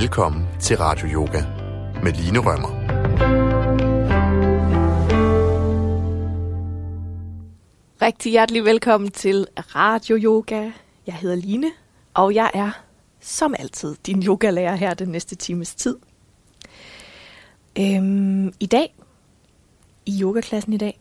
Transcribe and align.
Velkommen 0.00 0.46
til 0.60 0.76
Radio 0.76 1.08
Yoga 1.08 1.42
med 2.02 2.12
Line 2.12 2.38
Rømmer. 2.38 2.68
Rigtig 8.02 8.32
hjertelig 8.32 8.64
velkommen 8.64 9.10
til 9.10 9.46
Radio 9.56 10.16
Yoga. 10.16 10.70
Jeg 11.06 11.14
hedder 11.14 11.36
Line, 11.36 11.70
og 12.14 12.34
jeg 12.34 12.50
er 12.54 12.70
som 13.20 13.54
altid 13.58 13.96
din 14.06 14.22
yogalærer 14.22 14.76
her 14.76 14.94
den 14.94 15.08
næste 15.08 15.36
times 15.36 15.74
tid. 15.74 15.96
Øhm, 17.78 18.52
I 18.60 18.66
dag, 18.66 18.94
i 20.06 20.22
yogaklassen 20.22 20.72
i 20.72 20.78
dag, 20.78 21.00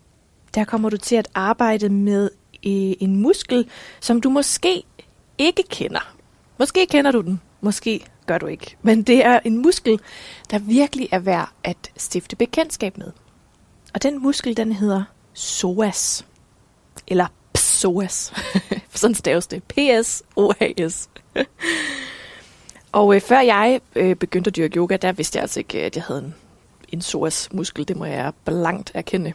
der 0.55 0.63
kommer 0.63 0.89
du 0.89 0.97
til 0.97 1.16
at 1.16 1.27
arbejde 1.34 1.89
med 1.89 2.29
øh, 2.54 2.93
en 3.00 3.16
muskel, 3.16 3.70
som 4.00 4.21
du 4.21 4.29
måske 4.29 4.84
ikke 5.38 5.63
kender. 5.70 6.16
Måske 6.57 6.86
kender 6.86 7.11
du 7.11 7.21
den, 7.21 7.41
måske 7.61 8.05
gør 8.29 8.38
du 8.38 8.47
ikke. 8.47 8.75
Men 8.81 9.03
det 9.03 9.25
er 9.25 9.39
en 9.45 9.57
muskel, 9.57 9.99
der 10.51 10.59
virkelig 10.59 11.09
er 11.11 11.19
værd 11.19 11.49
at 11.63 11.91
stifte 11.97 12.35
bekendtskab 12.35 12.97
med. 12.97 13.11
Og 13.93 14.03
den 14.03 14.23
muskel, 14.23 14.57
den 14.57 14.71
hedder 14.71 15.03
psoas. 15.33 16.25
Eller 17.07 17.27
psoas. 17.53 18.33
Sådan 18.93 19.15
staves 19.15 19.47
det. 19.47 19.63
P-S-O-A-S. 19.63 21.09
og 22.91 23.15
øh, 23.15 23.21
før 23.21 23.39
jeg 23.39 23.81
øh, 23.95 24.15
begyndte 24.15 24.47
at 24.47 24.55
dyrke 24.55 24.77
yoga, 24.77 24.97
der 24.97 25.11
vidste 25.11 25.38
jeg 25.38 25.41
altså 25.41 25.59
ikke, 25.59 25.81
at 25.81 25.95
jeg 25.95 26.03
havde 26.03 26.19
en, 26.19 26.35
en 26.89 26.99
psoas-muskel. 26.99 27.88
Det 27.88 27.97
må 27.97 28.05
jeg 28.05 28.33
blankt 28.45 28.91
erkende. 28.93 29.33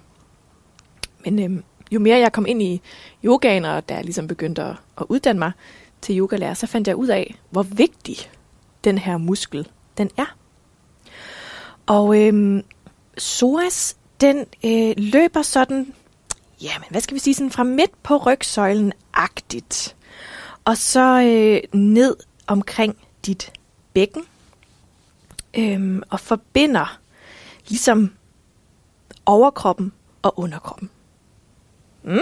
Men 1.24 1.38
øh, 1.38 1.62
jo 1.90 2.00
mere 2.00 2.18
jeg 2.18 2.32
kom 2.32 2.46
ind 2.46 2.62
i 2.62 2.80
yogaen, 3.24 3.64
og 3.64 3.88
da 3.88 3.94
jeg 3.94 4.04
ligesom 4.04 4.28
begyndte 4.28 4.62
at, 4.62 4.76
at 4.98 5.06
uddanne 5.08 5.38
mig 5.38 5.52
til 6.00 6.18
yogalærer, 6.18 6.54
så 6.54 6.66
fandt 6.66 6.88
jeg 6.88 6.96
ud 6.96 7.08
af, 7.08 7.34
hvor 7.50 7.62
vigtig 7.62 8.16
den 8.84 8.98
her 8.98 9.16
muskel 9.16 9.68
den 9.98 10.10
er. 10.16 10.36
Og 11.86 12.20
øh, 12.20 12.62
psoas, 13.16 13.96
den 14.20 14.46
øh, 14.64 14.94
løber 14.96 15.42
sådan, 15.42 15.94
jamen 16.62 16.86
hvad 16.90 17.00
skal 17.00 17.14
vi 17.14 17.20
sige, 17.20 17.34
sådan 17.34 17.50
fra 17.50 17.62
midt 17.62 18.02
på 18.02 18.16
rygsøjlen 18.16 18.92
agtigt. 19.14 19.96
Og 20.64 20.76
så 20.76 21.20
øh, 21.20 21.80
ned 21.80 22.16
omkring 22.46 22.96
dit 23.26 23.52
bækken. 23.94 24.22
Øh, 25.58 26.02
og 26.10 26.20
forbinder 26.20 26.98
ligesom 27.68 28.14
overkroppen 29.26 29.92
og 30.22 30.38
underkroppen. 30.38 30.90
Mm. 32.02 32.20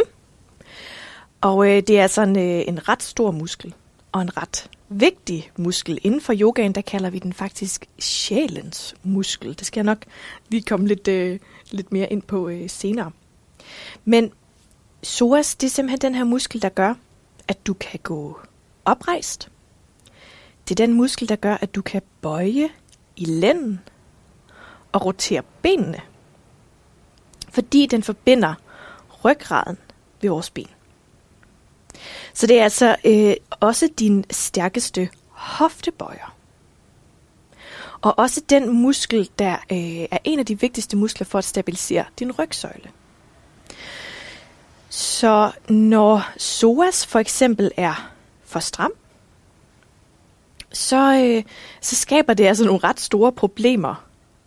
Og 1.41 1.69
øh, 1.69 1.83
det 1.87 1.99
er 1.99 2.07
sådan 2.07 2.37
øh, 2.37 2.65
en 2.69 2.89
ret 2.89 3.03
stor 3.03 3.31
muskel, 3.31 3.75
og 4.13 4.23
en 4.23 4.37
ret 4.37 4.71
vigtig 5.01 5.51
muskel. 5.57 5.99
Inden 6.03 6.21
for 6.21 6.35
yogaen, 6.41 6.73
der 6.73 6.81
kalder 6.81 7.11
vi 7.11 7.19
den 7.19 7.33
faktisk 7.33 7.87
sjælens 7.99 8.95
muskel. 9.03 9.59
Det 9.59 9.67
skal 9.67 9.81
jeg 9.81 9.85
nok 9.85 10.05
lige 10.49 10.63
komme 10.63 10.89
lidt, 10.89 11.09
øh, 11.09 11.39
lidt 11.71 11.93
mere 11.93 12.13
ind 12.13 12.23
på 12.23 12.49
øh, 12.49 12.71
senere. 12.71 13.11
Men 14.05 14.33
psoas, 15.03 15.55
det 15.55 15.67
er 15.67 15.71
simpelthen 15.71 16.01
den 16.01 16.15
her 16.15 16.25
muskel, 16.25 16.63
der 16.63 16.69
gør, 16.69 16.95
at 17.49 17.67
du 17.67 17.75
kan 17.75 18.01
gå 18.03 18.41
oprejst. 18.85 19.49
Det 20.69 20.81
er 20.81 20.87
den 20.87 20.97
muskel, 20.97 21.29
der 21.29 21.37
gør, 21.37 21.55
at 21.55 21.75
du 21.75 21.83
kan 21.83 22.03
bøje 22.21 22.69
i 23.17 23.25
lænden 23.25 23.81
og 24.93 25.07
rotere 25.07 25.43
benene. 25.63 26.01
Fordi 27.49 27.87
den 27.87 28.03
forbinder 28.03 28.55
ryggraden 29.25 29.79
ved 30.21 30.31
vores 30.31 30.51
ben. 30.51 30.69
Så 32.35 32.47
det 32.47 32.59
er 32.59 32.65
altså 32.65 32.97
øh, 33.05 33.35
også 33.61 33.89
din 33.99 34.25
stærkeste 34.31 35.09
hoftebøjer. 35.29 36.37
Og 38.01 38.19
også 38.19 38.43
den 38.49 38.71
muskel, 38.71 39.31
der 39.39 39.53
øh, 39.53 40.07
er 40.11 40.19
en 40.25 40.39
af 40.39 40.47
de 40.47 40.61
vigtigste 40.61 40.97
muskler 40.97 41.25
for 41.25 41.39
at 41.39 41.45
stabilisere 41.45 42.05
din 42.19 42.33
rygsøjle. 42.33 42.91
Så 44.89 45.53
når 45.69 46.29
psoas 46.37 47.07
for 47.07 47.19
eksempel 47.19 47.71
er 47.77 48.13
for 48.45 48.61
stram, 48.61 48.93
så, 50.73 51.23
øh, 51.25 51.43
så 51.81 51.97
skaber 51.97 52.35
det 52.35 52.45
altså 52.45 52.65
nogle 52.65 52.81
ret 52.85 53.01
store 53.01 53.33
problemer 53.33 54.05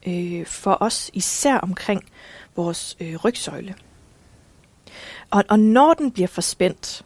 øh, 0.08 0.46
for 0.46 0.78
os, 0.80 1.10
især 1.14 1.58
omkring 1.58 2.04
vores 2.56 2.98
øh, 3.00 3.16
rygsøjle. 3.16 3.76
Og, 5.32 5.44
og 5.50 5.60
når 5.60 5.94
den 5.94 6.12
bliver 6.12 6.28
for 6.28 6.42
spændt 6.42 7.05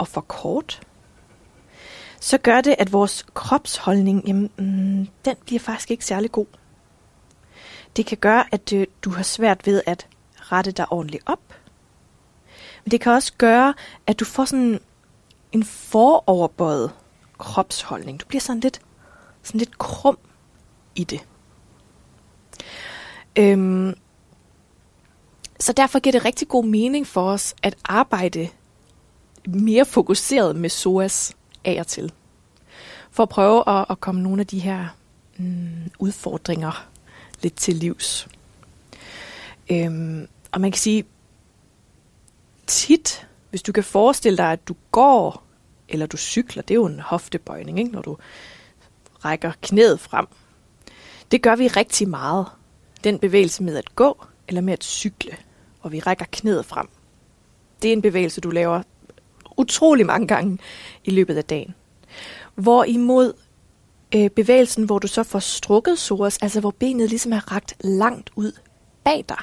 og 0.00 0.08
for 0.08 0.20
kort, 0.20 0.80
så 2.20 2.38
gør 2.38 2.60
det, 2.60 2.74
at 2.78 2.92
vores 2.92 3.26
kropsholdning, 3.34 4.24
jamen, 4.26 4.50
mm, 4.58 5.08
den 5.24 5.36
bliver 5.44 5.60
faktisk 5.60 5.90
ikke 5.90 6.04
særlig 6.04 6.32
god. 6.32 6.46
Det 7.96 8.06
kan 8.06 8.18
gøre, 8.18 8.44
at 8.52 8.72
øh, 8.72 8.86
du 9.02 9.10
har 9.10 9.22
svært 9.22 9.66
ved 9.66 9.82
at 9.86 10.06
rette 10.38 10.70
dig 10.72 10.92
ordentligt 10.92 11.22
op. 11.26 11.40
Men 12.84 12.90
det 12.90 13.00
kan 13.00 13.12
også 13.12 13.32
gøre, 13.38 13.74
at 14.06 14.20
du 14.20 14.24
får 14.24 14.44
sådan 14.44 14.80
en 15.52 15.64
foroverbøjet 15.64 16.90
kropsholdning. 17.38 18.20
Du 18.20 18.26
bliver 18.26 18.40
sådan 18.40 18.60
lidt, 18.60 18.80
sådan 19.42 19.58
lidt 19.58 19.78
krum 19.78 20.18
i 20.94 21.04
det. 21.04 21.26
Øhm, 23.36 23.94
så 25.60 25.72
derfor 25.72 25.98
giver 25.98 26.12
det 26.12 26.24
rigtig 26.24 26.48
god 26.48 26.64
mening 26.64 27.06
for 27.06 27.30
os 27.30 27.54
at 27.62 27.76
arbejde 27.84 28.48
mere 29.46 29.84
fokuseret 29.84 30.56
med 30.56 30.68
SOAS 30.68 31.32
af 31.64 31.76
og 31.80 31.86
til. 31.86 32.12
For 33.10 33.22
at 33.22 33.28
prøve 33.28 33.68
at, 33.68 33.86
at 33.90 34.00
komme 34.00 34.22
nogle 34.22 34.40
af 34.40 34.46
de 34.46 34.58
her 34.58 34.88
mm, 35.36 35.90
udfordringer 35.98 36.88
lidt 37.42 37.56
til 37.56 37.74
livs. 37.74 38.28
Øhm, 39.70 40.28
og 40.52 40.60
man 40.60 40.70
kan 40.70 40.78
sige, 40.78 41.04
tit, 42.66 43.28
hvis 43.50 43.62
du 43.62 43.72
kan 43.72 43.84
forestille 43.84 44.36
dig, 44.36 44.52
at 44.52 44.68
du 44.68 44.74
går, 44.90 45.42
eller 45.88 46.06
du 46.06 46.16
cykler, 46.16 46.62
det 46.62 46.70
er 46.70 46.78
jo 46.78 46.86
en 46.86 47.00
hoftebøjning, 47.00 47.78
ikke? 47.78 47.90
når 47.90 48.02
du 48.02 48.16
rækker 49.24 49.52
knæet 49.62 50.00
frem. 50.00 50.26
Det 51.30 51.42
gør 51.42 51.56
vi 51.56 51.68
rigtig 51.68 52.08
meget. 52.08 52.46
Den 53.04 53.18
bevægelse 53.18 53.62
med 53.62 53.76
at 53.76 53.94
gå, 53.94 54.24
eller 54.48 54.60
med 54.60 54.72
at 54.72 54.84
cykle, 54.84 55.36
hvor 55.80 55.90
vi 55.90 56.00
rækker 56.00 56.24
knæet 56.32 56.64
frem. 56.66 56.88
Det 57.82 57.88
er 57.88 57.92
en 57.92 58.02
bevægelse, 58.02 58.40
du 58.40 58.50
laver 58.50 58.82
utrolig 59.60 60.06
mange 60.06 60.26
gange 60.26 60.58
i 61.04 61.10
løbet 61.10 61.36
af 61.36 61.44
dagen. 61.44 61.74
Hvorimod 62.54 63.32
øh, 64.14 64.30
bevægelsen, 64.30 64.84
hvor 64.84 64.98
du 64.98 65.06
så 65.06 65.22
får 65.22 65.38
strukket 65.38 65.96
psoas, 65.96 66.38
altså 66.42 66.60
hvor 66.60 66.70
benet 66.70 67.08
ligesom 67.08 67.32
er 67.32 67.52
ragt 67.52 67.74
langt 67.80 68.30
ud 68.36 68.52
bag 69.04 69.24
dig. 69.28 69.38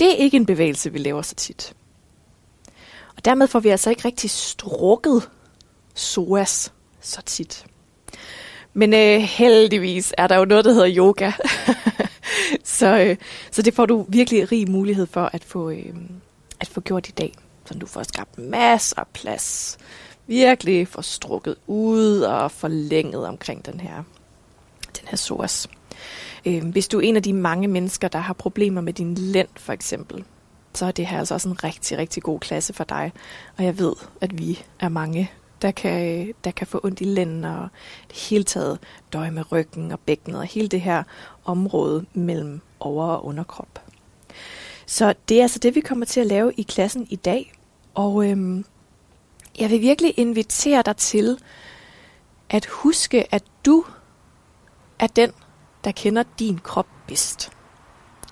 Det 0.00 0.12
er 0.12 0.16
ikke 0.16 0.36
en 0.36 0.46
bevægelse, 0.46 0.92
vi 0.92 0.98
laver 0.98 1.22
så 1.22 1.34
tit. 1.34 1.74
Og 3.16 3.24
dermed 3.24 3.48
får 3.48 3.60
vi 3.60 3.68
altså 3.68 3.90
ikke 3.90 4.04
rigtig 4.04 4.30
strukket 4.30 5.28
psoas 5.94 6.72
så 7.00 7.22
tit. 7.22 7.66
Men 8.72 8.94
øh, 8.94 9.20
heldigvis 9.20 10.14
er 10.18 10.26
der 10.26 10.36
jo 10.36 10.44
noget, 10.44 10.64
der 10.64 10.72
hedder 10.72 10.96
yoga. 10.96 11.32
så, 12.78 12.98
øh, 12.98 13.16
så 13.50 13.62
det 13.62 13.74
får 13.74 13.86
du 13.86 14.06
virkelig 14.08 14.52
rig 14.52 14.70
mulighed 14.70 15.06
for 15.06 15.30
at 15.32 15.44
få, 15.44 15.70
øh, 15.70 15.94
at 16.60 16.68
få 16.68 16.80
gjort 16.80 17.08
i 17.08 17.12
dag. 17.12 17.34
Så 17.70 17.78
du 17.78 17.86
får 17.86 18.02
skabt 18.02 18.38
masser 18.38 18.98
af 18.98 19.06
plads. 19.06 19.78
Virkelig 20.26 20.88
får 20.88 21.02
strukket 21.02 21.56
ud 21.66 22.20
og 22.20 22.50
forlænget 22.50 23.26
omkring 23.26 23.66
den 23.66 23.80
her, 23.80 24.02
den 25.00 25.08
her 25.08 25.16
source. 25.16 25.68
Øhm, 26.46 26.70
hvis 26.70 26.88
du 26.88 26.98
er 26.98 27.02
en 27.02 27.16
af 27.16 27.22
de 27.22 27.32
mange 27.32 27.68
mennesker, 27.68 28.08
der 28.08 28.18
har 28.18 28.32
problemer 28.32 28.80
med 28.80 28.92
din 28.92 29.14
lænd 29.14 29.48
for 29.56 29.72
eksempel, 29.72 30.24
så 30.74 30.86
er 30.86 30.90
det 30.90 31.06
her 31.06 31.18
altså 31.18 31.34
også 31.34 31.48
en 31.48 31.64
rigtig, 31.64 31.98
rigtig 31.98 32.22
god 32.22 32.40
klasse 32.40 32.72
for 32.72 32.84
dig. 32.84 33.12
Og 33.58 33.64
jeg 33.64 33.78
ved, 33.78 33.92
at 34.20 34.38
vi 34.38 34.62
er 34.80 34.88
mange, 34.88 35.30
der 35.62 35.70
kan, 35.70 36.32
der 36.44 36.50
kan 36.50 36.66
få 36.66 36.80
ondt 36.84 37.00
i 37.00 37.04
lænden 37.04 37.44
og 37.44 37.68
det 38.08 38.16
hele 38.16 38.44
taget 38.44 38.78
døje 39.12 39.30
med 39.30 39.52
ryggen 39.52 39.92
og 39.92 40.00
bækkenet 40.00 40.40
og 40.40 40.46
hele 40.46 40.68
det 40.68 40.80
her 40.80 41.02
område 41.44 42.06
mellem 42.14 42.60
over- 42.80 43.06
og 43.06 43.24
underkrop. 43.24 43.80
Så 44.86 45.14
det 45.28 45.38
er 45.38 45.42
altså 45.42 45.58
det, 45.58 45.74
vi 45.74 45.80
kommer 45.80 46.06
til 46.06 46.20
at 46.20 46.26
lave 46.26 46.52
i 46.52 46.62
klassen 46.62 47.06
i 47.10 47.16
dag. 47.16 47.52
Og 47.94 48.30
øhm, 48.30 48.64
jeg 49.58 49.70
vil 49.70 49.80
virkelig 49.80 50.18
invitere 50.18 50.82
dig 50.82 50.96
til 50.96 51.38
at 52.50 52.66
huske, 52.66 53.34
at 53.34 53.44
du 53.64 53.84
er 54.98 55.06
den, 55.06 55.30
der 55.84 55.92
kender 55.92 56.22
din 56.38 56.58
krop 56.58 56.86
bedst. 57.06 57.52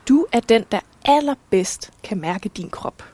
Du 0.08 0.26
er 0.32 0.40
den, 0.40 0.64
der 0.72 0.80
allerbedst 1.04 1.90
kan 2.02 2.18
mærke 2.18 2.48
din 2.48 2.70
krop. 2.70 3.04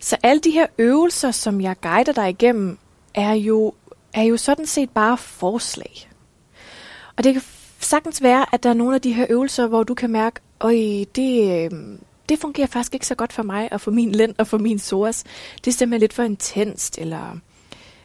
Så 0.00 0.16
alle 0.22 0.40
de 0.40 0.50
her 0.50 0.66
øvelser, 0.78 1.30
som 1.30 1.60
jeg 1.60 1.80
guider 1.80 2.12
dig 2.12 2.28
igennem, 2.28 2.78
er 3.14 3.32
jo, 3.32 3.74
er 4.12 4.22
jo 4.22 4.36
sådan 4.36 4.66
set 4.66 4.90
bare 4.90 5.18
forslag. 5.18 6.10
Og 7.16 7.24
det 7.24 7.32
kan 7.32 7.42
sagtens 7.80 8.22
være, 8.22 8.54
at 8.54 8.62
der 8.62 8.70
er 8.70 8.74
nogle 8.74 8.94
af 8.94 9.00
de 9.00 9.12
her 9.12 9.26
øvelser, 9.30 9.66
hvor 9.66 9.82
du 9.82 9.94
kan 9.94 10.10
mærke, 10.10 10.40
øj, 10.60 10.74
det, 11.14 11.64
øhm, 11.64 12.00
det 12.30 12.38
fungerer 12.38 12.66
faktisk 12.66 12.94
ikke 12.94 13.06
så 13.06 13.14
godt 13.14 13.32
for 13.32 13.42
mig, 13.42 13.72
og 13.72 13.80
for 13.80 13.90
min 13.90 14.12
lænd 14.12 14.34
og 14.38 14.46
for 14.46 14.58
min 14.58 14.78
source. 14.78 15.24
Det 15.64 15.70
er 15.70 15.74
simpelthen 15.74 16.00
lidt 16.00 16.12
for 16.12 16.22
intenst, 16.22 16.98
eller, 16.98 17.38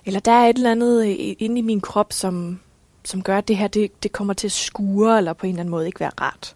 eller 0.05 0.19
der 0.19 0.31
er 0.31 0.49
et 0.49 0.55
eller 0.55 0.71
andet 0.71 1.07
øh, 1.07 1.35
inde 1.39 1.59
i 1.59 1.61
min 1.61 1.81
krop, 1.81 2.13
som, 2.13 2.59
som 3.03 3.21
gør, 3.21 3.37
at 3.37 3.47
det 3.47 3.57
her 3.57 3.67
det, 3.67 4.03
det 4.03 4.11
kommer 4.11 4.33
til 4.33 4.47
at 4.47 4.51
skure, 4.51 5.17
eller 5.17 5.33
på 5.33 5.45
en 5.45 5.49
eller 5.49 5.59
anden 5.59 5.71
måde 5.71 5.87
ikke 5.87 5.99
være 5.99 6.11
rart. 6.21 6.55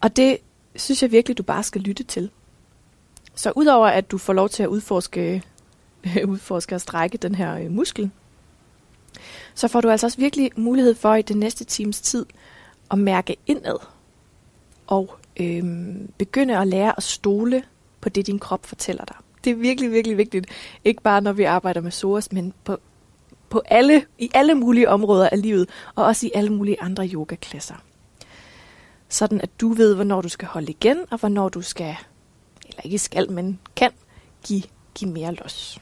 Og 0.00 0.16
det 0.16 0.38
synes 0.76 1.02
jeg 1.02 1.12
virkelig, 1.12 1.38
du 1.38 1.42
bare 1.42 1.62
skal 1.62 1.80
lytte 1.80 2.04
til. 2.04 2.30
Så 3.34 3.52
udover 3.56 3.86
at 3.86 4.10
du 4.10 4.18
får 4.18 4.32
lov 4.32 4.48
til 4.48 4.62
at 4.62 4.68
udforske, 4.68 5.42
øh, 6.06 6.28
udforske 6.28 6.74
og 6.74 6.80
strække 6.80 7.18
den 7.18 7.34
her 7.34 7.58
øh, 7.58 7.70
muskel, 7.70 8.10
så 9.54 9.68
får 9.68 9.80
du 9.80 9.90
altså 9.90 10.06
også 10.06 10.18
virkelig 10.18 10.50
mulighed 10.56 10.94
for 10.94 11.14
i 11.14 11.22
den 11.22 11.36
næste 11.36 11.64
times 11.64 12.00
tid 12.00 12.26
at 12.90 12.98
mærke 12.98 13.36
indad 13.46 13.78
og 14.86 15.18
øhm, 15.40 16.12
begynde 16.18 16.58
at 16.58 16.68
lære 16.68 16.94
at 16.96 17.02
stole 17.02 17.62
på 18.00 18.08
det, 18.08 18.26
din 18.26 18.38
krop 18.38 18.66
fortæller 18.66 19.04
dig. 19.04 19.16
Det 19.44 19.50
er 19.50 19.54
virkelig, 19.54 19.92
virkelig 19.92 20.16
vigtigt. 20.16 20.46
Ikke 20.84 21.02
bare 21.02 21.20
når 21.20 21.32
vi 21.32 21.44
arbejder 21.44 21.80
med 21.80 21.90
SOAS, 21.90 22.32
men 22.32 22.54
på, 22.64 22.78
på 23.50 23.62
alle, 23.64 24.04
i 24.18 24.30
alle 24.34 24.54
mulige 24.54 24.88
områder 24.88 25.28
af 25.28 25.42
livet, 25.42 25.68
og 25.94 26.04
også 26.04 26.26
i 26.26 26.30
alle 26.34 26.50
mulige 26.50 26.82
andre 26.82 27.08
yogaklasser. 27.08 27.74
Sådan 29.08 29.40
at 29.40 29.50
du 29.60 29.72
ved, 29.72 29.94
hvornår 29.94 30.20
du 30.20 30.28
skal 30.28 30.48
holde 30.48 30.70
igen, 30.70 30.98
og 31.10 31.18
hvornår 31.18 31.48
du 31.48 31.62
skal, 31.62 31.96
eller 32.66 32.82
ikke 32.84 32.98
skal, 32.98 33.32
men 33.32 33.60
kan 33.76 33.90
give, 34.46 34.62
give 34.94 35.10
mere 35.10 35.34
los. 35.34 35.80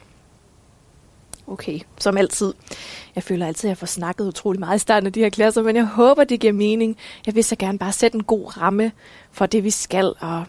Okay, 1.46 1.80
som 1.98 2.16
altid. 2.16 2.54
Jeg 3.14 3.22
føler 3.22 3.46
altid, 3.46 3.68
at 3.68 3.70
jeg 3.70 3.78
får 3.78 3.86
snakket 3.86 4.28
utrolig 4.28 4.60
meget 4.60 4.76
i 4.76 4.78
starten 4.78 5.06
af 5.06 5.12
de 5.12 5.20
her 5.20 5.30
klasser, 5.30 5.62
men 5.62 5.76
jeg 5.76 5.84
håber, 5.84 6.24
det 6.24 6.40
giver 6.40 6.52
mening. 6.52 6.96
Jeg 7.26 7.34
vil 7.34 7.44
så 7.44 7.56
gerne 7.56 7.78
bare 7.78 7.92
sætte 7.92 8.16
en 8.16 8.24
god 8.24 8.56
ramme 8.56 8.92
for 9.32 9.46
det, 9.46 9.64
vi 9.64 9.70
skal, 9.70 10.14
og 10.18 10.44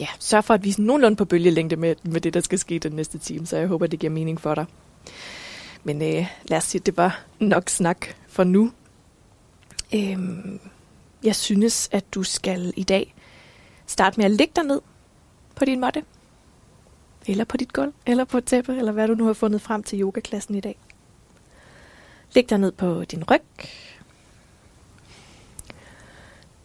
ja, 0.00 0.06
sørge 0.18 0.42
for, 0.42 0.54
at 0.54 0.64
vi 0.64 0.70
er 0.70 0.74
nogenlunde 0.78 1.16
på 1.16 1.24
bølgelængde 1.24 1.76
med, 1.76 1.94
med 2.02 2.20
det, 2.20 2.34
der 2.34 2.40
skal 2.40 2.58
ske 2.58 2.78
den 2.78 2.92
næste 2.92 3.18
time, 3.18 3.46
så 3.46 3.56
jeg 3.56 3.66
håber, 3.66 3.86
det 3.86 3.98
giver 3.98 4.12
mening 4.12 4.40
for 4.40 4.54
dig. 4.54 4.66
Men 5.84 6.02
øh, 6.02 6.26
lad 6.44 6.58
os 6.58 6.64
sige, 6.64 6.80
at 6.80 6.86
det 6.86 6.96
var 6.96 7.24
nok 7.38 7.68
snak 7.68 8.06
for 8.28 8.44
nu. 8.44 8.72
Øhm, 9.94 10.60
jeg 11.24 11.36
synes, 11.36 11.88
at 11.92 12.14
du 12.14 12.22
skal 12.22 12.72
i 12.76 12.82
dag 12.82 13.14
starte 13.86 14.20
med 14.20 14.24
at 14.24 14.30
ligge 14.30 14.52
dig 14.56 14.64
ned 14.64 14.80
på 15.54 15.64
din 15.64 15.80
måtte. 15.80 16.02
Eller 17.26 17.44
på 17.44 17.56
dit 17.56 17.72
gulv, 17.72 17.92
eller 18.06 18.24
på 18.24 18.38
et 18.38 18.44
tæppe, 18.44 18.76
eller 18.76 18.92
hvad 18.92 19.08
du 19.08 19.14
nu 19.14 19.26
har 19.26 19.32
fundet 19.32 19.60
frem 19.60 19.82
til 19.82 20.00
yogaklassen 20.00 20.54
i 20.54 20.60
dag. 20.60 20.78
Læg 22.34 22.50
dig 22.50 22.58
ned 22.58 22.72
på 22.72 23.04
din 23.04 23.24
ryg. 23.30 23.42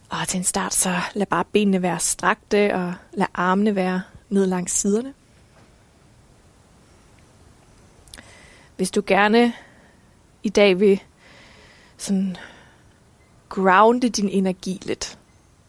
Og 0.09 0.27
til 0.27 0.37
en 0.37 0.43
start, 0.43 0.73
så 0.73 0.95
lad 1.13 1.25
bare 1.25 1.45
benene 1.45 1.81
være 1.81 1.99
strakte, 1.99 2.75
og 2.75 2.93
lad 3.13 3.27
armene 3.33 3.75
være 3.75 4.01
ned 4.29 4.45
langs 4.45 4.71
siderne. 4.73 5.13
Hvis 8.77 8.91
du 8.91 9.03
gerne 9.07 9.53
i 10.43 10.49
dag 10.49 10.79
vil 10.79 11.03
sådan 11.97 12.37
grounde 13.49 14.09
din 14.09 14.29
energi 14.29 14.81
lidt, 14.85 15.17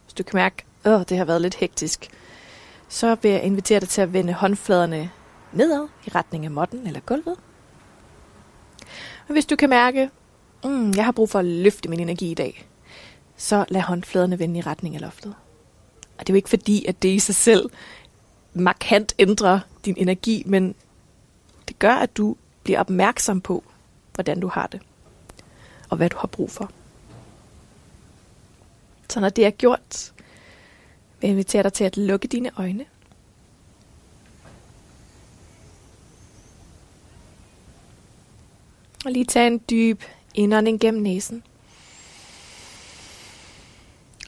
hvis 0.05 0.15
du 0.15 0.23
kan 0.23 0.37
mærke, 0.37 0.65
at 0.85 1.09
det 1.09 1.19
har 1.19 1.25
været 1.25 1.43
lidt 1.43 1.55
hektisk, 1.55 2.11
så 2.89 3.17
vil 3.23 3.31
jeg 3.31 3.43
invitere 3.43 3.81
dig 3.81 3.89
til 3.89 4.01
at 4.01 4.13
vende 4.13 4.33
håndfladerne 4.33 5.11
nedad 5.53 5.89
i 6.07 6.11
retning 6.15 6.45
af 6.45 6.51
måtten 6.51 6.87
eller 6.87 7.01
gulvet. 7.01 7.37
Og 9.29 9.33
hvis 9.33 9.47
du 9.47 9.57
kan 9.57 9.71
mærke, 9.71 10.11
mm, 10.65 10.93
jeg 10.97 11.05
har 11.05 11.13
brug 11.13 11.31
for 11.31 11.39
at 11.39 11.45
løfte 11.45 11.89
min 11.89 12.01
energi 12.01 12.31
i 12.31 12.35
dag, 12.35 12.69
så 13.37 13.65
lad 13.69 13.81
håndfladerne 13.81 14.39
vende 14.39 14.59
i 14.59 14.63
retning 14.63 14.95
af 14.95 15.01
loftet. 15.01 15.35
Og 16.19 16.27
det 16.27 16.31
er 16.31 16.35
jo 16.35 16.37
ikke 16.37 16.49
fordi, 16.49 16.85
at 16.85 17.03
det 17.03 17.09
i 17.09 17.19
sig 17.19 17.35
selv 17.35 17.71
markant 18.55 19.15
ændrer 19.19 19.61
din 19.85 19.95
energi, 19.99 20.43
men 20.47 20.75
det 21.69 21.79
gør, 21.79 21.95
at 21.95 22.17
du 22.17 22.37
bliver 22.63 22.81
opmærksom 22.81 23.41
på, 23.41 23.65
hvordan 24.15 24.41
du 24.41 24.49
har 24.49 24.67
det, 24.67 24.81
og 25.91 25.97
hvad 25.97 26.11
du 26.11 26.17
har 26.17 26.29
brug 26.29 26.51
for. 26.51 26.71
Så 29.09 29.21
når 29.21 29.29
det 29.29 29.47
er 29.47 29.51
gjort, 29.51 30.13
vil 31.21 31.29
jeg 31.29 31.31
invitere 31.31 31.63
dig 31.63 31.73
til 31.73 31.85
at 31.85 31.97
lukke 31.97 32.29
dine 32.29 32.51
øjne. 32.57 32.85
Og 39.05 39.13
lige 39.13 39.25
tage 39.25 39.47
en 39.47 39.61
dyb 39.71 40.03
indånding 40.35 40.81
gennem 40.81 41.03
næsen. 41.03 41.43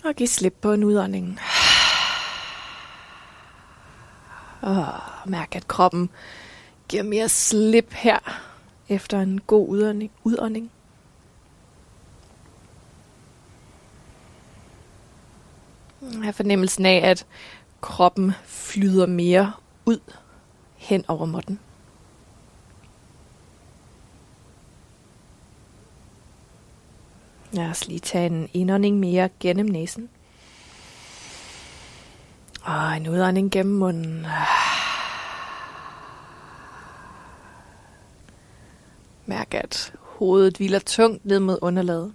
Og 0.04 0.14
giv 0.14 0.26
slip 0.26 0.54
på 0.60 0.72
en 0.72 0.84
udånding. 0.84 1.38
Og 4.60 4.86
mærk, 5.26 5.56
at 5.56 5.68
kroppen 5.68 6.10
giver 6.88 7.02
mere 7.02 7.28
slip 7.28 7.92
her 7.92 8.18
efter 8.88 9.20
en 9.20 9.40
god 9.40 9.68
udånding. 9.68 10.10
udånding. 10.24 10.70
Jeg 16.02 16.22
har 16.22 16.32
fornemmelsen 16.32 16.86
af, 16.86 17.00
at 17.04 17.26
kroppen 17.80 18.32
flyder 18.44 19.06
mere 19.06 19.52
ud 19.86 19.98
hen 20.76 21.04
over 21.08 21.26
måtten. 21.26 21.60
Lad 27.52 27.70
os 27.70 27.88
lige 27.88 28.00
tage 28.00 28.26
en 28.26 28.48
indånding 28.52 28.98
mere 28.98 29.28
gennem 29.40 29.66
næsen. 29.66 30.08
Og 32.62 32.96
en 32.96 33.08
udånding 33.08 33.50
gennem 33.50 33.76
munden. 33.76 34.26
Mærk, 39.26 39.54
at 39.54 39.92
hovedet 40.00 40.56
hviler 40.56 40.78
tungt 40.78 41.24
ned 41.24 41.40
mod 41.40 41.58
underlaget. 41.62 42.14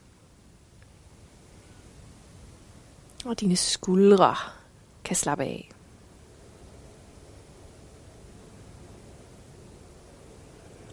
Og 3.25 3.39
dine 3.39 3.55
skuldre 3.55 4.35
kan 5.03 5.15
slappe 5.15 5.43
af. 5.43 5.69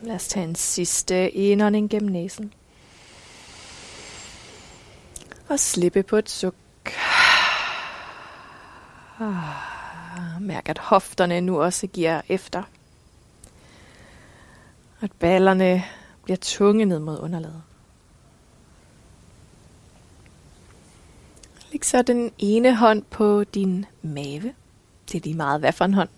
Lad 0.00 0.14
os 0.14 0.28
tage 0.28 0.44
en 0.44 0.54
sidste 0.54 1.30
indånding 1.30 1.90
gennem 1.90 2.12
næsen. 2.12 2.52
Og 5.48 5.60
slippe 5.60 6.02
på 6.02 6.16
et 6.16 6.30
suk. 6.30 6.54
Ah, 9.20 10.42
mærk, 10.42 10.68
at 10.68 10.78
hofterne 10.78 11.40
nu 11.40 11.62
også 11.62 11.86
giver 11.86 12.20
efter. 12.28 12.62
At 15.00 15.12
ballerne 15.12 15.84
bliver 16.24 16.36
tunge 16.36 16.84
ned 16.84 16.98
mod 16.98 17.18
underlaget. 17.18 17.62
Læg 21.72 21.84
så 21.84 22.02
den 22.02 22.32
ene 22.38 22.76
hånd 22.76 23.02
på 23.02 23.44
din 23.44 23.86
mave. 24.02 24.54
Det 25.08 25.18
er 25.18 25.20
lige 25.24 25.36
meget 25.36 25.60
hvad 25.60 25.72
for 25.72 25.84
en 25.84 25.94
hånd. 25.94 26.08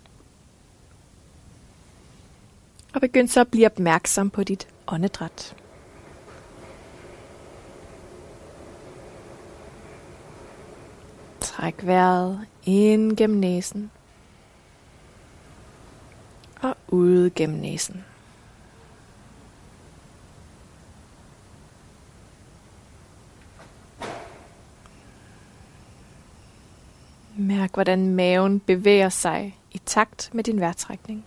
Og 2.94 3.00
begynd 3.00 3.28
så 3.28 3.40
at 3.40 3.48
blive 3.48 3.66
opmærksom 3.66 4.30
på 4.30 4.42
dit 4.42 4.68
åndedræt. 4.86 5.56
Træk 11.40 11.86
vejret 11.86 12.46
ind 12.64 13.16
gennem 13.16 13.38
næsen 13.38 13.90
og 16.62 16.76
ud 16.88 17.30
gennem 17.30 17.58
næsen. 17.58 18.04
Mærk, 27.44 27.74
hvordan 27.74 28.08
maven 28.08 28.60
bevæger 28.60 29.08
sig 29.08 29.58
i 29.72 29.78
takt 29.86 30.30
med 30.34 30.44
din 30.44 30.60
vejrtrækning. 30.60 31.24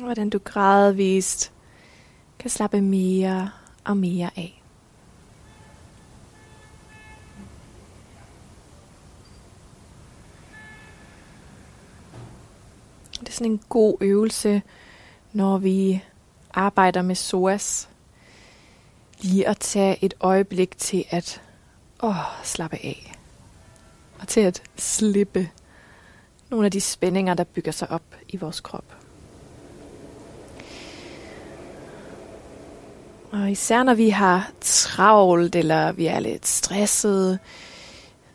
Hvordan 0.00 0.30
du 0.30 0.38
gradvist 0.44 1.52
kan 2.38 2.50
slappe 2.50 2.80
mere 2.80 3.50
og 3.84 3.96
mere 3.96 4.30
af. 4.36 4.62
Det 13.20 13.28
er 13.28 13.32
sådan 13.32 13.52
en 13.52 13.60
god 13.68 13.96
øvelse, 14.00 14.62
når 15.32 15.58
vi 15.58 16.04
arbejder 16.54 17.02
med 17.02 17.14
SOAS, 17.14 17.88
lige 19.20 19.48
at 19.48 19.58
tage 19.58 20.04
et 20.04 20.14
øjeblik 20.20 20.78
til 20.78 21.04
at 21.10 21.42
åh, 22.02 22.14
slappe 22.44 22.76
af. 22.76 23.12
Og 24.18 24.28
til 24.28 24.40
at 24.40 24.62
slippe 24.76 25.50
nogle 26.50 26.64
af 26.64 26.70
de 26.72 26.80
spændinger, 26.80 27.34
der 27.34 27.44
bygger 27.44 27.72
sig 27.72 27.90
op 27.90 28.02
i 28.28 28.36
vores 28.36 28.60
krop. 28.60 28.84
Og 33.30 33.50
især 33.50 33.82
når 33.82 33.94
vi 33.94 34.08
har 34.08 34.50
travlt, 34.60 35.56
eller 35.56 35.92
vi 35.92 36.06
er 36.06 36.20
lidt 36.20 36.46
stressede, 36.46 37.38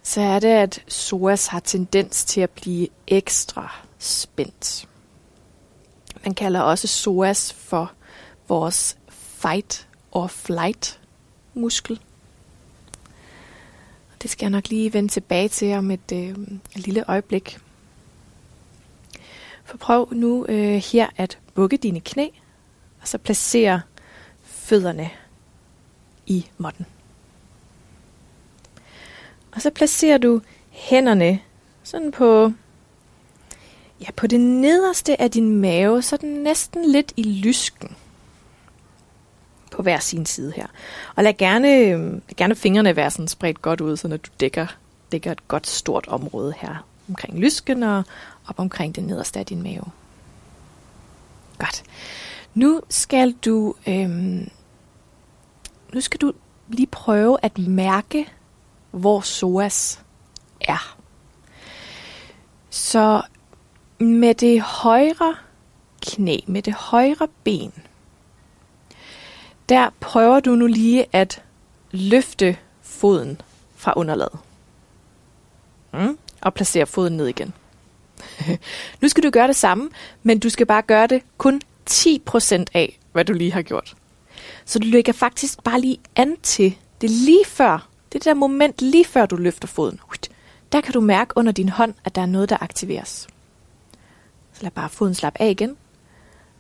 så 0.04 0.22
er 0.22 0.40
det, 0.40 0.48
at 0.48 0.84
SOAS 0.88 1.48
har 1.48 1.60
tendens 1.60 2.26
til 2.26 2.42
at 2.42 2.50
blive 2.50 2.88
ekstra 3.08 3.72
spændt. 4.00 4.88
Man 6.26 6.34
kalder 6.34 6.62
også 6.62 6.88
psoas 6.88 7.54
for 7.54 7.92
vores 8.48 8.98
fight 9.10 9.88
or 10.14 10.28
flight 10.28 11.00
muskel. 11.54 12.00
Det 14.22 14.32
skal 14.32 14.46
jeg 14.46 14.52
nok 14.52 14.70
lige 14.70 14.94
vende 14.94 15.10
tilbage 15.10 15.50
til 15.50 15.74
om 15.74 15.92
et, 15.92 16.12
øh, 16.14 16.30
et 16.76 16.86
lille 16.86 17.10
øjeblik. 17.10 17.60
For 19.64 19.78
prøv 19.78 20.10
nu 20.12 20.46
øh, 20.50 20.76
her 20.92 21.10
at 21.18 21.40
bukke 21.54 21.78
dine 21.78 22.00
knæ, 22.00 22.28
og 23.02 23.08
så 23.08 23.18
placere 23.18 23.82
fødderne 24.44 25.10
i 26.26 26.46
måtten. 26.58 26.86
Og 29.52 29.62
så 29.62 29.70
placerer 29.70 30.18
du 30.18 30.42
hænderne 30.70 31.40
sådan 31.84 32.12
på, 32.12 32.52
ja, 34.02 34.12
på 34.16 34.28
det 34.28 34.40
nederste 34.40 35.22
af 35.22 35.32
din 35.32 35.62
mave, 35.62 36.02
sådan 36.02 36.30
næsten 36.30 36.92
lidt 36.92 37.14
i 37.18 37.24
lysken 37.24 37.96
på 39.84 39.86
hver 39.86 40.00
sin 40.00 40.26
side 40.26 40.54
her. 40.56 40.68
Og 41.16 41.24
lad 41.24 41.34
gerne, 41.34 41.98
lad 41.98 42.36
gerne 42.38 42.56
fingrene 42.56 42.96
være 42.96 43.12
sådan 43.12 43.28
spredt 43.28 43.62
godt 43.62 43.82
ud, 43.82 43.98
så 43.98 44.08
når 44.08 44.18
du 44.18 44.30
dækker, 44.40 44.68
dækker 45.12 45.32
et 45.32 45.48
godt 45.48 45.68
stort 45.68 46.08
område 46.08 46.54
her 46.58 46.88
omkring 47.10 47.40
lysken 47.40 47.84
og 47.84 48.04
op 48.48 48.60
omkring 48.60 48.96
den 48.96 49.04
nederste 49.04 49.40
af 49.40 49.46
din 49.46 49.64
mave. 49.64 49.84
Godt. 51.58 51.84
Nu 52.54 52.82
skal 52.90 53.32
du 53.32 53.76
øhm, 53.88 54.50
nu 55.94 56.02
skal 56.02 56.20
du 56.20 56.34
lige 56.68 56.88
prøve 56.88 57.38
at 57.42 57.58
mærke, 57.58 58.30
hvor 58.92 59.20
psoas 59.20 60.02
er. 60.62 60.98
Så 62.70 63.22
med 64.00 64.34
det 64.34 64.62
højre 64.62 65.36
knæ, 66.02 66.38
med 66.48 66.62
det 66.62 66.74
højre 66.74 67.28
ben, 67.44 67.74
der 69.70 69.90
prøver 70.00 70.40
du 70.40 70.56
nu 70.56 70.68
lige 70.68 71.06
at 71.12 71.42
løfte 71.92 72.58
foden 72.82 73.42
fra 73.76 73.94
underlaget. 73.96 74.40
Mm, 75.94 76.18
og 76.42 76.54
placere 76.54 76.86
foden 76.86 77.18
ned 77.18 77.28
igen. 77.28 77.54
nu 79.02 79.08
skal 79.08 79.24
du 79.24 79.30
gøre 79.30 79.48
det 79.48 79.56
samme, 79.56 79.90
men 80.24 80.40
du 80.40 80.50
skal 80.50 80.66
bare 80.66 80.82
gøre 80.82 81.08
det 81.08 81.22
kun 81.38 81.62
10% 81.90 82.66
af, 82.74 83.00
hvad 83.12 83.26
du 83.26 83.34
lige 83.34 83.52
har 83.52 83.62
gjort. 83.62 83.96
Så 84.66 84.80
du 84.80 84.88
lægger 84.88 85.14
faktisk 85.14 85.64
bare 85.64 85.82
lige 85.82 85.98
an 86.16 86.38
til 86.44 86.78
det 87.02 87.10
lige 87.10 87.46
før, 87.46 87.88
det 88.14 88.26
der 88.26 88.34
moment 88.34 88.82
lige 88.82 89.06
før 89.06 89.26
du 89.26 89.36
løfter 89.36 89.68
foden. 89.68 90.00
Der 90.72 90.82
kan 90.82 90.94
du 90.94 91.02
mærke 91.02 91.34
under 91.36 91.52
din 91.52 91.70
hånd, 91.70 91.94
at 92.06 92.16
der 92.16 92.22
er 92.22 92.26
noget, 92.26 92.50
der 92.50 92.58
aktiveres. 92.62 93.28
Så 94.54 94.64
lad 94.64 94.72
bare 94.72 94.90
foden 94.90 95.16
slappe 95.16 95.42
af 95.42 95.50
igen. 95.50 95.78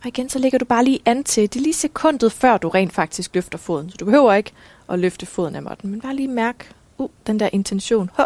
Og 0.03 0.07
igen, 0.07 0.29
så 0.29 0.39
lægger 0.39 0.59
du 0.59 0.65
bare 0.65 0.83
lige 0.83 0.99
an 1.05 1.23
til, 1.23 1.43
det 1.53 1.59
er 1.59 1.63
lige 1.63 1.73
sekundet 1.73 2.31
før 2.31 2.57
du 2.57 2.69
rent 2.69 2.93
faktisk 2.93 3.35
løfter 3.35 3.57
foden. 3.57 3.89
Så 3.89 3.97
du 3.97 4.05
behøver 4.05 4.33
ikke 4.33 4.51
at 4.89 4.99
løfte 4.99 5.25
foden 5.25 5.55
af 5.55 5.63
måtten, 5.63 5.89
men 5.89 6.01
bare 6.01 6.15
lige 6.15 6.27
mærk 6.27 6.75
uh, 6.97 7.09
den 7.27 7.39
der 7.39 7.49
intention 7.53 8.09
H, 8.17 8.21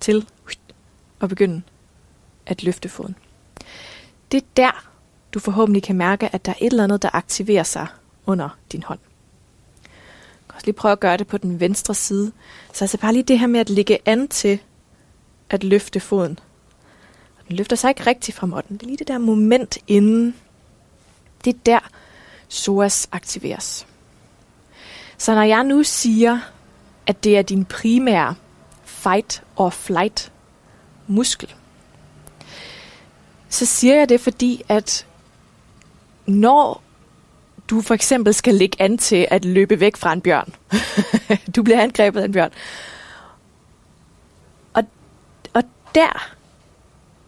til 0.00 0.26
at 1.20 1.28
begynde 1.28 1.62
at 2.46 2.62
løfte 2.62 2.88
foden. 2.88 3.14
Det 4.32 4.42
er 4.42 4.46
der, 4.56 4.90
du 5.34 5.38
forhåbentlig 5.38 5.82
kan 5.82 5.96
mærke, 5.96 6.34
at 6.34 6.44
der 6.44 6.52
er 6.52 6.56
et 6.60 6.70
eller 6.70 6.84
andet, 6.84 7.02
der 7.02 7.10
aktiverer 7.12 7.62
sig 7.62 7.86
under 8.26 8.58
din 8.72 8.82
hånd. 8.82 8.98
Du 9.82 10.46
kan 10.48 10.54
også 10.54 10.66
lige 10.66 10.74
prøve 10.74 10.92
at 10.92 11.00
gøre 11.00 11.16
det 11.16 11.26
på 11.26 11.38
den 11.38 11.60
venstre 11.60 11.94
side. 11.94 12.32
Så 12.72 12.84
altså 12.84 12.98
bare 12.98 13.12
lige 13.12 13.22
det 13.22 13.38
her 13.38 13.46
med 13.46 13.60
at 13.60 13.70
ligge 13.70 13.98
an 14.06 14.28
til 14.28 14.58
at 15.50 15.64
løfte 15.64 16.00
foden. 16.00 16.38
Den 17.48 17.56
løfter 17.56 17.76
sig 17.76 17.88
ikke 17.88 18.06
rigtig 18.06 18.34
fra 18.34 18.46
måtten. 18.46 18.76
Det 18.76 18.82
er 18.82 18.86
lige 18.86 18.96
det 18.96 19.08
der 19.08 19.18
moment 19.18 19.78
inden. 19.86 20.34
Det 21.44 21.54
er 21.54 21.58
der, 21.66 21.78
psoas 22.48 23.08
aktiveres. 23.12 23.86
Så 25.18 25.34
når 25.34 25.42
jeg 25.42 25.64
nu 25.64 25.82
siger, 25.82 26.38
at 27.06 27.24
det 27.24 27.38
er 27.38 27.42
din 27.42 27.64
primære 27.64 28.34
fight 28.84 29.42
or 29.56 29.70
flight 29.70 30.32
muskel, 31.06 31.54
så 33.48 33.66
siger 33.66 33.96
jeg 33.96 34.08
det, 34.08 34.20
fordi 34.20 34.62
at 34.68 35.06
når 36.26 36.82
du 37.70 37.80
for 37.80 37.94
eksempel 37.94 38.34
skal 38.34 38.54
ligge 38.54 38.82
an 38.82 38.98
til 38.98 39.26
at 39.30 39.44
løbe 39.44 39.80
væk 39.80 39.96
fra 39.96 40.12
en 40.12 40.20
bjørn. 40.20 40.54
du 41.56 41.62
bliver 41.62 41.82
angrebet 41.82 42.20
af 42.20 42.24
en 42.24 42.32
bjørn. 42.32 42.50
Og, 44.74 44.82
og 45.54 45.62
der, 45.94 46.34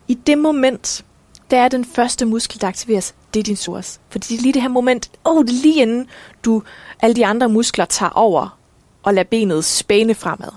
i 0.09 0.15
det 0.15 0.39
moment, 0.39 1.05
der 1.51 1.59
er 1.59 1.69
den 1.69 1.85
første 1.85 2.27
muskel, 2.27 2.61
der 2.61 2.69
aktiveres, 2.69 3.15
det 3.35 3.41
er 3.41 3.45
din 3.45 3.57
source. 3.57 4.01
Fordi 4.09 4.27
det 4.29 4.39
er 4.39 4.43
lige 4.43 4.53
det 4.53 4.63
her 4.63 4.69
moment, 4.69 5.11
åh, 5.25 5.37
oh, 5.37 5.45
det 5.45 5.51
er 5.51 5.63
lige 5.63 5.83
inden 5.83 6.07
du, 6.45 6.63
alle 7.01 7.17
de 7.17 7.27
andre 7.27 7.49
muskler 7.49 7.85
tager 7.85 8.11
over 8.11 8.59
og 9.03 9.15
lader 9.15 9.29
benet 9.29 9.65
spæne 9.65 10.15
fremad. 10.15 10.49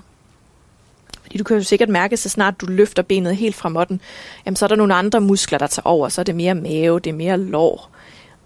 Fordi 1.22 1.38
du 1.38 1.44
kan 1.44 1.56
jo 1.56 1.62
sikkert 1.62 1.88
mærke, 1.88 2.16
så 2.16 2.28
snart 2.28 2.60
du 2.60 2.66
løfter 2.66 3.02
benet 3.02 3.36
helt 3.36 3.54
fra 3.54 3.68
måtten, 3.68 4.00
jamen 4.46 4.56
så 4.56 4.66
er 4.66 4.68
der 4.68 4.76
nogle 4.76 4.94
andre 4.94 5.20
muskler, 5.20 5.58
der 5.58 5.66
tager 5.66 5.86
over. 5.86 6.08
Så 6.08 6.20
er 6.20 6.24
det 6.24 6.34
mere 6.34 6.54
mave, 6.54 7.00
det 7.00 7.10
er 7.10 7.14
mere 7.14 7.38
lår, 7.38 7.90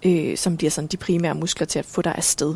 øh, 0.03 0.37
som 0.37 0.57
bliver 0.57 0.71
sådan 0.71 0.87
de 0.87 0.97
primære 0.97 1.35
muskler 1.35 1.67
til 1.67 1.79
at 1.79 1.85
få 1.85 2.01
dig 2.01 2.15
afsted. 2.15 2.55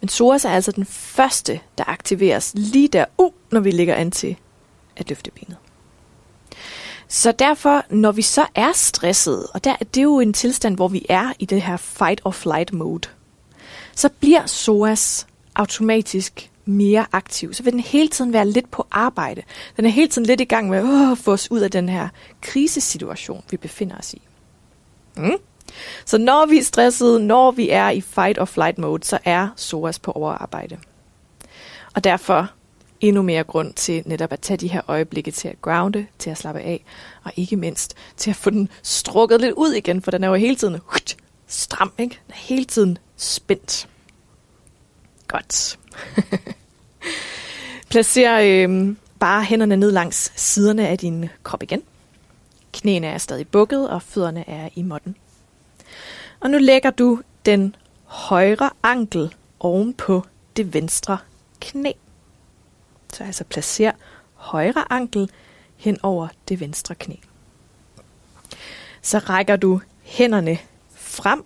Men 0.00 0.08
psoas 0.08 0.44
er 0.44 0.50
altså 0.50 0.72
den 0.72 0.84
første, 0.86 1.60
der 1.78 1.84
aktiveres 1.86 2.52
lige 2.54 2.88
der, 2.88 3.04
uh, 3.18 3.32
når 3.50 3.60
vi 3.60 3.70
ligger 3.70 3.94
an 3.94 4.10
til 4.10 4.36
at 4.96 5.08
løfte 5.08 5.30
benet. 5.30 5.56
Så 7.08 7.32
derfor, 7.32 7.84
når 7.90 8.12
vi 8.12 8.22
så 8.22 8.46
er 8.54 8.72
stresset, 8.72 9.46
og 9.54 9.64
der, 9.64 9.76
det 9.76 9.96
er 9.96 10.02
jo 10.02 10.20
en 10.20 10.32
tilstand, 10.32 10.76
hvor 10.76 10.88
vi 10.88 11.06
er 11.08 11.32
i 11.38 11.44
det 11.44 11.62
her 11.62 11.76
fight 11.76 12.20
or 12.24 12.30
flight 12.30 12.72
mode, 12.72 13.08
så 13.94 14.08
bliver 14.20 14.46
SOAS 14.46 15.26
automatisk 15.54 16.50
mere 16.64 17.06
aktiv. 17.12 17.54
Så 17.54 17.62
vil 17.62 17.72
den 17.72 17.80
hele 17.80 18.08
tiden 18.08 18.32
være 18.32 18.48
lidt 18.48 18.70
på 18.70 18.86
arbejde. 18.90 19.42
Den 19.76 19.84
er 19.84 19.88
hele 19.88 20.08
tiden 20.08 20.26
lidt 20.26 20.40
i 20.40 20.44
gang 20.44 20.68
med 20.68 21.12
at 21.12 21.18
få 21.18 21.32
os 21.32 21.50
ud 21.50 21.60
af 21.60 21.70
den 21.70 21.88
her 21.88 22.08
krisesituation, 22.40 23.44
vi 23.50 23.56
befinder 23.56 23.96
os 23.98 24.14
i. 24.14 24.22
Mm. 25.16 25.36
Så 26.04 26.18
når 26.18 26.46
vi 26.46 26.58
er 26.58 26.62
stressede, 26.62 27.26
når 27.26 27.50
vi 27.50 27.70
er 27.70 27.90
i 27.90 28.00
fight 28.00 28.38
or 28.38 28.44
flight 28.44 28.78
mode, 28.78 29.04
så 29.04 29.18
er 29.24 29.48
SOAS 29.56 29.98
på 29.98 30.12
overarbejde. 30.12 30.78
Og 31.94 32.04
derfor 32.04 32.50
endnu 33.08 33.22
mere 33.22 33.44
grund 33.44 33.74
til 33.74 34.02
netop 34.06 34.32
at 34.32 34.40
tage 34.40 34.56
de 34.56 34.68
her 34.68 34.80
øjeblikke 34.88 35.30
til 35.30 35.48
at 35.48 35.62
grounde, 35.62 36.06
til 36.18 36.30
at 36.30 36.38
slappe 36.38 36.60
af, 36.60 36.84
og 37.24 37.32
ikke 37.36 37.56
mindst 37.56 37.94
til 38.16 38.30
at 38.30 38.36
få 38.36 38.50
den 38.50 38.68
strukket 38.82 39.40
lidt 39.40 39.52
ud 39.52 39.72
igen, 39.72 40.02
for 40.02 40.10
den 40.10 40.24
er 40.24 40.28
jo 40.28 40.34
hele 40.34 40.56
tiden 40.56 40.80
stram, 41.46 41.92
ikke? 41.98 42.20
Den 42.26 42.32
er 42.32 42.38
hele 42.38 42.64
tiden 42.64 42.98
spændt. 43.16 43.88
Godt. 45.28 45.78
Placer 47.90 48.38
øh, 48.42 48.96
bare 49.18 49.44
hænderne 49.44 49.76
ned 49.76 49.90
langs 49.90 50.32
siderne 50.36 50.88
af 50.88 50.98
din 50.98 51.28
krop 51.42 51.62
igen. 51.62 51.82
Knæene 52.72 53.06
er 53.06 53.18
stadig 53.18 53.48
bukket, 53.48 53.88
og 53.88 54.02
fødderne 54.02 54.48
er 54.48 54.68
i 54.74 54.82
måtten. 54.82 55.16
Og 56.40 56.50
nu 56.50 56.58
lægger 56.58 56.90
du 56.90 57.20
den 57.46 57.76
højre 58.04 58.70
ankel 58.82 59.34
oven 59.60 59.94
på 59.94 60.24
det 60.56 60.74
venstre 60.74 61.18
knæ. 61.60 61.92
Så 63.14 63.24
altså 63.24 63.44
placer 63.44 63.92
højre 64.34 64.92
ankel 64.92 65.30
hen 65.76 65.98
over 66.02 66.28
det 66.48 66.60
venstre 66.60 66.94
knæ. 66.94 67.14
Så 69.02 69.18
rækker 69.18 69.56
du 69.56 69.80
hænderne 70.02 70.58
frem 70.94 71.44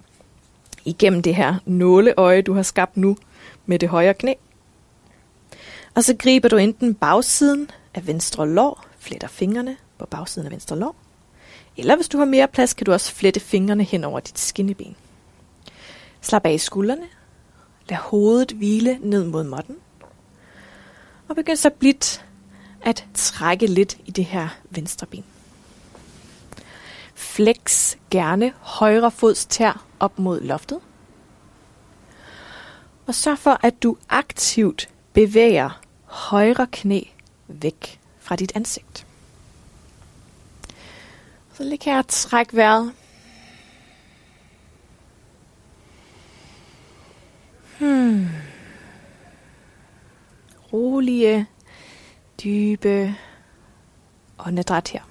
igennem 0.84 1.22
det 1.22 1.34
her 1.34 1.54
nåleøje, 1.66 2.42
du 2.42 2.54
har 2.54 2.62
skabt 2.62 2.96
nu 2.96 3.16
med 3.66 3.78
det 3.78 3.88
højre 3.88 4.14
knæ. 4.14 4.34
Og 5.94 6.04
så 6.04 6.16
griber 6.18 6.48
du 6.48 6.56
enten 6.56 6.94
bagsiden 6.94 7.70
af 7.94 8.06
venstre 8.06 8.48
lår, 8.48 8.86
fletter 8.98 9.28
fingrene 9.28 9.76
på 9.98 10.06
bagsiden 10.06 10.46
af 10.46 10.52
venstre 10.52 10.78
lår, 10.78 10.96
eller 11.76 11.96
hvis 11.96 12.08
du 12.08 12.18
har 12.18 12.24
mere 12.24 12.48
plads, 12.48 12.74
kan 12.74 12.84
du 12.84 12.92
også 12.92 13.12
flette 13.12 13.40
fingrene 13.40 13.84
hen 13.84 14.04
over 14.04 14.20
dit 14.20 14.38
skinneben. 14.38 14.96
Slap 16.20 16.46
af 16.46 16.52
i 16.52 16.58
skuldrene. 16.58 17.06
Lad 17.88 17.98
hovedet 17.98 18.52
hvile 18.52 18.98
ned 19.00 19.24
mod 19.24 19.44
måtten. 19.44 19.76
Og 21.28 21.36
begynd 21.36 21.56
så 21.56 21.70
blidt 21.70 22.24
at 22.82 23.04
trække 23.14 23.66
lidt 23.66 23.98
i 24.06 24.10
det 24.10 24.24
her 24.24 24.48
venstre 24.70 25.06
ben. 25.06 25.24
Flex 27.14 27.96
gerne 28.10 28.52
højre 28.60 29.10
fods 29.10 29.46
tær 29.46 29.84
op 30.00 30.18
mod 30.18 30.40
loftet. 30.40 30.80
Og 33.06 33.14
sørg 33.14 33.38
for, 33.38 33.60
at 33.62 33.82
du 33.82 33.96
aktivt 34.08 34.88
bevæger 35.12 35.80
højre 36.04 36.66
knæ 36.72 37.00
væk 37.48 38.00
fra 38.20 38.36
dit 38.36 38.52
ansigt. 38.54 39.06
Så 41.54 41.62
lige 41.62 41.78
her 41.84 42.02
træk 42.02 42.46
vejret. 42.52 42.92
Hmm. 47.78 48.47
Rolige, 50.72 51.46
dybe 52.44 53.14
åndedræt 54.38 54.88
her. 54.88 55.02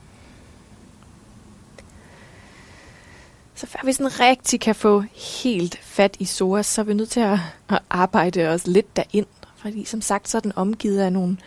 Så 3.55 3.67
før 3.67 3.79
vi 3.85 3.93
sådan 3.93 4.19
rigtig 4.19 4.59
kan 4.59 4.75
få 4.75 5.03
helt 5.43 5.79
fat 5.81 6.15
i 6.19 6.23
psoas, 6.23 6.65
så 6.65 6.81
er 6.81 6.85
vi 6.85 6.93
nødt 6.93 7.09
til 7.09 7.19
at, 7.19 7.39
at 7.69 7.79
arbejde 7.89 8.47
os 8.47 8.67
lidt 8.67 8.95
derind. 8.95 9.25
Fordi 9.55 9.85
som 9.85 10.01
sagt, 10.01 10.29
så 10.29 10.37
er 10.37 10.41
den 10.41 10.53
omgivet 10.55 10.99
af 10.99 11.13
nogle, 11.13 11.37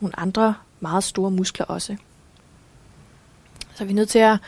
nogle 0.00 0.20
andre 0.20 0.54
meget 0.80 1.04
store 1.04 1.30
muskler 1.30 1.66
også. 1.66 1.96
Så 3.74 3.84
er 3.84 3.88
vi 3.88 3.92
nødt 3.92 4.08
til 4.08 4.18
at 4.18 4.38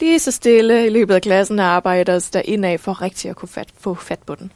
lige 0.00 0.18
så 0.18 0.30
stille 0.30 0.86
i 0.86 0.88
løbet 0.88 1.14
af 1.14 1.22
klassen 1.22 1.58
arbejde 1.60 2.12
os 2.12 2.36
af 2.36 2.80
for 2.80 3.02
rigtig 3.02 3.30
at 3.30 3.36
kunne 3.36 3.48
fat, 3.48 3.68
få 3.78 3.94
fat 3.94 4.18
på 4.18 4.34
den. 4.34 4.52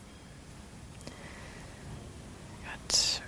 Godt. 2.64 3.24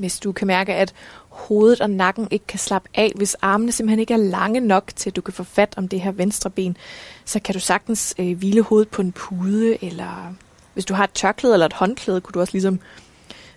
Hvis 0.00 0.20
du 0.20 0.32
kan 0.32 0.46
mærke, 0.46 0.74
at 0.74 0.94
hovedet 1.28 1.80
og 1.80 1.90
nakken 1.90 2.28
ikke 2.30 2.46
kan 2.46 2.58
slappe 2.58 2.88
af, 2.94 3.12
hvis 3.16 3.34
armene 3.34 3.72
simpelthen 3.72 4.00
ikke 4.00 4.14
er 4.14 4.18
lange 4.18 4.60
nok 4.60 4.92
til, 4.96 5.10
at 5.10 5.16
du 5.16 5.20
kan 5.20 5.34
få 5.34 5.44
fat 5.44 5.74
om 5.76 5.88
det 5.88 6.00
her 6.00 6.12
venstre 6.12 6.50
ben, 6.50 6.76
så 7.24 7.40
kan 7.40 7.52
du 7.52 7.60
sagtens 7.60 8.14
øh, 8.18 8.38
hvile 8.38 8.62
hovedet 8.62 8.88
på 8.88 9.02
en 9.02 9.12
pude, 9.12 9.84
eller 9.84 10.34
hvis 10.74 10.84
du 10.84 10.94
har 10.94 11.04
et 11.04 11.12
tørklæde 11.12 11.54
eller 11.54 11.66
et 11.66 11.72
håndklæde, 11.72 12.20
kunne 12.20 12.32
du 12.32 12.40
også 12.40 12.52
ligesom 12.52 12.80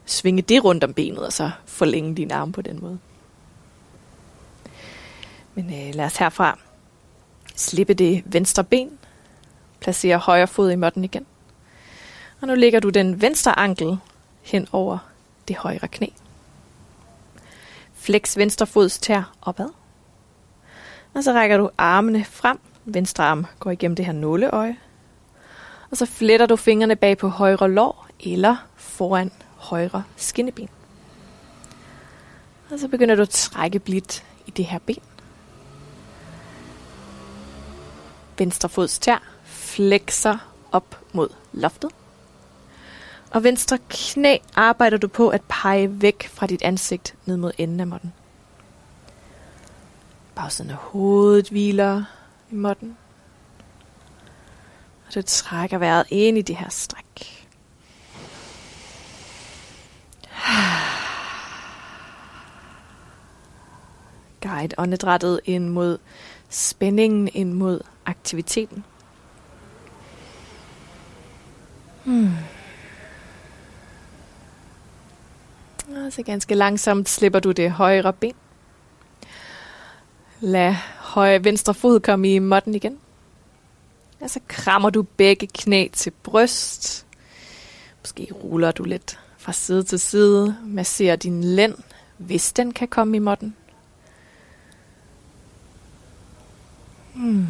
svinge 0.05 0.41
det 0.41 0.63
rundt 0.63 0.83
om 0.83 0.93
benet, 0.93 1.25
og 1.25 1.33
så 1.33 1.51
forlænge 1.65 2.15
din 2.15 2.31
arme 2.31 2.51
på 2.51 2.61
den 2.61 2.79
måde. 2.81 2.99
Men 5.55 5.65
øh, 5.65 5.95
lad 5.95 6.05
os 6.05 6.17
herfra 6.17 6.59
slippe 7.55 7.93
det 7.93 8.23
venstre 8.25 8.63
ben, 8.63 8.89
placere 9.79 10.17
højre 10.17 10.47
fod 10.47 10.71
i 10.71 10.75
måtten 10.75 11.03
igen. 11.03 11.25
Og 12.41 12.47
nu 12.47 12.55
lægger 12.55 12.79
du 12.79 12.89
den 12.89 13.21
venstre 13.21 13.59
ankel 13.59 13.97
hen 14.41 14.67
over 14.71 14.97
det 15.47 15.55
højre 15.55 15.87
knæ. 15.87 16.07
Flex 18.03 18.37
venstre 18.37 18.67
fods 18.67 18.97
tær 18.99 19.31
opad. 19.41 19.69
Og 21.13 21.23
så 21.23 21.33
rækker 21.33 21.57
du 21.57 21.69
armene 21.77 22.25
frem. 22.25 22.59
Venstre 22.85 23.23
arm 23.23 23.45
går 23.59 23.71
igennem 23.71 23.95
det 23.95 24.05
her 24.05 24.13
nåleøje. 24.13 24.77
Og 25.91 25.97
så 25.97 26.05
fletter 26.05 26.45
du 26.45 26.55
fingrene 26.55 26.95
bag 26.95 27.17
på 27.17 27.27
højre 27.27 27.71
lår 27.71 28.07
eller 28.19 28.55
foran 28.75 29.31
højre 29.55 30.03
skinneben. 30.15 30.69
Og 32.71 32.79
så 32.79 32.87
begynder 32.87 33.15
du 33.15 33.21
at 33.21 33.29
trække 33.29 33.79
blidt 33.79 34.25
i 34.45 34.51
det 34.51 34.65
her 34.65 34.79
ben. 34.79 35.03
Venstre 38.37 38.69
fods 38.69 38.99
tær 38.99 39.23
flekser 39.43 40.37
op 40.71 40.99
mod 41.13 41.29
loftet. 41.53 41.91
Og 43.33 43.43
venstre 43.43 43.77
knæ 43.89 44.37
arbejder 44.55 44.97
du 44.97 45.07
på 45.07 45.29
at 45.29 45.41
pege 45.49 46.01
væk 46.01 46.27
fra 46.27 46.47
dit 46.47 46.61
ansigt 46.61 47.15
ned 47.25 47.37
mod 47.37 47.51
enden 47.57 47.79
af 47.79 47.87
måtten. 47.87 48.13
Bagsiden 50.35 50.71
af 50.71 50.77
hovedet 50.77 51.49
hviler 51.49 52.03
i 52.51 52.55
måtten. 52.55 52.97
Og 55.07 55.15
du 55.15 55.21
trækker 55.21 55.77
vejret 55.77 56.05
ind 56.09 56.37
i 56.37 56.41
det 56.41 56.55
her 56.55 56.69
stræk. 56.69 57.47
Guide 64.41 64.75
åndedrættet 64.77 65.39
ind 65.45 65.69
mod 65.69 65.97
spændingen, 66.49 67.29
ind 67.33 67.53
mod 67.53 67.81
aktiviteten. 68.05 68.83
Hmm. 72.03 72.31
Og 75.87 76.13
så 76.13 76.23
ganske 76.23 76.55
langsomt 76.55 77.09
slipper 77.09 77.39
du 77.39 77.51
det 77.51 77.71
højre 77.71 78.13
ben. 78.13 78.33
Lad 80.39 80.73
højre 80.99 81.43
venstre 81.43 81.73
fod 81.73 81.99
komme 81.99 82.33
i 82.33 82.39
måtten 82.39 82.75
igen. 82.75 82.97
Og 84.19 84.29
så 84.29 84.39
krammer 84.47 84.89
du 84.89 85.01
begge 85.01 85.47
knæ 85.47 85.87
til 85.93 86.11
bryst. 86.23 87.05
Måske 88.01 88.27
ruller 88.43 88.71
du 88.71 88.83
lidt 88.83 89.19
fra 89.37 89.53
side 89.53 89.83
til 89.83 89.99
side. 89.99 90.57
Masserer 90.63 91.15
din 91.15 91.43
lænd, 91.43 91.75
hvis 92.17 92.53
den 92.53 92.73
kan 92.73 92.87
komme 92.87 93.15
i 93.15 93.19
måtten. 93.19 93.55
Hmm. 97.13 97.47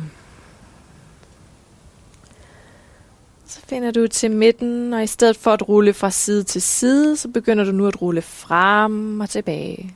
Så 3.53 3.59
finder 3.67 3.91
du 3.91 4.07
til 4.07 4.31
midten, 4.31 4.93
og 4.93 5.03
i 5.03 5.07
stedet 5.07 5.37
for 5.37 5.51
at 5.51 5.69
rulle 5.69 5.93
fra 5.93 6.11
side 6.11 6.43
til 6.43 6.61
side, 6.61 7.17
så 7.17 7.27
begynder 7.27 7.63
du 7.63 7.71
nu 7.71 7.87
at 7.87 8.01
rulle 8.01 8.21
frem 8.21 9.19
og 9.19 9.29
tilbage. 9.29 9.95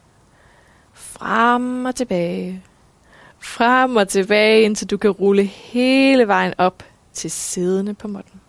Frem 0.94 1.86
og 1.86 1.96
tilbage. 1.96 2.64
Frem 3.40 3.96
og 3.96 4.08
tilbage, 4.08 4.62
indtil 4.62 4.88
du 4.88 4.98
kan 4.98 5.12
rulle 5.12 5.44
hele 5.44 6.28
vejen 6.28 6.54
op 6.58 6.84
til 7.14 7.32
sidene 7.32 7.94
på 7.94 8.08
måtten. 8.08 8.42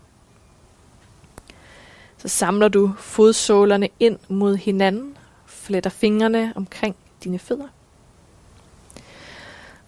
Så 2.18 2.29
samler 2.29 2.68
du 2.68 2.92
fodsålerne 2.99 3.88
ind 4.01 4.18
mod 4.29 4.57
hinanden, 4.57 5.16
fletter 5.47 5.90
fingrene 5.90 6.53
omkring 6.57 6.97
dine 7.25 7.38
fødder. 7.38 7.68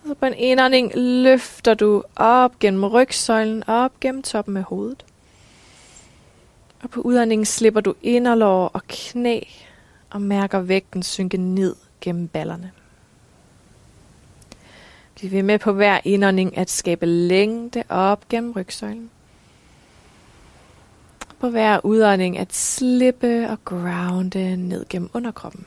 Og 0.02 0.08
så 0.08 0.14
på 0.14 0.26
en 0.26 0.34
indånding 0.34 0.92
løfter 0.94 1.74
du 1.74 2.02
op 2.16 2.58
gennem 2.58 2.84
rygsøjlen, 2.84 3.64
op 3.66 4.00
gennem 4.00 4.22
toppen 4.22 4.56
af 4.56 4.62
hovedet. 4.62 5.04
Og 6.82 6.90
på 6.90 7.00
udåndingen 7.00 7.46
slipper 7.46 7.80
du 7.80 7.94
inderlår 8.02 8.68
og 8.68 8.82
knæ 8.88 9.40
og 10.10 10.22
mærker 10.22 10.60
vægten 10.60 11.02
synke 11.02 11.36
ned 11.36 11.76
gennem 12.00 12.28
ballerne. 12.28 12.72
Vi 15.20 15.28
vil 15.28 15.44
med 15.44 15.58
på 15.58 15.72
hver 15.72 16.00
indånding 16.04 16.58
at 16.58 16.70
skabe 16.70 17.06
længde 17.06 17.84
op 17.88 18.28
gennem 18.28 18.52
rygsøjlen. 18.52 19.10
På 21.38 21.50
hver 21.50 21.80
udånding 21.84 22.38
at 22.38 22.54
slippe 22.54 23.50
og 23.50 23.64
grounde 23.64 24.56
ned 24.56 24.86
gennem 24.88 25.10
underkroppen. 25.14 25.66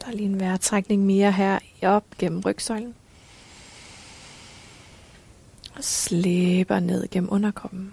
Der 0.00 0.06
er 0.06 0.12
lige 0.12 0.28
en 0.28 0.40
vejrtrækning 0.40 1.06
mere 1.06 1.32
her 1.32 1.58
op 1.82 2.04
gennem 2.18 2.40
rygsøjlen. 2.40 2.94
Og 5.76 5.84
slipper 5.84 6.80
ned 6.80 7.08
gennem 7.10 7.32
underkroppen 7.32 7.92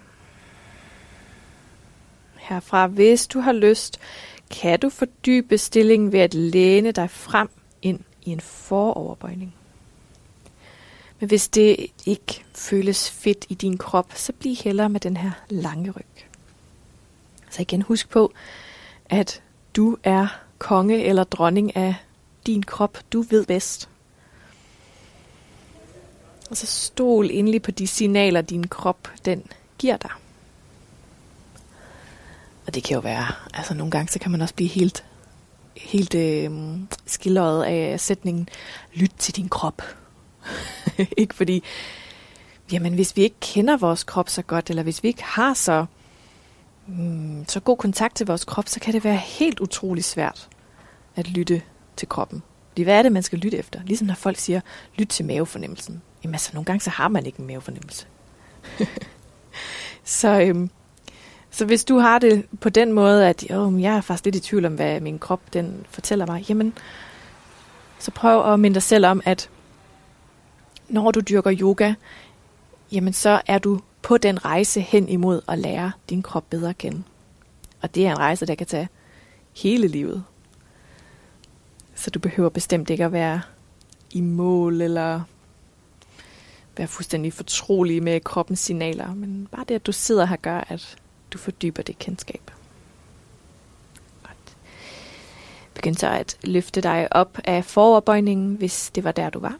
herfra. 2.48 2.86
Hvis 2.86 3.26
du 3.26 3.40
har 3.40 3.52
lyst, 3.52 4.00
kan 4.50 4.80
du 4.80 4.88
fordybe 4.88 5.58
stillingen 5.58 6.12
ved 6.12 6.20
at 6.20 6.34
læne 6.34 6.92
dig 6.92 7.10
frem 7.10 7.48
ind 7.82 8.00
i 8.22 8.30
en 8.30 8.40
foroverbøjning. 8.40 9.54
Men 11.20 11.28
hvis 11.28 11.48
det 11.48 11.86
ikke 12.06 12.44
føles 12.54 13.10
fedt 13.10 13.46
i 13.48 13.54
din 13.54 13.78
krop, 13.78 14.12
så 14.14 14.32
bliv 14.32 14.54
hellere 14.54 14.88
med 14.88 15.00
den 15.00 15.16
her 15.16 15.30
lange 15.48 15.90
ryg. 15.90 16.06
Så 17.50 17.62
igen 17.62 17.82
husk 17.82 18.08
på, 18.08 18.32
at 19.06 19.42
du 19.76 19.96
er 20.04 20.26
konge 20.58 21.04
eller 21.04 21.24
dronning 21.24 21.76
af 21.76 21.94
din 22.46 22.62
krop. 22.62 22.98
Du 23.12 23.22
ved 23.22 23.46
bedst. 23.46 23.88
Og 26.50 26.56
så 26.56 26.66
stol 26.66 27.30
endelig 27.30 27.62
på 27.62 27.70
de 27.70 27.86
signaler, 27.86 28.40
din 28.40 28.66
krop 28.66 29.08
den 29.24 29.42
giver 29.78 29.96
dig. 29.96 30.10
Det 32.76 32.84
kan 32.84 32.94
jo 32.94 33.00
være, 33.00 33.26
altså 33.54 33.74
nogle 33.74 33.90
gange, 33.90 34.12
så 34.12 34.18
kan 34.18 34.30
man 34.30 34.40
også 34.40 34.54
blive 34.54 34.68
helt, 34.68 35.04
helt 35.76 36.14
øh, 36.14 36.50
skildret 37.06 37.64
af 37.64 38.00
sætningen, 38.00 38.48
lyt 38.94 39.12
til 39.18 39.36
din 39.36 39.48
krop. 39.48 39.82
ikke 41.16 41.34
fordi, 41.34 41.62
jamen 42.72 42.94
hvis 42.94 43.16
vi 43.16 43.22
ikke 43.22 43.40
kender 43.40 43.76
vores 43.76 44.04
krop 44.04 44.28
så 44.28 44.42
godt, 44.42 44.70
eller 44.70 44.82
hvis 44.82 45.02
vi 45.02 45.08
ikke 45.08 45.24
har 45.24 45.54
så, 45.54 45.86
mm, 46.86 47.44
så 47.48 47.60
god 47.60 47.76
kontakt 47.76 48.16
til 48.16 48.26
vores 48.26 48.44
krop, 48.44 48.68
så 48.68 48.80
kan 48.80 48.94
det 48.94 49.04
være 49.04 49.16
helt 49.16 49.60
utrolig 49.60 50.04
svært 50.04 50.48
at 51.14 51.28
lytte 51.28 51.62
til 51.96 52.08
kroppen. 52.08 52.42
Fordi 52.68 52.82
hvad 52.82 52.98
er 52.98 53.02
det, 53.02 53.12
man 53.12 53.22
skal 53.22 53.38
lytte 53.38 53.58
efter? 53.58 53.80
Ligesom 53.84 54.06
når 54.06 54.14
folk 54.14 54.36
siger, 54.36 54.60
lyt 54.96 55.08
til 55.08 55.24
mavefornemmelsen. 55.24 56.02
Jamen 56.24 56.34
altså, 56.34 56.50
nogle 56.54 56.64
gange 56.64 56.80
så 56.80 56.90
har 56.90 57.08
man 57.08 57.26
ikke 57.26 57.40
en 57.40 57.46
mavefornemmelse. 57.46 58.06
så 60.04 60.40
øhm, 60.40 60.70
så 61.56 61.64
hvis 61.64 61.84
du 61.84 61.98
har 61.98 62.18
det 62.18 62.46
på 62.60 62.68
den 62.68 62.92
måde, 62.92 63.28
at 63.28 63.50
oh, 63.50 63.82
jeg 63.82 63.96
er 63.96 64.00
faktisk 64.00 64.24
lidt 64.24 64.36
i 64.36 64.40
tvivl 64.40 64.64
om, 64.64 64.74
hvad 64.74 65.00
min 65.00 65.18
krop 65.18 65.40
den 65.52 65.86
fortæller 65.90 66.26
mig, 66.26 66.44
jamen, 66.48 66.74
så 67.98 68.10
prøv 68.10 68.52
at 68.52 68.60
minde 68.60 68.74
dig 68.74 68.82
selv 68.82 69.06
om, 69.06 69.22
at 69.24 69.50
når 70.88 71.10
du 71.10 71.20
dyrker 71.20 71.54
yoga, 71.60 71.94
jamen 72.92 73.12
så 73.12 73.40
er 73.46 73.58
du 73.58 73.80
på 74.02 74.18
den 74.18 74.44
rejse 74.44 74.80
hen 74.80 75.08
imod 75.08 75.40
at 75.48 75.58
lære 75.58 75.92
din 76.10 76.22
krop 76.22 76.44
bedre 76.50 76.68
at 76.68 76.78
kende. 76.78 77.02
Og 77.82 77.94
det 77.94 78.06
er 78.06 78.10
en 78.10 78.18
rejse, 78.18 78.46
der 78.46 78.54
kan 78.54 78.66
tage 78.66 78.88
hele 79.56 79.88
livet. 79.88 80.24
Så 81.94 82.10
du 82.10 82.18
behøver 82.18 82.48
bestemt 82.48 82.90
ikke 82.90 83.04
at 83.04 83.12
være 83.12 83.40
i 84.10 84.20
mål 84.20 84.80
eller 84.80 85.20
være 86.76 86.86
fuldstændig 86.86 87.32
fortrolig 87.32 88.02
med 88.02 88.20
kroppens 88.20 88.60
signaler. 88.60 89.14
Men 89.14 89.48
bare 89.52 89.64
det, 89.68 89.74
at 89.74 89.86
du 89.86 89.92
sidder 89.92 90.24
her, 90.24 90.36
gør, 90.36 90.64
at 90.68 90.98
du 91.32 91.38
fordyber 91.38 91.82
det 91.82 91.98
kendskab. 91.98 92.50
Godt. 94.22 94.56
Begynd 95.74 95.96
så 95.96 96.08
at 96.08 96.38
løfte 96.42 96.80
dig 96.80 97.08
op 97.10 97.38
af 97.44 97.64
foroverbøjningen, 97.64 98.54
hvis 98.54 98.90
det 98.94 99.04
var 99.04 99.12
der, 99.12 99.30
du 99.30 99.38
var. 99.38 99.58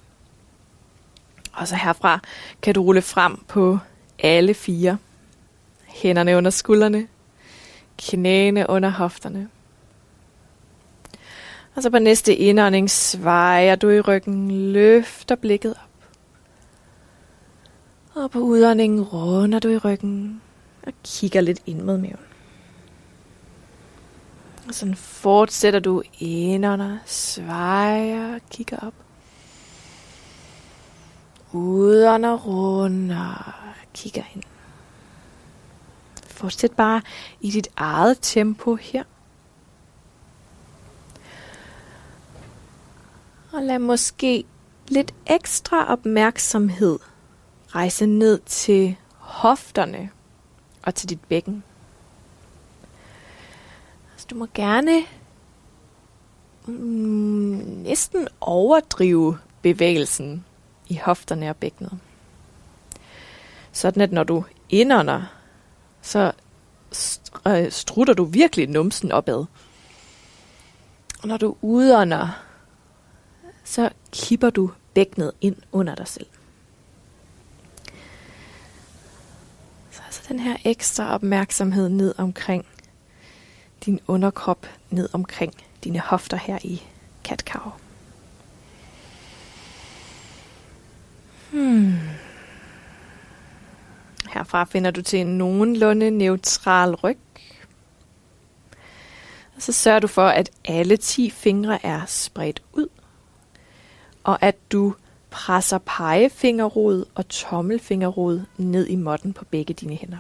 Og 1.53 1.69
så 1.69 1.77
herfra 1.77 2.21
kan 2.63 2.75
du 2.75 2.83
rulle 2.83 3.03
frem 3.03 3.45
på 3.49 3.79
alle 4.19 4.55
fire. 4.55 4.99
Hænderne 5.85 6.37
under 6.37 6.51
skuldrene, 6.51 7.09
knæene 7.99 8.67
under 8.69 8.89
hofterne. 8.89 9.49
Og 11.75 11.83
så 11.83 11.91
på 11.91 11.99
næste 11.99 12.37
indånding 12.37 12.91
svejer 12.91 13.77
du 13.77 13.89
i 13.89 14.01
ryggen, 14.01 14.73
løfter 14.73 15.35
blikket 15.35 15.75
op. 15.75 16.09
Og 18.15 18.31
på 18.31 18.39
udåndingen 18.39 19.03
runder 19.03 19.59
du 19.59 19.69
i 19.69 19.79
ryggen 19.79 20.43
og 20.87 20.93
kigger 21.05 21.41
lidt 21.41 21.63
ind 21.67 21.83
mod 21.83 21.99
maven. 21.99 22.27
Og 24.69 24.75
sådan 24.75 24.95
fortsætter 24.97 25.81
du 25.81 26.03
indånder, 26.19 26.99
svejer, 27.07 28.39
kigger 28.51 28.79
op. 28.79 28.95
Udånder, 31.53 32.37
runder, 32.37 33.55
kigger 33.95 34.23
ind. 34.35 34.43
Fortsæt 36.27 36.73
bare 36.73 37.03
i 37.41 37.51
dit 37.51 37.69
eget 37.77 38.19
tempo 38.23 38.75
her. 38.75 39.05
Og 43.53 43.63
lad 43.63 43.79
måske 43.79 44.45
lidt 44.89 45.15
ekstra 45.27 45.93
opmærksomhed 45.93 46.99
rejse 47.69 48.07
ned 48.07 48.39
til 48.39 48.97
hofterne 49.19 50.11
og 50.87 50.95
til 50.95 51.09
dit 51.09 51.21
bækken. 51.21 51.65
Så 54.17 54.27
du 54.31 54.35
må 54.35 54.47
gerne 54.55 55.03
mm, 56.67 56.73
næsten 57.83 58.29
overdrive 58.41 59.39
bevægelsen 59.63 60.45
i 60.89 60.97
hofterne 60.97 61.51
og 61.51 61.57
bækkenet. 61.57 61.99
Sådan 63.73 64.03
at 64.03 64.13
når 64.13 64.25
du 64.25 64.45
indånder, 64.69 65.23
så 66.03 66.33
øh, 67.47 67.73
strutter 67.73 68.15
du 68.15 68.25
virkelig 68.25 68.69
numsen 68.69 69.13
opad. 69.13 69.45
Og 71.23 71.29
når 71.29 71.37
du 71.37 71.57
udånder, 71.63 72.43
så 73.65 73.91
kipper 74.13 74.51
du 74.51 74.71
bækkenet 74.95 75.33
ind 75.41 75.57
under 75.73 75.95
dig 75.95 76.09
selv. 76.09 76.27
Så 79.91 80.03
altså 80.07 80.16
den 80.29 80.39
her 80.39 80.57
ekstra 80.65 81.15
opmærksomhed 81.15 81.89
ned 81.89 82.15
omkring 82.19 82.67
din 83.85 84.01
underkrop, 84.07 84.67
ned 84.91 85.09
omkring 85.13 85.53
dine 85.85 85.99
hofter 86.01 86.37
her 86.37 86.59
i 86.65 86.83
cat-cow. 87.25 87.73
Hmm. 91.51 91.95
Herfra 94.31 94.65
finder 94.65 94.91
du 94.91 95.03
til 95.03 95.19
en 95.19 95.39
nogenlunde 95.39 96.11
neutral 96.11 96.95
ryg. 96.95 97.19
Og 99.57 99.63
så 99.63 99.73
sørger 99.73 99.99
du 99.99 100.07
for, 100.07 100.27
at 100.29 100.51
alle 100.65 100.97
10 100.97 101.31
fingre 101.31 101.87
er 101.87 102.07
spredt 102.07 102.63
ud, 102.73 102.89
og 104.25 104.43
at 104.43 104.57
du 104.73 104.95
presser 105.31 105.79
pegefingerrod 105.79 107.05
og 107.15 107.29
tommelfingerrod 107.29 108.43
ned 108.57 108.87
i 108.87 108.97
måtten 108.97 109.33
på 109.33 109.45
begge 109.45 109.75
dine 109.75 109.95
hænder. 109.95 110.19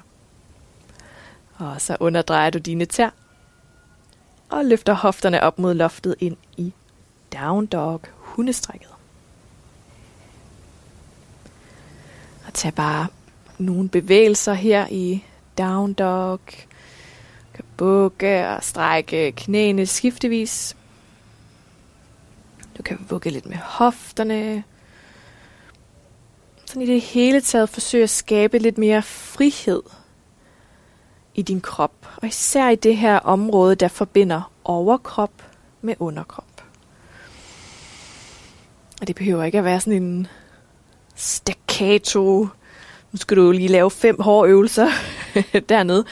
Og 1.56 1.80
så 1.80 1.96
underdrejer 2.00 2.50
du 2.50 2.58
dine 2.58 2.84
tær 2.84 3.10
og 4.48 4.64
løfter 4.64 4.92
hofterne 4.92 5.42
op 5.42 5.58
mod 5.58 5.74
loftet 5.74 6.14
ind 6.18 6.36
i 6.56 6.72
down 7.32 7.66
dog 7.66 8.00
hundestrækket. 8.14 8.88
Og 12.46 12.54
tag 12.54 12.74
bare 12.74 13.06
nogle 13.58 13.88
bevægelser 13.88 14.54
her 14.54 14.86
i 14.90 15.24
down 15.58 15.92
dog. 15.92 16.40
Du 16.46 17.54
kan 17.54 17.64
bukke 17.76 18.48
og 18.48 18.64
strække 18.64 19.32
knæene 19.32 19.86
skiftevis. 19.86 20.76
Du 22.78 22.82
kan 22.82 23.06
vugge 23.08 23.30
lidt 23.30 23.46
med 23.46 23.56
hofterne. 23.56 24.64
Sådan 26.76 26.88
i 26.88 26.92
det 26.92 27.00
hele 27.00 27.40
taget 27.40 27.68
forsøge 27.68 28.02
at 28.02 28.10
skabe 28.10 28.58
lidt 28.58 28.78
mere 28.78 29.02
frihed 29.02 29.82
i 31.34 31.42
din 31.42 31.60
krop. 31.60 31.92
Og 32.16 32.28
især 32.28 32.68
i 32.68 32.74
det 32.74 32.96
her 32.96 33.18
område, 33.18 33.74
der 33.74 33.88
forbinder 33.88 34.52
overkrop 34.64 35.32
med 35.82 35.94
underkrop. 35.98 36.64
Og 39.00 39.06
det 39.06 39.16
behøver 39.16 39.44
ikke 39.44 39.58
at 39.58 39.64
være 39.64 39.80
sådan 39.80 40.02
en 40.02 40.26
staccato 41.14 42.48
nu 43.12 43.16
skal 43.16 43.36
du 43.36 43.50
lige 43.50 43.68
lave 43.68 43.90
fem 43.90 44.20
hårde 44.20 44.50
øvelser 44.50 44.88
dernede. 45.68 46.04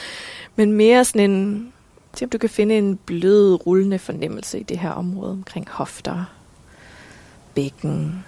Men 0.55 0.71
mere 0.71 1.05
sådan 1.05 1.31
en, 1.31 1.73
se 2.13 2.25
om 2.25 2.29
du 2.29 2.37
kan 2.37 2.49
finde 2.49 2.77
en 2.77 2.97
blød, 2.97 3.67
rullende 3.67 3.99
fornemmelse 3.99 4.59
i 4.59 4.63
det 4.63 4.79
her 4.79 4.91
område 4.91 5.31
omkring 5.31 5.69
hofter, 5.69 6.25
bækken. 7.55 8.25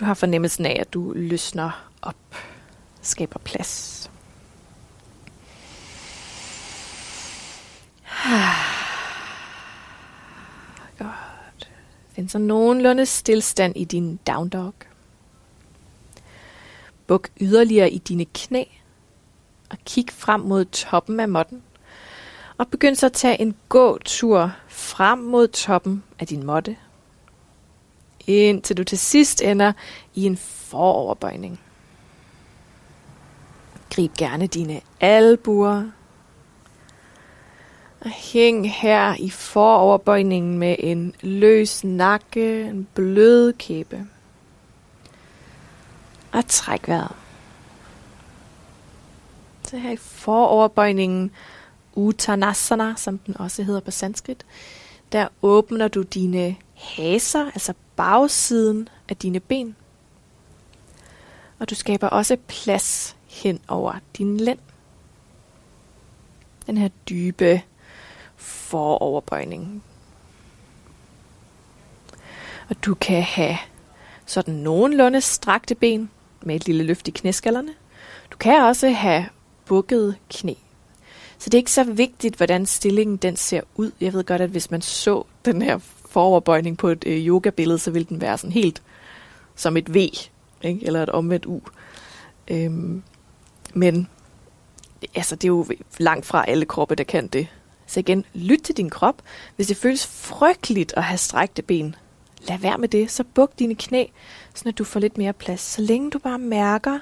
Du 0.00 0.04
har 0.04 0.14
fornemmelsen 0.14 0.66
af, 0.66 0.76
at 0.80 0.94
du 0.94 1.12
løsner 1.16 1.90
op, 2.02 2.16
skaber 3.02 3.38
plads. 3.38 4.10
Godt. 10.98 11.70
Find 12.12 12.28
så 12.28 12.38
nogenlunde 12.38 13.06
stillstand 13.06 13.76
i 13.76 13.84
din 13.84 14.18
down 14.26 14.48
dog. 14.48 14.74
Buk 17.06 17.28
yderligere 17.40 17.90
i 17.90 17.98
dine 17.98 18.24
knæ 18.24 18.64
og 19.70 19.78
kig 19.84 20.06
frem 20.10 20.40
mod 20.40 20.64
toppen 20.64 21.20
af 21.20 21.28
måtten. 21.28 21.62
Og 22.58 22.68
begynd 22.68 22.96
så 22.96 23.06
at 23.06 23.12
tage 23.12 23.40
en 23.40 23.56
gåtur 23.68 24.52
frem 24.68 25.18
mod 25.18 25.48
toppen 25.48 26.02
af 26.18 26.26
din 26.26 26.46
måtte. 26.46 26.76
Indtil 28.26 28.76
du 28.76 28.84
til 28.84 28.98
sidst 28.98 29.42
ender 29.42 29.72
i 30.14 30.26
en 30.26 30.36
foroverbøjning. 30.36 31.60
Grib 33.94 34.14
gerne 34.14 34.46
dine 34.46 34.80
albuer. 35.00 35.90
Og 38.00 38.10
hæng 38.10 38.72
her 38.72 39.14
i 39.18 39.30
foroverbøjningen 39.30 40.58
med 40.58 40.76
en 40.78 41.14
løs 41.20 41.84
nakke, 41.84 42.60
en 42.60 42.88
blød 42.94 43.52
kæbe 43.52 44.06
og 46.32 46.46
træk 46.48 46.88
vejret. 46.88 47.16
Så 49.64 49.76
her 49.76 49.90
i 49.90 49.96
foroverbøjningen 49.96 51.30
Uttanasana, 51.94 52.94
som 52.96 53.18
den 53.18 53.36
også 53.40 53.62
hedder 53.62 53.80
på 53.80 53.90
sanskrit, 53.90 54.46
der 55.12 55.28
åbner 55.42 55.88
du 55.88 56.02
dine 56.02 56.56
haser, 56.74 57.44
altså 57.44 57.74
bagsiden 57.96 58.88
af 59.08 59.16
dine 59.16 59.40
ben. 59.40 59.76
Og 61.58 61.70
du 61.70 61.74
skaber 61.74 62.08
også 62.08 62.36
plads 62.48 63.16
hen 63.26 63.60
over 63.68 63.94
din 64.18 64.40
lænd. 64.40 64.58
Den 66.66 66.76
her 66.76 66.88
dybe 67.08 67.62
foroverbøjning. 68.36 69.82
Og 72.68 72.84
du 72.84 72.94
kan 72.94 73.22
have 73.22 73.56
sådan 74.26 74.54
nogenlunde 74.54 75.20
strakte 75.20 75.74
ben, 75.74 76.10
med 76.42 76.56
et 76.56 76.66
lille 76.66 76.84
løft 76.84 77.08
i 77.08 77.10
knæskallerne. 77.10 77.74
Du 78.32 78.36
kan 78.36 78.62
også 78.62 78.90
have 78.90 79.26
bukket 79.64 80.16
knæ. 80.30 80.54
Så 81.38 81.50
det 81.50 81.54
er 81.54 81.58
ikke 81.60 81.70
så 81.70 81.84
vigtigt, 81.84 82.36
hvordan 82.36 82.66
stillingen 82.66 83.16
den 83.16 83.36
ser 83.36 83.60
ud. 83.74 83.90
Jeg 84.00 84.12
ved 84.12 84.24
godt, 84.24 84.40
at 84.40 84.50
hvis 84.50 84.70
man 84.70 84.82
så 84.82 85.24
den 85.44 85.62
her 85.62 85.78
foroverbøjning 86.10 86.78
på 86.78 86.88
et 86.88 87.04
øh, 87.06 87.26
yogabillede, 87.26 87.78
så 87.78 87.90
ville 87.90 88.06
den 88.08 88.20
være 88.20 88.38
sådan 88.38 88.52
helt 88.52 88.82
som 89.54 89.76
et 89.76 89.94
V, 89.94 89.96
ikke? 89.96 90.30
eller 90.62 91.02
et 91.02 91.08
omvendt 91.08 91.46
U. 91.46 91.60
Øhm, 92.48 93.02
men 93.74 94.08
altså, 95.14 95.36
det 95.36 95.44
er 95.44 95.48
jo 95.48 95.66
langt 95.98 96.26
fra 96.26 96.44
alle 96.48 96.64
kroppe, 96.64 96.94
der 96.94 97.04
kan 97.04 97.26
det. 97.26 97.46
Så 97.86 98.00
igen, 98.00 98.24
lyt 98.34 98.60
til 98.60 98.76
din 98.76 98.90
krop. 98.90 99.22
Hvis 99.56 99.66
det 99.66 99.76
føles 99.76 100.06
frygteligt 100.06 100.94
at 100.96 101.02
have 101.02 101.18
strækte 101.18 101.62
ben, 101.62 101.94
lad 102.48 102.58
være 102.58 102.78
med 102.78 102.88
det. 102.88 103.10
Så 103.10 103.24
buk 103.34 103.58
dine 103.58 103.74
knæ, 103.74 104.04
så 104.54 104.70
du 104.70 104.84
får 104.84 105.00
lidt 105.00 105.18
mere 105.18 105.32
plads. 105.32 105.60
Så 105.60 105.82
længe 105.82 106.10
du 106.10 106.18
bare 106.18 106.38
mærker, 106.38 106.98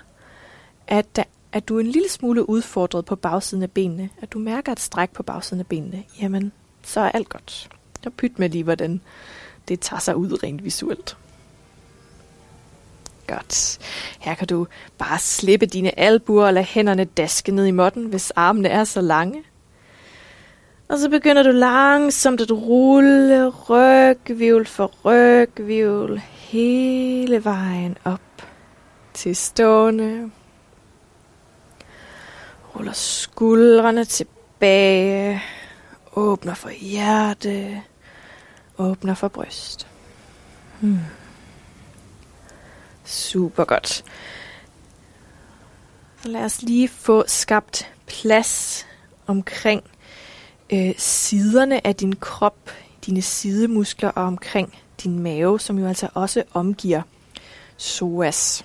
at, 0.86 1.16
der, 1.16 1.24
at 1.54 1.68
du 1.68 1.76
er 1.76 1.80
en 1.80 1.86
lille 1.86 2.08
smule 2.08 2.48
udfordret 2.48 3.04
på 3.04 3.16
bagsiden 3.16 3.62
af 3.62 3.70
benene, 3.70 4.08
at 4.22 4.32
du 4.32 4.38
mærker 4.38 4.72
et 4.72 4.80
stræk 4.80 5.10
på 5.10 5.22
bagsiden 5.22 5.60
af 5.60 5.66
benene, 5.66 6.04
jamen, 6.20 6.52
så 6.82 7.00
er 7.00 7.08
alt 7.08 7.28
godt. 7.28 7.68
Så 8.04 8.10
pyt 8.10 8.38
med 8.38 8.48
lige, 8.48 8.64
hvordan 8.64 9.00
det 9.68 9.80
tager 9.80 10.00
sig 10.00 10.16
ud 10.16 10.42
rent 10.42 10.64
visuelt. 10.64 11.16
Godt. 13.26 13.78
Her 14.20 14.34
kan 14.34 14.46
du 14.46 14.66
bare 14.98 15.18
slippe 15.18 15.66
dine 15.66 15.98
albuer 15.98 16.46
og 16.46 16.54
lade 16.54 16.64
hænderne 16.64 17.04
daske 17.04 17.52
ned 17.52 17.66
i 17.66 17.70
måtten, 17.70 18.06
hvis 18.06 18.30
armene 18.30 18.68
er 18.68 18.84
så 18.84 19.00
lange. 19.00 19.42
Og 20.88 20.98
så 20.98 21.10
begynder 21.10 21.42
du 21.42 21.50
langsomt 21.50 22.40
at 22.40 22.52
rulle 22.52 23.48
rygvivl 23.48 24.66
for 24.66 24.92
rygvivl 25.04 26.18
hele 26.18 27.44
vejen 27.44 27.96
op 28.04 28.20
til 29.14 29.36
stående. 29.36 30.30
Ruller 32.76 32.92
skuldrene 32.92 34.04
tilbage. 34.04 35.42
Åbner 36.16 36.54
for 36.54 36.70
hjerte. 36.70 37.82
Åbner 38.78 39.14
for 39.14 39.28
bryst. 39.28 39.86
Hmm. 40.80 40.98
Super 43.04 43.64
godt. 43.64 44.04
Så 46.22 46.28
lad 46.28 46.44
os 46.44 46.62
lige 46.62 46.88
få 46.88 47.24
skabt 47.26 47.92
plads 48.06 48.86
omkring 49.26 49.82
øh, 50.72 50.94
siderne 50.96 51.86
af 51.86 51.94
din 51.94 52.16
krop, 52.16 52.70
dine 53.06 53.22
sidemuskler 53.22 54.08
og 54.08 54.24
omkring 54.24 54.78
din 55.02 55.18
mave, 55.18 55.60
som 55.60 55.78
jo 55.78 55.86
altså 55.86 56.08
også 56.14 56.42
omgiver 56.52 57.02
psoas. 57.78 58.64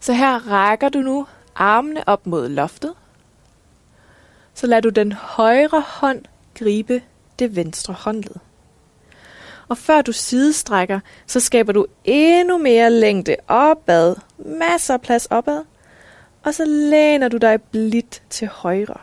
Så 0.00 0.12
her 0.12 0.50
rækker 0.50 0.88
du 0.88 0.98
nu 0.98 1.26
armene 1.54 2.08
op 2.08 2.26
mod 2.26 2.48
loftet. 2.48 2.94
Så 4.54 4.66
lader 4.66 4.80
du 4.80 4.88
den 4.88 5.12
højre 5.12 5.80
hånd 5.86 6.24
gribe 6.54 7.02
det 7.38 7.56
venstre 7.56 7.94
håndled. 7.94 8.36
Og 9.68 9.78
før 9.78 10.02
du 10.02 10.12
sidestrækker, 10.12 11.00
så 11.26 11.40
skaber 11.40 11.72
du 11.72 11.86
endnu 12.04 12.58
mere 12.58 12.90
længde 12.90 13.36
opad, 13.48 14.16
masser 14.38 14.94
af 14.94 15.00
plads 15.00 15.26
opad, 15.26 15.62
og 16.42 16.54
så 16.54 16.64
læner 16.64 17.28
du 17.28 17.36
dig 17.36 17.62
blidt 17.62 18.22
til 18.30 18.48
højre. 18.48 19.00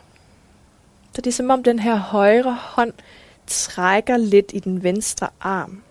Så 1.13 1.21
det 1.21 1.27
er 1.27 1.35
som 1.35 1.49
om 1.49 1.63
den 1.63 1.79
her 1.79 1.95
højre 1.95 2.53
hånd 2.53 2.93
trækker 3.47 4.17
lidt 4.17 4.51
i 4.53 4.59
den 4.59 4.83
venstre 4.83 5.29
arm 5.41 5.83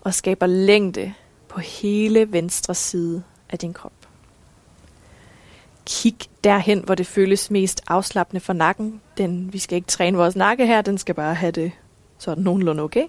og 0.00 0.14
skaber 0.14 0.46
længde 0.46 1.14
på 1.48 1.60
hele 1.60 2.32
venstre 2.32 2.74
side 2.74 3.22
af 3.50 3.58
din 3.58 3.72
krop. 3.72 3.95
Kig 5.86 6.16
derhen, 6.44 6.80
hvor 6.84 6.94
det 6.94 7.06
føles 7.06 7.50
mest 7.50 7.82
afslappende 7.88 8.40
for 8.40 8.52
nakken. 8.52 9.00
Den, 9.18 9.52
vi 9.52 9.58
skal 9.58 9.76
ikke 9.76 9.88
træne 9.88 10.16
vores 10.16 10.36
nakke 10.36 10.66
her, 10.66 10.82
den 10.82 10.98
skal 10.98 11.14
bare 11.14 11.34
have 11.34 11.52
det 11.52 11.72
sådan 12.18 12.44
nogenlunde 12.44 12.82
okay. 12.82 13.06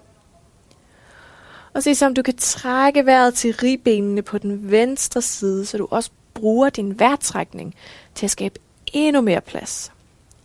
Og 1.74 1.82
se 1.82 2.06
om 2.06 2.14
du 2.14 2.22
kan 2.22 2.36
trække 2.36 3.06
vejret 3.06 3.34
til 3.34 3.54
ribbenene 3.62 4.22
på 4.22 4.38
den 4.38 4.70
venstre 4.70 5.22
side, 5.22 5.66
så 5.66 5.78
du 5.78 5.88
også 5.90 6.10
bruger 6.34 6.70
din 6.70 6.98
vejrtrækning 6.98 7.74
til 8.14 8.26
at 8.26 8.30
skabe 8.30 8.58
endnu 8.92 9.20
mere 9.20 9.40
plads, 9.40 9.92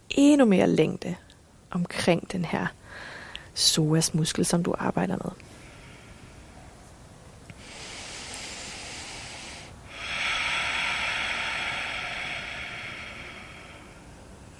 endnu 0.09 0.45
mere 0.45 0.67
længde 0.67 1.15
omkring 1.71 2.31
den 2.31 2.45
her 2.45 2.67
psoas 3.55 4.13
muskel, 4.13 4.45
som 4.45 4.63
du 4.63 4.73
arbejder 4.79 5.17
med. 5.23 5.31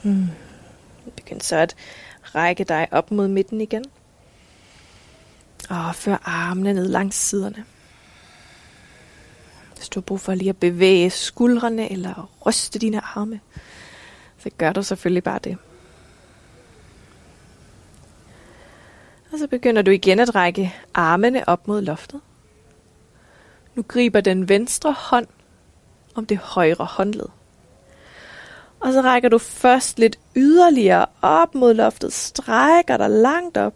Mm. 0.03 0.27
Begynd 1.15 1.41
så 1.41 1.55
at 1.55 1.75
række 2.35 2.63
dig 2.63 2.87
op 2.91 3.11
mod 3.11 3.27
midten 3.27 3.61
igen. 3.61 3.85
Og 5.69 5.95
før 5.95 6.17
armene 6.23 6.73
ned 6.73 6.87
langs 6.87 7.15
siderne. 7.15 7.65
Hvis 9.75 9.89
du 9.89 9.99
har 9.99 10.01
brug 10.01 10.19
for 10.19 10.33
lige 10.33 10.49
at 10.49 10.57
bevæge 10.57 11.09
skuldrene 11.09 11.91
eller 11.91 12.29
ryste 12.45 12.79
dine 12.79 13.01
arme, 13.01 13.39
så 14.37 14.49
gør 14.57 14.73
du 14.73 14.83
selvfølgelig 14.83 15.23
bare 15.23 15.39
det. 15.43 15.57
Og 19.31 19.39
så 19.39 19.47
begynder 19.47 19.81
du 19.81 19.91
igen 19.91 20.19
at 20.19 20.35
række 20.35 20.75
armene 20.93 21.49
op 21.49 21.67
mod 21.67 21.81
loftet. 21.81 22.21
Nu 23.75 23.83
griber 23.87 24.21
den 24.21 24.49
venstre 24.49 24.93
hånd 24.93 25.27
om 26.15 26.25
det 26.25 26.37
højre 26.37 26.85
håndled. 26.85 27.27
Og 28.83 28.93
så 28.93 29.01
rækker 29.01 29.29
du 29.29 29.37
først 29.37 29.99
lidt 29.99 30.19
yderligere 30.35 31.05
op 31.21 31.55
mod 31.55 31.73
loftet, 31.73 32.13
strækker 32.13 32.97
dig 32.97 33.09
langt 33.09 33.57
op, 33.57 33.73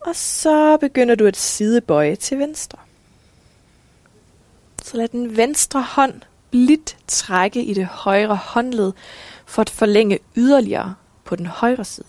og 0.00 0.16
så 0.16 0.76
begynder 0.76 1.14
du 1.14 1.26
at 1.26 1.36
sidebøje 1.36 2.16
til 2.16 2.38
venstre. 2.38 2.78
Så 4.82 4.96
lad 4.96 5.08
den 5.08 5.36
venstre 5.36 5.82
hånd 5.82 6.22
blidt 6.50 6.96
trække 7.06 7.64
i 7.64 7.74
det 7.74 7.86
højre 7.86 8.36
håndled 8.36 8.92
for 9.46 9.62
at 9.62 9.70
forlænge 9.70 10.18
yderligere 10.36 10.94
på 11.24 11.36
den 11.36 11.46
højre 11.46 11.84
side. 11.84 12.06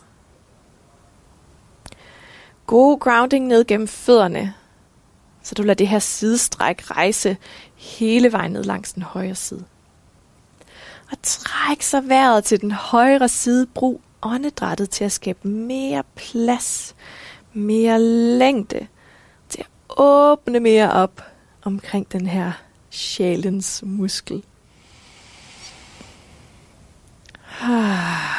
God 2.66 3.00
grounding 3.00 3.48
ned 3.48 3.66
gennem 3.66 3.88
fødderne, 3.88 4.54
så 5.44 5.56
du 5.56 5.62
lader 5.62 5.74
det 5.74 5.88
her 5.88 6.00
sidestræk 6.00 6.92
rejse 6.92 7.38
hele 7.76 8.32
vejen 8.32 8.52
ned 8.52 8.64
langs 8.64 8.94
den 8.94 9.04
højre 9.04 9.36
side. 9.36 9.66
Og 11.12 11.18
træk 11.24 11.82
så 11.82 12.02
vejret 12.02 12.44
til 12.44 12.62
den 12.62 12.72
højre 12.72 13.30
side. 13.30 13.66
Brug 13.66 14.02
åndedrættet 14.22 14.90
til 14.90 15.04
at 15.04 15.12
skabe 15.12 15.48
mere 15.48 16.04
plads, 16.16 16.96
mere 17.54 18.02
længde, 18.38 18.88
til 19.50 19.60
at 19.60 19.68
åbne 19.98 20.60
mere 20.60 20.92
op 20.92 21.22
omkring 21.62 22.12
den 22.12 22.28
her 22.28 22.52
sjælens 22.90 23.84
muskel. 23.86 24.44
Ah. 27.62 28.38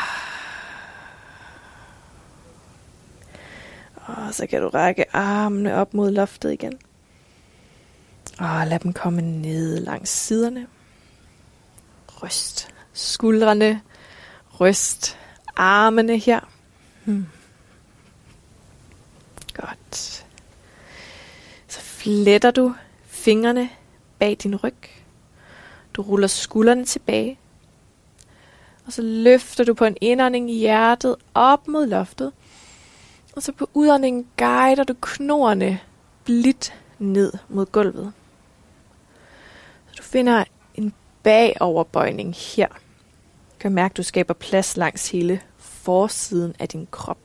Og 3.97 4.35
så 4.35 4.47
kan 4.47 4.63
du 4.63 4.69
række 4.69 5.17
armene 5.17 5.75
op 5.75 5.95
mod 5.95 6.11
loftet 6.11 6.53
igen. 6.53 6.79
Og 8.39 8.67
lad 8.67 8.79
dem 8.79 8.93
komme 8.93 9.23
ned 9.23 9.81
langs 9.81 10.11
siderne. 10.11 10.67
Ryst 12.23 12.69
skuldrene. 12.93 13.81
Ryst 14.61 15.19
armene 15.57 16.19
her. 16.19 16.41
Hmm. 17.05 17.27
Godt. 19.55 20.27
Så 21.69 21.81
fletter 21.81 22.51
du 22.51 22.75
fingrene 23.07 23.71
bag 24.19 24.37
din 24.43 24.57
ryg. 24.57 24.75
Du 25.95 26.03
ruller 26.03 26.27
skuldrene 26.27 26.85
tilbage. 26.85 27.39
Og 28.87 28.93
så 28.93 29.03
løfter 29.03 29.65
du 29.65 29.75
på 29.75 29.85
en 29.85 29.97
indånding 30.01 30.51
i 30.51 30.59
hjertet 30.59 31.17
op 31.35 31.69
mod 31.69 31.87
loftet. 31.87 32.33
Og 33.37 33.43
så 33.43 33.53
på 33.53 33.71
udåndingen 33.75 34.27
guider 34.37 34.85
du 34.85 34.95
knorene 35.01 35.81
blidt 36.25 36.75
ned 36.99 37.33
mod 37.49 37.67
gulvet. 37.67 38.13
Så 39.87 39.95
du 39.99 40.03
finder 40.03 40.45
bagoverbøjning 41.23 42.35
her. 42.35 42.69
Du 42.69 43.61
kan 43.61 43.73
mærke, 43.73 43.93
at 43.93 43.97
du 43.97 44.03
skaber 44.03 44.35
plads 44.35 44.77
langs 44.77 45.11
hele 45.11 45.41
forsiden 45.59 46.55
af 46.59 46.69
din 46.69 46.89
krop. 46.91 47.19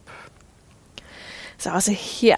Så 1.57 1.71
også 1.71 1.91
her 1.91 2.37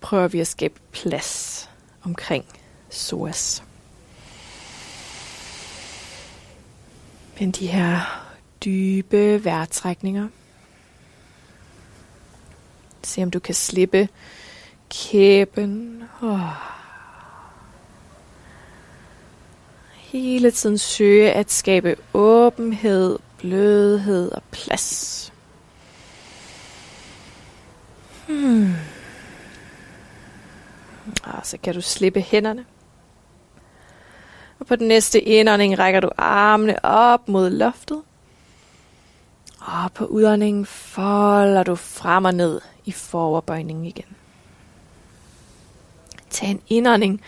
prøver 0.00 0.28
vi 0.28 0.40
at 0.40 0.46
skabe 0.46 0.80
plads 0.92 1.70
omkring 2.02 2.44
psoas. 2.90 3.62
Men 7.40 7.50
de 7.50 7.66
her 7.66 8.00
dybe 8.64 9.44
vejrtrækninger. 9.44 10.28
Se 13.02 13.22
om 13.22 13.30
du 13.30 13.38
kan 13.38 13.54
slippe 13.54 14.08
kæben. 14.90 16.04
Oh. 16.22 16.83
Hele 20.14 20.50
tiden 20.50 20.78
søge 20.78 21.32
at 21.32 21.52
skabe 21.52 21.96
åbenhed, 22.12 23.18
blødhed 23.38 24.32
og 24.32 24.42
plads. 24.50 25.32
Hmm. 28.28 28.72
Og 31.24 31.40
så 31.46 31.58
kan 31.62 31.74
du 31.74 31.80
slippe 31.80 32.20
hænderne. 32.20 32.64
Og 34.58 34.66
på 34.66 34.76
den 34.76 34.88
næste 34.88 35.20
indånding 35.20 35.78
rækker 35.78 36.00
du 36.00 36.10
armene 36.18 36.84
op 36.84 37.28
mod 37.28 37.50
loftet. 37.50 38.02
Og 39.60 39.92
på 39.94 40.04
udåndingen 40.04 40.66
folder 40.66 41.62
du 41.62 41.74
frem 41.74 42.24
og 42.24 42.34
ned 42.34 42.60
i 42.84 42.92
foroverbøjningen 42.92 43.84
igen. 43.84 44.16
Tag 46.30 46.50
en 46.50 46.62
indånding 46.68 47.20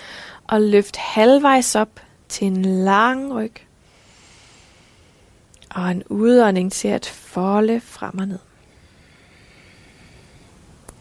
og 0.46 0.60
løft 0.62 0.96
halvvejs 0.96 1.74
op 1.74 2.00
til 2.28 2.46
en 2.46 2.62
lang 2.62 3.34
ryg. 3.34 3.52
Og 5.70 5.90
en 5.90 6.04
udånding 6.04 6.72
til 6.72 6.88
at 6.88 7.06
folde 7.06 7.80
frem 7.80 8.18
og 8.18 8.28
ned. 8.28 8.38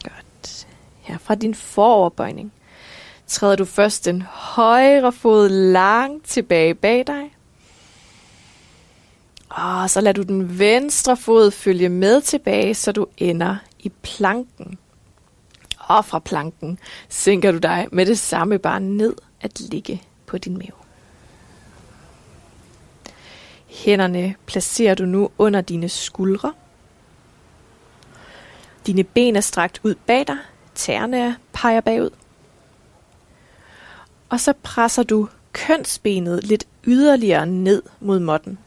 Godt. 0.04 0.68
Her 1.02 1.18
fra 1.18 1.36
din 1.36 1.56
foroverbøjning 1.56 2.52
træder 3.28 3.56
du 3.56 3.66
først 3.66 4.06
den 4.06 4.22
højre 4.22 5.12
fod 5.12 5.50
langt 5.50 6.26
tilbage 6.26 6.74
bag 6.74 7.08
dig. 7.08 7.32
Og 9.50 9.90
så 9.90 10.02
lader 10.02 10.14
du 10.14 10.22
den 10.22 10.60
venstre 10.60 11.18
fod 11.18 11.52
følge 11.52 11.90
med 11.90 12.22
tilbage, 12.22 12.74
så 12.74 12.92
du 12.92 13.08
ender 13.18 13.56
i 13.80 13.90
planken. 13.90 14.78
Og 15.80 16.06
fra 16.06 16.20
planken 16.20 16.80
sænker 17.10 17.52
du 17.52 17.58
dig 17.58 17.88
med 17.92 18.06
det 18.06 18.20
samme 18.20 18.60
bare 18.60 18.80
ned 18.80 19.16
at 19.42 19.60
ligge 19.60 20.02
på 20.26 20.38
din 20.38 20.58
mave. 20.58 20.85
Hænderne 23.76 24.36
placerer 24.46 24.96
du 24.96 25.06
nu 25.06 25.30
under 25.38 25.62
dine 25.62 25.90
skuldre. 25.90 26.54
Dine 28.88 29.04
ben 29.04 29.36
er 29.36 29.42
strakt 29.42 29.82
ud 29.84 29.96
bag 30.06 30.28
dig. 30.28 30.38
Tæerne 30.76 31.36
peger 31.54 31.82
bagud. 31.82 32.10
Og 34.30 34.40
så 34.40 34.54
presser 34.64 35.04
du 35.04 35.30
kønsbenet 35.54 36.44
lidt 36.44 36.68
yderligere 36.88 37.46
ned 37.46 37.82
mod 38.00 38.20
måtten. 38.20 38.58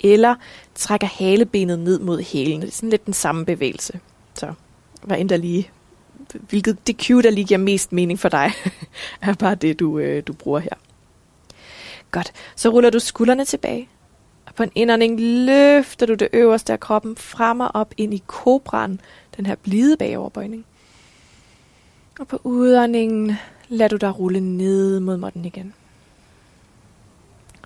Eller 0.00 0.34
trækker 0.74 1.06
halebenet 1.06 1.78
ned 1.78 1.98
mod 1.98 2.22
hælen. 2.22 2.60
Det 2.60 2.68
er 2.68 2.72
sådan 2.72 2.90
lidt 2.90 3.06
den 3.06 3.14
samme 3.14 3.44
bevægelse. 3.44 4.00
Så 4.34 4.52
hvad 5.02 5.18
end 5.18 5.28
der 5.28 5.36
lige, 5.36 5.70
hvilket 6.48 6.86
det 6.86 6.96
cue, 7.06 7.22
der 7.22 7.30
lige 7.30 7.46
giver 7.46 7.58
mest 7.58 7.92
mening 7.92 8.18
for 8.18 8.28
dig, 8.28 8.52
er 9.20 9.34
bare 9.34 9.54
det, 9.54 9.80
du, 9.80 9.98
øh, 9.98 10.22
du 10.26 10.32
bruger 10.32 10.58
her. 10.58 10.74
Godt. 12.10 12.32
Så 12.56 12.68
ruller 12.68 12.90
du 12.90 12.98
skuldrene 12.98 13.44
tilbage. 13.44 13.88
Og 14.46 14.54
på 14.54 14.62
en 14.62 14.72
indånding 14.74 15.20
løfter 15.20 16.06
du 16.06 16.14
det 16.14 16.28
øverste 16.32 16.72
af 16.72 16.80
kroppen 16.80 17.16
frem 17.16 17.60
og 17.60 17.70
op 17.74 17.94
ind 17.96 18.14
i 18.14 18.22
kobraen, 18.26 19.00
den 19.36 19.46
her 19.46 19.54
blide 19.54 19.96
bagoverbøjning. 19.96 20.66
Og 22.20 22.28
på 22.28 22.40
udåndingen 22.44 23.36
lader 23.68 23.88
du 23.88 23.96
dig 23.96 24.18
rulle 24.18 24.40
ned 24.40 25.00
mod 25.00 25.16
måtten 25.16 25.44
igen. 25.44 25.74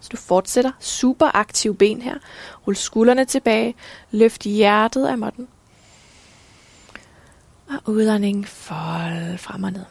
Så 0.00 0.09
du 0.12 0.16
fortsætter 0.16 0.72
super 0.80 1.37
aktiv 1.37 1.76
ben 1.76 2.02
her. 2.02 2.18
Rul 2.66 2.76
skuldrene 2.76 3.24
tilbage. 3.24 3.74
Løft 4.11 4.42
hjertet 4.42 5.07
af 5.07 5.18
måtten. 5.18 5.48
Og 7.68 7.76
udånding 7.87 8.48
fold 8.48 9.38
frem 9.38 9.62
og 9.62 9.72
ned. 9.72 9.85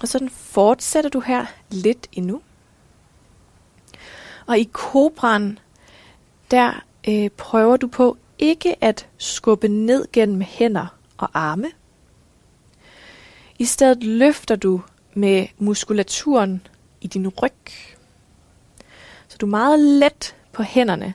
Og 0.00 0.08
sådan 0.08 0.30
fortsætter 0.30 1.10
du 1.10 1.20
her 1.20 1.46
lidt 1.70 2.06
endnu. 2.12 2.40
Og 4.46 4.58
i 4.58 4.70
kobran, 4.72 5.58
der 6.50 6.84
øh, 7.08 7.30
prøver 7.30 7.76
du 7.76 7.86
på 7.86 8.16
ikke 8.38 8.84
at 8.84 9.08
skubbe 9.18 9.68
ned 9.68 10.06
gennem 10.12 10.40
hænder 10.40 10.86
og 11.18 11.28
arme. 11.34 11.70
I 13.58 13.64
stedet 13.64 14.04
løfter 14.04 14.56
du 14.56 14.82
med 15.14 15.46
muskulaturen 15.58 16.66
i 17.00 17.06
din 17.06 17.28
ryg. 17.28 17.52
Så 19.28 19.36
du 19.38 19.46
er 19.46 19.50
meget 19.50 19.78
let 19.78 20.36
på 20.52 20.62
hænderne 20.62 21.14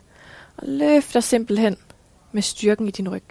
og 0.57 0.63
løfter 0.67 1.19
simpelthen 1.19 1.77
med 2.31 2.41
styrken 2.41 2.87
i 2.87 2.91
din 2.91 3.09
ryg. 3.09 3.23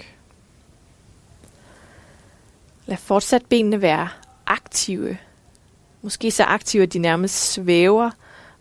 Lad 2.86 2.96
fortsat 2.96 3.46
benene 3.46 3.82
være 3.82 4.08
aktive. 4.46 5.18
Måske 6.04 6.30
så 6.30 6.42
aktive, 6.42 6.82
at 6.82 6.92
de 6.92 6.98
nærmest 6.98 7.52
svæver 7.52 8.10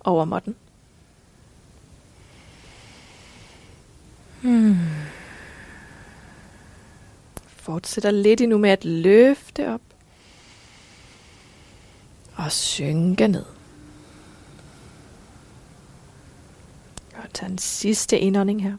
over 0.03 0.25
måtten. 0.25 0.55
Hmm. 4.41 4.77
Fortsætter 7.47 8.11
lidt 8.11 8.41
endnu 8.41 8.57
med 8.57 8.69
at 8.69 8.85
løfte 8.85 9.73
op 9.73 9.81
og 12.35 12.51
synke 12.51 13.27
ned. 13.27 13.45
Og 17.15 17.33
tag 17.33 17.49
en 17.49 17.57
sidste 17.57 18.19
indånding 18.19 18.63
her. 18.63 18.77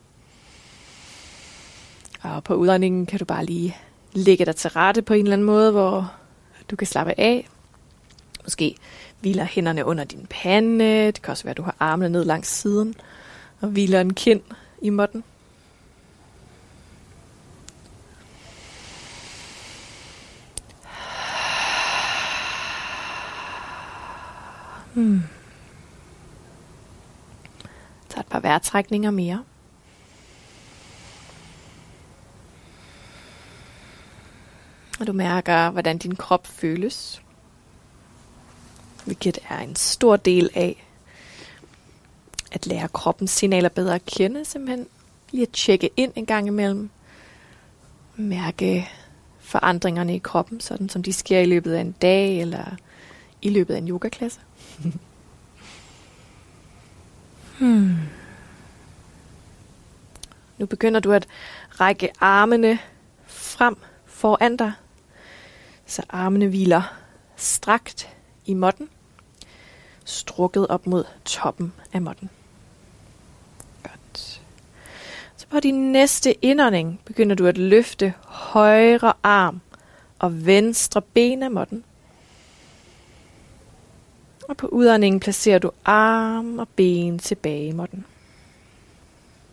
Og 2.22 2.44
på 2.44 2.54
udåndingen 2.54 3.06
kan 3.06 3.18
du 3.18 3.24
bare 3.24 3.44
lige 3.44 3.76
lægge 4.12 4.46
dig 4.46 4.56
til 4.56 4.70
rette 4.70 5.02
på 5.02 5.14
en 5.14 5.20
eller 5.20 5.32
anden 5.32 5.46
måde, 5.46 5.70
hvor 5.70 6.14
du 6.70 6.76
kan 6.76 6.86
slappe 6.86 7.14
af. 7.20 7.48
Måske 8.44 8.76
hviler 9.20 9.44
hænderne 9.44 9.84
under 9.84 10.04
din 10.04 10.26
pande. 10.30 11.06
Det 11.06 11.22
kan 11.22 11.30
også 11.30 11.44
være, 11.44 11.50
at 11.50 11.56
du 11.56 11.62
har 11.62 11.76
armene 11.80 12.08
ned 12.08 12.24
langs 12.24 12.48
siden. 12.48 12.94
Og 13.60 13.68
hviler 13.68 14.00
en 14.00 14.14
kind 14.14 14.40
i 14.82 14.90
måtten. 14.90 15.24
Hmm. 24.94 25.22
Så 28.08 28.20
et 28.20 28.26
par 28.26 28.40
vejrtrækninger 28.40 29.10
mere. 29.10 29.44
Og 35.00 35.06
du 35.06 35.12
mærker, 35.12 35.70
hvordan 35.70 35.98
din 35.98 36.16
krop 36.16 36.46
føles. 36.46 37.23
Hvilket 39.04 39.38
er 39.48 39.58
en 39.58 39.76
stor 39.76 40.16
del 40.16 40.50
af 40.54 40.84
at 42.52 42.66
lære 42.66 42.88
kroppens 42.88 43.30
signaler 43.30 43.68
bedre 43.68 43.94
at 43.94 44.06
kende. 44.06 44.44
Simpelthen 44.44 44.86
lige 45.30 45.42
at 45.42 45.52
tjekke 45.52 45.90
ind 45.96 46.12
en 46.16 46.26
gang 46.26 46.46
imellem. 46.46 46.90
Mærke 48.16 48.88
forandringerne 49.40 50.14
i 50.14 50.18
kroppen, 50.18 50.60
sådan 50.60 50.88
som 50.88 51.02
de 51.02 51.12
sker 51.12 51.40
i 51.40 51.46
løbet 51.46 51.72
af 51.72 51.80
en 51.80 51.92
dag 51.92 52.40
eller 52.40 52.64
i 53.42 53.48
løbet 53.48 53.74
af 53.74 53.78
en 53.78 53.88
yogaklasse. 53.88 54.40
hmm. 57.58 57.96
Nu 60.58 60.66
begynder 60.66 61.00
du 61.00 61.12
at 61.12 61.26
række 61.80 62.10
armene 62.20 62.78
frem 63.26 63.76
foran 64.06 64.56
dig, 64.56 64.72
så 65.86 66.02
armene 66.08 66.48
hviler 66.48 66.82
strakt 67.36 68.08
i 68.46 68.54
måtten, 68.54 68.88
strukket 70.04 70.66
op 70.66 70.86
mod 70.86 71.04
toppen 71.24 71.72
af 71.92 72.02
måtten. 72.02 72.30
Godt. 73.82 74.40
Så 75.36 75.46
på 75.46 75.60
din 75.60 75.92
næste 75.92 76.44
indånding 76.44 77.00
begynder 77.04 77.36
du 77.36 77.46
at 77.46 77.58
løfte 77.58 78.14
højre 78.24 79.12
arm 79.22 79.60
og 80.18 80.46
venstre 80.46 81.02
ben 81.02 81.42
af 81.42 81.50
måtten. 81.50 81.84
Og 84.48 84.56
på 84.56 84.66
udåndingen 84.66 85.20
placerer 85.20 85.58
du 85.58 85.70
arm 85.84 86.58
og 86.58 86.68
ben 86.68 87.18
tilbage 87.18 87.66
i 87.66 87.72
måtten. 87.72 88.04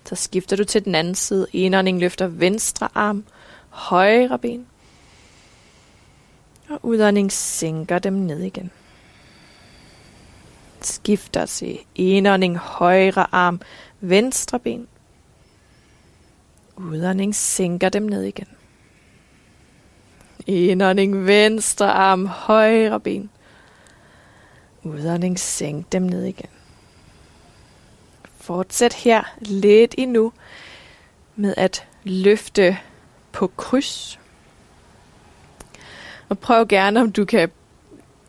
Så 0.05 0.15
skifter 0.15 0.55
du 0.55 0.63
til 0.63 0.85
den 0.85 0.95
anden 0.95 1.15
side. 1.15 1.47
Indånding 1.53 1.99
løfter 1.99 2.27
venstre 2.27 2.89
arm, 2.95 3.25
højre 3.69 4.39
ben. 4.39 4.67
Og 6.69 6.79
udånding 6.83 7.31
sænker 7.31 7.99
dem 7.99 8.13
ned 8.13 8.39
igen. 8.39 8.71
Skifter 10.85 11.45
til 11.45 11.79
indånding, 11.95 12.57
højre 12.57 13.27
arm, 13.31 13.61
venstre 14.01 14.59
ben. 14.59 14.87
Udånding 16.77 17.35
sænker 17.35 17.89
dem 17.89 18.03
ned 18.03 18.23
igen. 18.23 18.47
Indånding, 20.47 21.27
venstre 21.27 21.91
arm, 21.91 22.25
højre 22.27 22.99
ben. 22.99 23.29
Udånding, 24.83 25.39
sænk 25.39 25.91
dem 25.91 26.01
ned 26.01 26.23
igen. 26.23 26.49
Fortsæt 28.37 28.93
her 28.93 29.23
lidt 29.37 29.95
endnu 29.97 30.33
med 31.35 31.53
at 31.57 31.87
løfte 32.03 32.77
på 33.31 33.51
kryds. 33.57 34.19
Og 36.29 36.39
prøv 36.39 36.67
gerne, 36.67 37.01
om 37.01 37.11
du 37.11 37.25
kan 37.25 37.51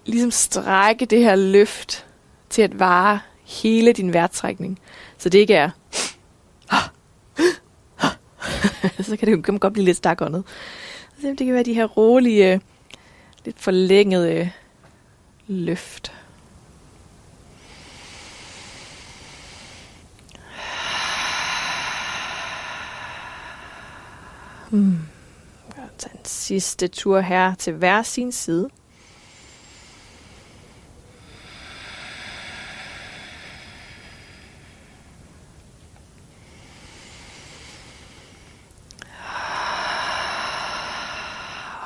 ligesom 0.07 0.31
strække 0.31 1.07
det 1.07 1.19
her 1.19 1.37
løft 1.37 2.07
til 2.53 2.63
at 2.63 2.79
vare 2.79 3.21
hele 3.45 3.93
din 3.93 4.13
værtrækning. 4.13 4.79
Så 5.19 5.29
det 5.29 5.39
ikke 5.39 5.55
er... 5.55 5.71
så 9.03 9.17
kan 9.17 9.29
det 9.29 9.49
jo 9.51 9.59
godt 9.61 9.73
blive 9.73 9.85
lidt 9.85 9.97
stakåndet. 9.97 10.45
Så 11.21 11.27
det 11.27 11.47
kan 11.47 11.55
være 11.55 11.63
de 11.63 11.75
her 11.75 11.87
rolige, 11.87 12.61
lidt 13.45 13.61
forlængede 13.61 14.51
løft. 15.47 16.13
Hmm. 24.71 24.99
Jeg 25.77 25.85
tager 25.99 26.19
en 26.19 26.25
sidste 26.25 26.89
tur 26.89 27.21
her 27.21 27.55
til 27.55 27.73
hver 27.73 28.03
sin 28.03 28.33
side. 28.33 28.69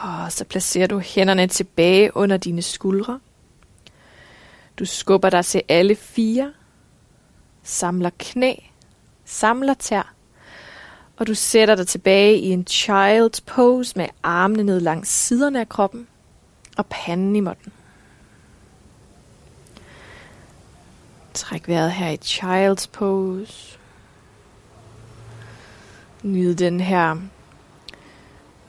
Og 0.06 0.32
så 0.32 0.35
placerer 0.48 0.86
du 0.86 0.98
hænderne 0.98 1.46
tilbage 1.46 2.16
under 2.16 2.36
dine 2.36 2.62
skuldre. 2.62 3.20
Du 4.78 4.84
skubber 4.84 5.30
dig 5.30 5.44
til 5.44 5.62
alle 5.68 5.94
fire. 5.94 6.52
samler 7.62 8.10
knæ, 8.18 8.54
samler 9.24 9.74
tær, 9.74 10.14
og 11.16 11.26
du 11.26 11.34
sætter 11.34 11.74
dig 11.74 11.86
tilbage 11.86 12.38
i 12.38 12.46
en 12.46 12.66
child's 12.70 13.40
pose 13.46 13.92
med 13.96 14.06
armene 14.22 14.62
ned 14.62 14.80
langs 14.80 15.08
siderne 15.08 15.60
af 15.60 15.68
kroppen 15.68 16.06
og 16.76 16.86
panden 16.86 17.36
i 17.36 17.40
måtten. 17.40 17.72
Træk 21.34 21.68
vejret 21.68 21.92
her 21.92 22.08
i 22.08 22.18
child's 22.24 22.88
pose. 22.92 23.78
Nyd 26.22 26.54
den 26.54 26.80
her 26.80 27.16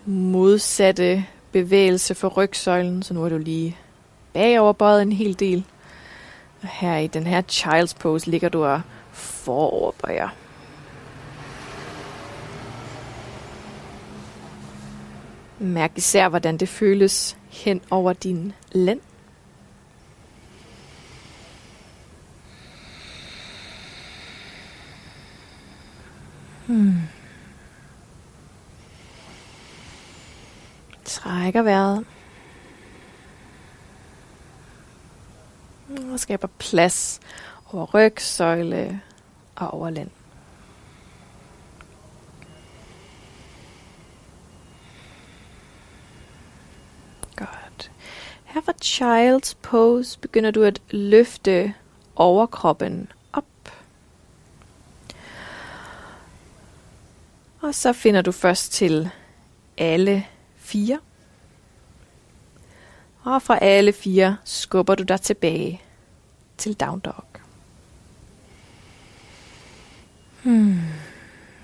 modsatte 0.06 1.26
bevægelse 1.64 2.16
for 2.16 2.28
rygsøjlen, 2.28 3.04
så 3.04 3.14
nu 3.14 3.26
er 3.26 3.30
du 3.30 3.38
lige 3.38 3.78
bagoverbøjet 4.34 5.02
en 5.02 5.12
hel 5.12 5.40
del. 5.40 5.66
Og 6.62 6.68
her 6.68 6.98
i 6.98 7.08
den 7.08 7.28
her 7.28 7.42
child's 7.52 7.98
pose 8.00 8.30
ligger 8.30 8.50
du 8.50 8.66
og 8.66 8.82
foroverbøjer. 9.12 10.30
Mærk 15.60 15.92
især, 15.96 16.30
hvordan 16.30 16.58
det 16.58 16.70
føles 16.70 17.38
hen 17.50 17.82
over 17.90 18.14
din 18.14 18.54
lænd. 18.72 19.00
Hmm. 26.66 27.17
Trækker 31.08 31.62
vejret. 31.62 32.06
Og 36.12 36.20
skaber 36.20 36.48
plads 36.60 37.20
over 37.72 37.86
ryg, 37.86 38.14
søjle 38.22 39.02
og 39.56 39.74
over 39.74 39.90
lænd. 39.90 40.10
Godt. 47.36 47.92
Her 48.46 48.62
fra 48.62 48.74
Child's 48.84 49.56
Pose 49.62 50.20
begynder 50.20 50.52
du 50.52 50.64
at 50.64 50.82
løfte 50.90 51.74
overkroppen 52.16 53.12
op. 53.34 53.46
Og 57.62 57.76
så 57.76 57.94
finder 57.94 58.22
du 58.22 58.32
først 58.32 58.72
til 58.72 59.10
alle 59.78 60.26
4. 60.68 61.00
Og 63.24 63.42
fra 63.42 63.58
alle 63.62 63.94
fire 63.94 64.38
skubber 64.44 64.96
du 64.96 65.04
dig 65.04 65.22
tilbage 65.22 65.82
til 66.58 66.74
down 66.74 67.00
dog. 67.00 67.24
Hmm. 70.44 70.80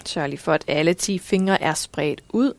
Sørg 0.06 0.30
lige 0.30 0.40
for, 0.40 0.54
at 0.54 0.64
alle 0.68 0.94
10 0.94 1.20
fingre 1.20 1.62
er 1.62 1.74
spredt 1.74 2.24
ud. 2.30 2.54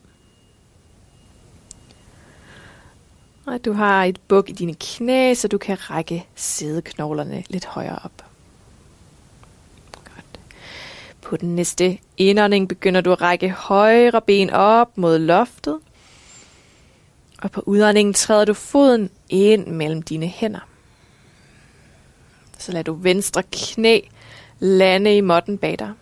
Og 3.47 3.55
at 3.55 3.65
du 3.65 3.73
har 3.73 4.05
et 4.05 4.21
buk 4.21 4.49
i 4.49 4.53
dine 4.53 4.75
knæ, 4.75 5.35
så 5.35 5.49
du 5.49 5.59
kan 5.59 5.91
række 5.91 6.27
sædeknoglerne 6.35 7.45
lidt 7.49 7.65
højere 7.65 7.99
op. 8.05 8.25
Godt. 9.93 10.41
På 11.23 11.37
den 11.37 11.55
næste 11.55 11.99
indånding 12.17 12.69
begynder 12.69 13.01
du 13.01 13.13
at 13.13 13.21
række 13.21 13.51
højre 13.51 14.21
ben 14.21 14.51
op 14.51 14.99
mod 14.99 15.19
loftet. 15.19 15.79
Og 17.45 17.51
på 17.51 17.63
udåndingen 17.67 18.15
træder 18.15 18.45
du 18.45 18.55
foden 18.55 19.11
ind 19.29 19.67
mellem 19.67 20.03
dine 20.03 20.27
hænder. 20.27 20.69
Så 22.59 22.73
lader 22.73 22.83
du 22.83 22.93
venstre 22.93 23.43
knæ 23.53 24.01
lande 24.59 25.17
i 25.17 25.21
måtten 25.21 25.59
bag 25.59 25.79
dig. 25.79 25.93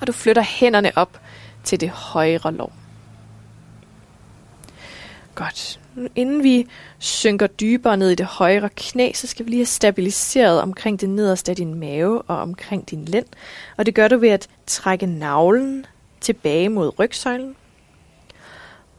Og 0.00 0.06
du 0.06 0.12
flytter 0.12 0.42
hænderne 0.42 0.92
op 0.96 1.20
til 1.64 1.80
det 1.80 1.90
højre 1.90 2.52
lår. 2.52 2.72
Godt. 5.34 5.80
Inden 6.14 6.42
vi 6.42 6.66
synker 6.98 7.46
dybere 7.46 7.96
ned 7.96 8.10
i 8.10 8.14
det 8.14 8.26
højre 8.26 8.68
knæ, 8.76 9.12
så 9.14 9.26
skal 9.26 9.46
vi 9.46 9.50
lige 9.50 9.60
have 9.60 9.66
stabiliseret 9.66 10.60
omkring 10.60 11.00
det 11.00 11.08
nederste 11.08 11.52
af 11.52 11.56
din 11.56 11.74
mave 11.74 12.22
og 12.22 12.38
omkring 12.38 12.90
din 12.90 13.04
lænd. 13.04 13.26
Og 13.76 13.86
det 13.86 13.94
gør 13.94 14.08
du 14.08 14.18
ved 14.18 14.28
at 14.28 14.48
trække 14.66 15.06
navlen 15.06 15.86
tilbage 16.20 16.68
mod 16.68 16.98
rygsøjlen. 16.98 17.56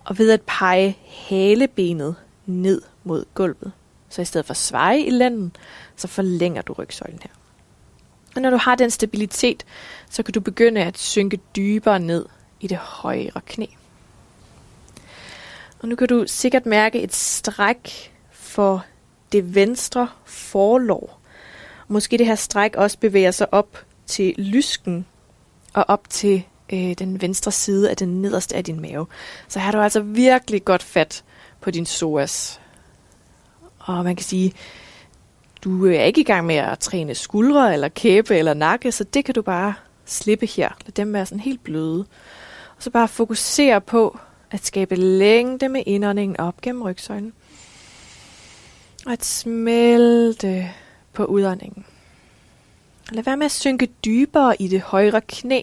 Og 0.08 0.18
ved 0.18 0.32
at 0.32 0.42
pege 0.42 0.98
halebenet 1.08 2.16
ned 2.46 2.82
mod 3.04 3.26
gulvet. 3.34 3.72
Så 4.10 4.22
i 4.22 4.26
stedet 4.26 4.46
for 4.46 4.52
at 4.52 4.58
sveje 4.58 5.00
i 5.00 5.10
lænden, 5.10 5.56
så 5.96 6.08
forlænger 6.08 6.62
du 6.62 6.74
rygsøjlen 6.74 7.20
her. 7.24 7.32
Og 8.36 8.42
når 8.42 8.50
du 8.50 8.58
har 8.58 8.76
den 8.76 8.90
stabilitet, 8.90 9.66
så 10.10 10.24
kan 10.24 10.34
du 10.34 10.40
begynde 10.40 10.82
at 10.82 10.98
synke 10.98 11.40
dybere 11.56 12.00
ned 12.00 12.26
i 12.60 12.68
det 12.68 12.78
højre 12.78 13.42
knæ. 13.46 13.66
Og 15.80 15.88
nu 15.88 15.96
kan 15.96 16.08
du 16.08 16.24
sikkert 16.28 16.66
mærke 16.66 17.02
et 17.02 17.14
stræk 17.14 18.14
for 18.32 18.86
det 19.32 19.56
venstre 19.56 20.10
forlår. 20.26 21.20
Måske 21.88 22.18
det 22.18 22.26
her 22.26 22.36
stræk 22.36 22.76
også 22.76 23.00
bevæger 23.00 23.32
sig 23.32 23.54
op 23.54 23.86
til 24.06 24.36
lysken 24.38 25.06
og 25.74 25.86
op 25.88 26.10
til 26.10 26.44
øh, 26.74 26.94
den 26.94 27.22
venstre 27.22 27.52
side 27.52 27.90
af 27.90 27.98
den 27.98 28.22
nederste 28.22 28.56
af 28.56 28.64
din 28.64 28.82
mave. 28.82 29.08
Så 29.48 29.60
her 29.60 29.66
har 29.66 29.72
du 29.72 29.80
altså 29.80 30.00
virkelig 30.00 30.66
godt 30.66 30.84
fat 30.84 31.24
på 31.62 31.72
din 31.72 31.84
psoas. 31.84 32.60
Og 33.80 34.04
man 34.04 34.16
kan 34.16 34.26
sige, 34.26 34.54
du 35.64 35.86
er 35.86 36.04
ikke 36.04 36.22
i 36.22 36.24
gang 36.24 36.46
med 36.46 36.56
at 36.56 36.80
træne 36.80 37.16
skuldre 37.16 37.74
eller 37.74 37.88
kæbe 37.88 38.38
eller 38.38 38.54
nakke, 38.54 38.92
så 38.92 39.04
det 39.04 39.26
kan 39.26 39.36
du 39.36 39.42
bare 39.42 39.74
slippe 40.06 40.46
her. 40.46 40.70
Lad 40.86 40.92
dem 40.92 41.14
være 41.14 41.26
sådan 41.26 41.40
helt 41.40 41.64
bløde. 41.64 42.06
Og 42.78 42.84
så 42.84 42.90
bare 42.90 43.08
fokusere 43.08 43.82
på 43.82 44.20
at 44.52 44.66
skabe 44.66 44.96
længde 44.96 45.70
med 45.70 45.84
indåndingen 45.86 46.40
op 46.40 46.62
gennem 46.62 46.82
rygsøjlen. 46.82 47.34
Og 49.06 49.12
at 49.12 49.26
smelte 49.26 50.72
på 51.14 51.26
udåndingen. 51.26 51.86
Lad 53.12 53.24
være 53.24 53.38
med 53.38 53.46
at 53.46 53.52
synke 53.52 53.90
dybere 54.06 54.62
i 54.62 54.68
det 54.68 54.82
højre 54.82 55.22
knæ, 55.22 55.62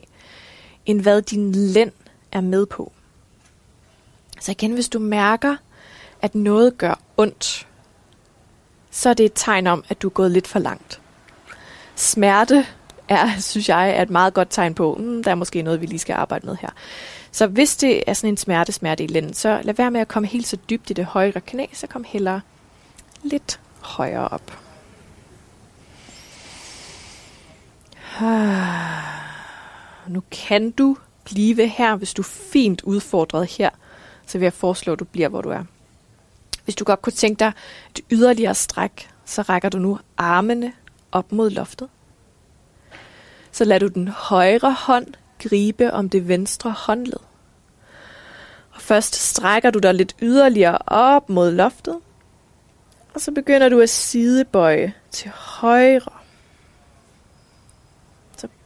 end 0.87 1.01
hvad 1.01 1.23
din 1.23 1.53
lænd 1.53 1.93
er 2.33 2.41
med 2.41 2.67
på. 2.67 2.93
Så 4.41 4.51
igen, 4.51 4.73
hvis 4.73 4.89
du 4.89 4.99
mærker, 4.99 5.57
at 6.23 6.35
noget 6.35 6.79
gør 6.79 7.01
ondt, 7.17 7.67
så 8.91 9.09
er 9.09 9.15
det 9.15 9.27
et 9.27 9.33
tegn 9.35 9.67
om, 9.67 9.85
at 9.89 10.03
du 10.03 10.09
er 10.09 10.13
gået 10.13 10.31
lidt 10.31 10.47
for 10.47 10.59
langt. 10.59 11.01
Smerte 11.97 12.67
er, 13.09 13.29
synes 13.41 13.69
jeg, 13.69 13.91
er 13.91 14.03
et 14.03 14.11
meget 14.11 14.35
godt 14.35 14.49
tegn 14.51 14.75
på, 14.75 14.97
mm, 15.01 15.25
der 15.25 15.31
er 15.31 15.35
måske 15.35 15.63
noget, 15.63 15.81
vi 15.81 15.87
lige 15.87 15.99
skal 15.99 16.15
arbejde 16.15 16.47
med 16.47 16.57
her. 16.61 16.71
Så 17.33 17.47
hvis 17.47 17.77
det 17.77 18.03
er 18.07 18.13
sådan 18.13 18.31
en 18.31 18.37
smerte, 18.37 18.73
smerte 18.73 19.05
i 19.05 19.07
lænden, 19.07 19.35
så 19.35 19.61
lad 19.63 19.75
være 19.75 19.91
med 19.91 20.01
at 20.01 20.09
komme 20.09 20.29
helt 20.29 20.47
så 20.47 20.57
dybt 20.71 20.91
i 20.91 20.93
det 20.93 21.05
højre 21.05 21.41
knæ, 21.41 21.67
så 21.73 21.87
kom 21.87 22.05
hellere 22.09 22.41
lidt 23.23 23.61
højere 23.81 24.29
op. 24.29 24.59
Ah. 28.21 29.24
Nu 30.09 30.23
kan 30.31 30.71
du 30.71 30.97
blive 31.25 31.69
her, 31.69 31.97
hvis 31.97 32.15
du 32.15 32.23
er 32.23 32.27
fint 32.53 32.83
udfordret 32.83 33.47
her, 33.47 33.71
så 34.27 34.39
vil 34.39 34.45
jeg 34.45 34.53
foreslå, 34.53 34.93
at 34.93 34.99
du 34.99 35.05
bliver, 35.05 35.29
hvor 35.29 35.43
du 35.43 35.51
er. 35.51 35.65
Hvis 36.65 36.75
du 36.75 36.85
godt 36.85 37.03
kunne 37.03 37.13
tænke 37.13 37.39
dig 37.39 37.53
et 37.91 38.01
yderligere 38.11 38.55
stræk, 38.55 39.11
så 39.25 39.43
rækker 39.43 39.69
du 39.69 39.79
nu 39.79 39.99
armene 40.17 40.73
op 41.13 41.33
mod 41.33 41.51
loftet. 41.51 41.89
Så 43.53 43.65
lader 43.65 43.79
du 43.79 43.87
den 43.87 44.09
højre 44.09 44.73
hånd 44.73 45.07
gribe 45.39 45.93
om 45.93 46.09
det 46.09 46.29
venstre 46.29 46.71
håndled. 46.71 47.21
Og 48.71 48.81
først 48.81 49.15
strækker 49.15 49.71
du 49.71 49.79
dig 49.79 49.95
lidt 49.95 50.17
yderligere 50.23 50.79
op 50.87 51.29
mod 51.29 51.53
loftet. 51.53 51.97
Og 53.15 53.21
så 53.21 53.33
begynder 53.33 53.69
du 53.69 53.81
at 53.81 53.91
sidebøje 53.91 54.93
til 55.11 55.31
højre 55.35 56.24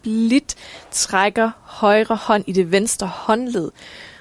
lidt 0.08 0.54
trækker 0.90 1.50
højre 1.62 2.16
hånd 2.16 2.44
i 2.46 2.52
det 2.52 2.72
venstre 2.72 3.06
håndled, 3.06 3.70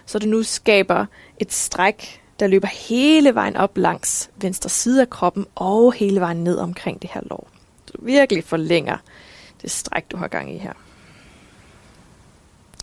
så 0.06 0.20
du 0.20 0.28
nu 0.28 0.44
skaber 0.44 1.06
et 1.40 1.54
stræk 1.54 2.22
der 2.40 2.48
løber 2.48 2.68
hele 2.68 3.36
vejen 3.36 3.56
op 3.56 3.78
langs 3.78 4.30
venstre 4.36 4.70
side 4.70 5.02
af 5.02 5.10
kroppen 5.10 5.46
og 5.56 5.94
hele 5.94 6.20
vejen 6.20 6.44
ned 6.44 6.58
omkring 6.58 7.02
det 7.02 7.10
her 7.14 7.22
lår. 7.30 7.50
Så 7.86 7.94
du 7.98 8.06
virkelig 8.06 8.44
forlænger 8.44 8.98
det 9.62 9.72
stræk, 9.72 10.12
du 10.12 10.18
har 10.18 10.28
gang 10.28 10.56
i 10.56 10.58
her. 10.58 10.74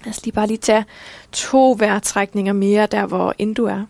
Lad 0.04 0.10
os 0.10 0.24
lige 0.24 0.32
bare 0.32 0.46
lige 0.46 0.58
tage 0.58 0.84
to 1.32 1.76
vejrtrækninger 1.78 2.52
mere, 2.52 2.86
der 2.86 3.06
hvor 3.06 3.34
end 3.38 3.54
du 3.54 3.64
er. 3.66 3.86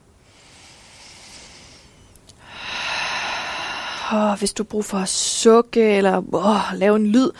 Og 4.10 4.36
hvis 4.38 4.52
du 4.52 4.64
bruger 4.64 4.82
for 4.82 4.98
at 4.98 5.08
sukke 5.08 5.96
eller 5.96 6.34
åh, 6.34 6.78
lave 6.78 6.96
en 6.96 7.06
lyd, 7.06 7.30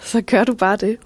så 0.00 0.20
gør 0.20 0.44
du 0.44 0.54
bare 0.54 0.76
det. 0.76 0.98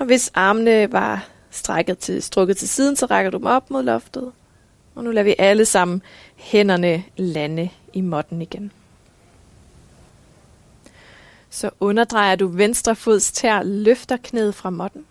Og 0.00 0.06
hvis 0.06 0.30
armene 0.34 0.92
var 0.92 1.28
strækket 1.50 1.98
til, 1.98 2.22
strukket 2.22 2.56
til 2.56 2.68
siden, 2.68 2.96
så 2.96 3.06
rækker 3.06 3.30
du 3.30 3.38
dem 3.38 3.46
op 3.46 3.70
mod 3.70 3.82
loftet. 3.82 4.32
Og 4.94 5.04
nu 5.04 5.10
lader 5.10 5.24
vi 5.24 5.34
alle 5.38 5.64
sammen 5.64 6.02
hænderne 6.36 7.04
lande 7.16 7.70
i 7.92 8.00
måtten 8.00 8.42
igen. 8.42 8.72
Så 11.50 11.70
underdrejer 11.80 12.36
du 12.36 12.46
venstre 12.46 12.96
fods 12.96 13.32
tær, 13.32 13.62
løfter 13.62 14.16
knæet 14.16 14.54
fra 14.54 14.70
måtten 14.70 15.04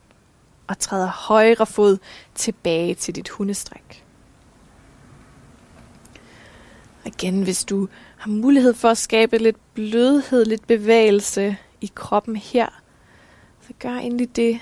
og 0.68 0.80
træder 0.80 1.08
højre 1.08 1.66
fod 1.66 1.98
tilbage 2.36 2.96
til 2.96 3.16
dit 3.16 3.30
hundestræk. 3.30 4.04
Igen, 7.06 7.44
hvis 7.44 7.64
du 7.64 7.88
har 8.18 8.30
mulighed 8.30 8.74
for 8.74 8.90
at 8.90 8.98
skabe 8.98 9.38
lidt 9.38 9.74
blødhed, 9.74 10.46
lidt 10.46 10.68
bevægelse 10.68 11.58
i 11.82 11.92
kroppen 11.96 12.36
her, 12.36 12.82
så 13.68 13.74
gør 13.80 13.96
endelig 13.96 14.36
det. 14.36 14.60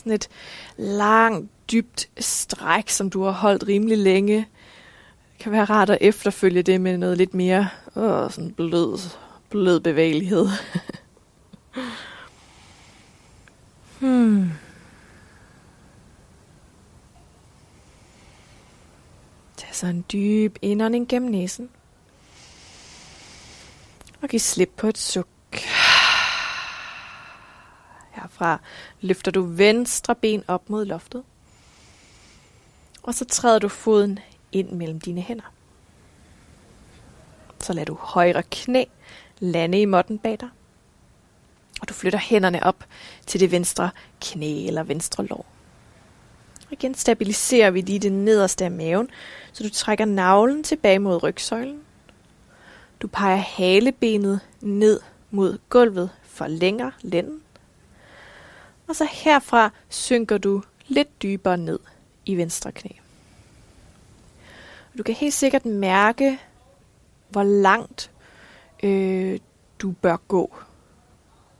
Sådan 0.00 0.12
et 0.12 0.28
langt, 0.76 1.50
dybt 1.72 2.08
stræk, 2.18 2.88
som 2.88 3.10
du 3.10 3.22
har 3.22 3.30
holdt 3.30 3.68
rimelig 3.68 3.98
længe. 3.98 4.36
Det 4.36 5.38
kan 5.40 5.52
være 5.52 5.64
rart 5.64 5.90
at 5.90 5.98
efterfølge 6.00 6.62
det 6.62 6.80
med 6.80 6.98
noget 6.98 7.18
lidt 7.18 7.34
mere 7.34 7.68
åh, 7.96 8.30
sådan 8.30 8.52
blød, 8.52 8.98
blød 9.50 9.80
bevægelighed. 9.80 10.48
hmm. 14.00 14.50
Tag 19.56 19.74
så 19.74 19.86
en 19.86 20.04
dyb 20.12 20.56
indånding 20.62 21.08
gennem 21.08 21.30
næsen. 21.30 21.70
Og 24.22 24.28
giv 24.28 24.40
slip 24.40 24.70
på 24.76 24.86
et 24.86 24.98
suk. 24.98 25.26
Herfra 28.20 28.60
løfter 29.00 29.30
du 29.30 29.42
venstre 29.42 30.14
ben 30.14 30.44
op 30.48 30.70
mod 30.70 30.84
loftet. 30.84 31.22
Og 33.02 33.14
så 33.14 33.24
træder 33.24 33.58
du 33.58 33.68
foden 33.68 34.18
ind 34.52 34.70
mellem 34.70 35.00
dine 35.00 35.20
hænder. 35.20 35.52
Så 37.60 37.72
lader 37.72 37.84
du 37.84 37.94
højre 38.00 38.42
knæ 38.50 38.84
lande 39.38 39.80
i 39.80 39.84
måtten 39.84 40.18
bag 40.18 40.40
dig. 40.40 40.48
Og 41.80 41.88
du 41.88 41.94
flytter 41.94 42.18
hænderne 42.18 42.62
op 42.62 42.84
til 43.26 43.40
det 43.40 43.50
venstre 43.50 43.90
knæ 44.20 44.66
eller 44.66 44.82
venstre 44.82 45.26
lår. 45.26 45.46
Og 46.66 46.72
igen 46.72 46.94
stabiliserer 46.94 47.70
vi 47.70 47.80
lige 47.80 47.98
det 47.98 48.12
nederste 48.12 48.64
af 48.64 48.70
maven, 48.70 49.10
så 49.52 49.62
du 49.62 49.70
trækker 49.70 50.04
navlen 50.04 50.64
tilbage 50.64 50.98
mod 50.98 51.22
rygsøjlen. 51.22 51.80
Du 53.02 53.08
peger 53.08 53.36
halebenet 53.36 54.40
ned 54.60 55.00
mod 55.30 55.58
gulvet, 55.68 56.10
forlænger 56.22 56.90
lænden. 57.02 57.42
Og 58.90 58.96
så 58.96 59.08
herfra 59.10 59.70
synker 59.88 60.38
du 60.38 60.62
lidt 60.86 61.22
dybere 61.22 61.56
ned 61.56 61.78
i 62.26 62.36
venstre 62.36 62.72
knæ. 62.72 62.90
Du 64.98 65.02
kan 65.02 65.14
helt 65.14 65.34
sikkert 65.34 65.64
mærke, 65.64 66.38
hvor 67.28 67.42
langt 67.42 68.10
øh, 68.82 69.38
du 69.78 69.90
bør 69.90 70.16
gå. 70.16 70.54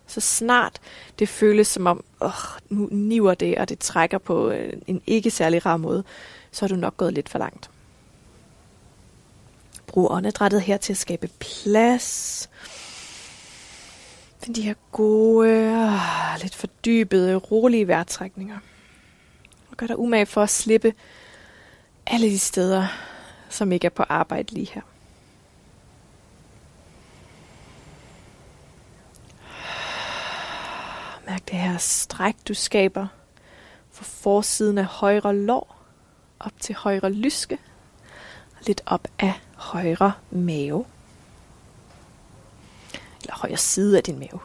Så 0.06 0.20
snart 0.20 0.80
det 1.18 1.28
føles 1.28 1.68
som 1.68 1.86
om, 1.86 2.04
åh, 2.20 2.30
nu 2.68 2.88
niver 2.90 3.34
det, 3.34 3.58
og 3.58 3.68
det 3.68 3.78
trækker 3.78 4.18
på 4.18 4.50
øh, 4.50 4.72
en 4.86 5.02
ikke 5.06 5.30
særlig 5.30 5.66
rar 5.66 5.76
måde, 5.76 6.04
så 6.50 6.64
har 6.64 6.68
du 6.68 6.76
nok 6.76 6.96
gået 6.96 7.12
lidt 7.12 7.28
for 7.28 7.38
langt. 7.38 7.70
Brug 9.86 10.10
åndedrættet 10.10 10.62
her 10.62 10.76
til 10.76 10.92
at 10.92 10.96
skabe 10.96 11.30
plads. 11.38 12.48
Find 14.42 14.54
de 14.54 14.62
her 14.62 14.74
gode, 14.92 15.48
ah, 15.48 16.40
lidt 16.42 16.54
fordybede, 16.54 17.36
rolige 17.36 17.88
vejrtrækninger. 17.88 18.58
Og 19.70 19.76
gør 19.76 19.86
dig 19.86 19.98
umage 19.98 20.26
for 20.26 20.42
at 20.42 20.50
slippe 20.50 20.94
alle 22.06 22.26
de 22.26 22.38
steder, 22.38 22.86
som 23.48 23.72
ikke 23.72 23.86
er 23.86 23.90
på 23.90 24.02
arbejde 24.08 24.54
lige 24.54 24.70
her. 24.72 24.82
Mærk 31.26 31.48
det 31.48 31.58
her 31.58 31.78
stræk, 31.78 32.34
du 32.48 32.54
skaber 32.54 33.06
fra 33.90 34.04
forsiden 34.04 34.78
af 34.78 34.84
højre 34.84 35.36
lår 35.36 35.76
op 36.40 36.52
til 36.60 36.74
højre 36.74 37.12
lyske 37.12 37.58
og 38.56 38.62
lidt 38.66 38.80
op 38.86 39.08
af 39.18 39.32
højre 39.56 40.12
mave. 40.30 40.84
Eller 43.20 43.34
højre 43.34 43.56
side 43.56 43.96
af 43.96 44.02
din 44.02 44.18
mave. 44.18 44.40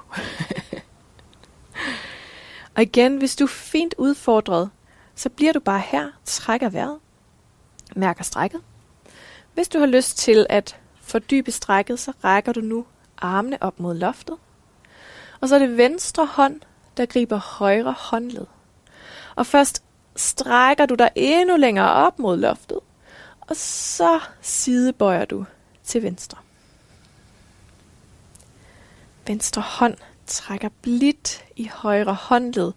og 2.76 2.82
igen, 2.82 3.18
hvis 3.18 3.36
du 3.36 3.44
er 3.44 3.48
fint 3.48 3.96
udfordret, 3.98 4.70
så 5.16 5.30
bliver 5.30 5.54
du 5.54 5.60
bare 5.60 5.80
her, 5.80 6.08
trækker 6.26 6.70
vejret, 6.70 7.00
mærker 7.96 8.24
strækket. 8.24 8.62
Hvis 9.54 9.68
du 9.68 9.80
har 9.80 9.86
lyst 9.86 10.18
til 10.18 10.46
at 10.50 10.80
fordybe 11.02 11.52
strækket, 11.52 12.00
så 12.00 12.14
rækker 12.24 12.52
du 12.52 12.62
nu 12.62 12.86
armene 13.18 13.58
op 13.62 13.80
mod 13.80 13.96
loftet. 13.96 14.36
Og 15.42 15.50
så 15.50 15.56
er 15.56 15.60
det 15.60 15.78
venstre 15.78 16.26
hånd, 16.26 16.62
der 16.98 17.06
griber 17.06 17.38
højre 17.38 17.96
håndled. 17.98 18.46
Og 19.36 19.46
først 19.46 19.84
strækker 20.16 20.86
du 20.86 20.96
dig 20.96 21.10
endnu 21.16 21.58
længere 21.58 21.92
op 21.92 22.20
mod 22.20 22.38
loftet, 22.38 22.80
og 23.42 23.56
så 23.56 24.20
sidebøjer 24.42 25.26
du 25.26 25.46
til 25.84 26.04
venstre. 26.04 26.38
Venstre 29.28 29.62
hånd 29.62 29.98
trækker 30.28 30.70
blidt 30.82 31.46
i 31.56 31.70
højre 31.74 32.14
håndled, 32.14 32.72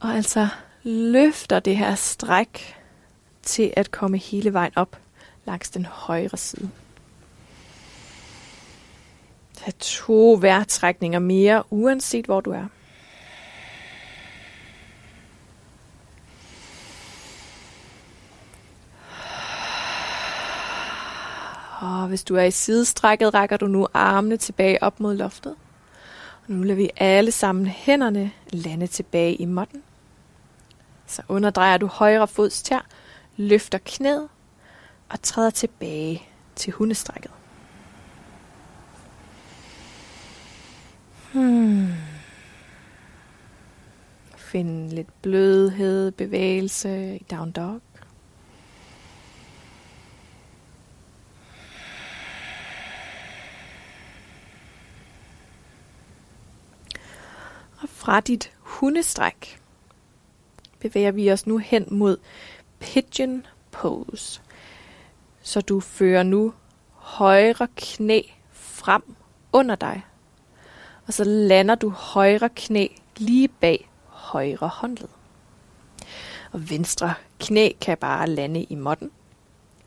og 0.00 0.08
altså 0.08 0.48
løfter 0.82 1.60
det 1.60 1.76
her 1.76 1.94
stræk 1.94 2.76
til 3.42 3.72
at 3.76 3.90
komme 3.90 4.18
hele 4.18 4.52
vejen 4.52 4.72
op 4.76 5.00
langs 5.44 5.70
den 5.70 5.84
højre 5.86 6.36
side. 6.36 6.70
Tag 9.54 9.74
to 9.78 10.38
vejrtrækninger 10.40 11.18
mere, 11.18 11.62
uanset 11.70 12.24
hvor 12.24 12.40
du 12.40 12.50
er. 12.50 12.66
Og 21.80 22.08
hvis 22.08 22.24
du 22.24 22.36
er 22.36 22.42
i 22.42 22.50
sidestrækket, 22.50 23.34
rækker 23.34 23.56
du 23.56 23.66
nu 23.66 23.86
armene 23.94 24.36
tilbage 24.36 24.82
op 24.82 25.00
mod 25.00 25.14
loftet. 25.14 25.54
Og 26.46 26.52
nu 26.52 26.62
lader 26.62 26.76
vi 26.76 26.90
alle 26.96 27.30
sammen 27.30 27.66
hænderne 27.66 28.32
lande 28.52 28.86
tilbage 28.86 29.34
i 29.34 29.44
måtten. 29.44 29.82
Så 31.06 31.22
underdrejer 31.28 31.76
du 31.76 31.86
højre 31.86 32.28
fods 32.28 32.62
tær, 32.62 32.86
løfter 33.36 33.78
knæet 33.84 34.28
og 35.08 35.22
træder 35.22 35.50
tilbage 35.50 36.22
til 36.56 36.72
hundestrækket. 36.72 37.30
Hmm. 41.32 41.92
Find 44.36 44.90
lidt 44.90 45.22
blødhed, 45.22 46.10
bevægelse 46.10 47.16
i 47.16 47.26
down 47.30 47.50
dog. 47.50 47.80
Og 57.82 57.88
fra 58.08 58.20
dit 58.20 58.52
hundestræk 58.60 59.60
bevæger 60.80 61.10
vi 61.10 61.32
os 61.32 61.46
nu 61.46 61.58
hen 61.58 61.84
mod 61.90 62.16
pigeon 62.80 63.46
pose. 63.70 64.40
Så 65.42 65.60
du 65.60 65.80
fører 65.80 66.22
nu 66.22 66.52
højre 66.92 67.68
knæ 67.76 68.22
frem 68.52 69.02
under 69.52 69.74
dig 69.74 70.02
og 71.06 71.12
så 71.12 71.24
lander 71.24 71.74
du 71.74 71.90
højre 71.90 72.48
knæ 72.56 72.86
lige 73.16 73.48
bag 73.48 73.90
højre 74.06 74.68
håndled. 74.68 75.08
Og 76.52 76.70
venstre 76.70 77.14
knæ 77.38 77.70
kan 77.80 77.98
bare 77.98 78.26
lande 78.26 78.62
i 78.62 78.74
måtten. 78.74 79.10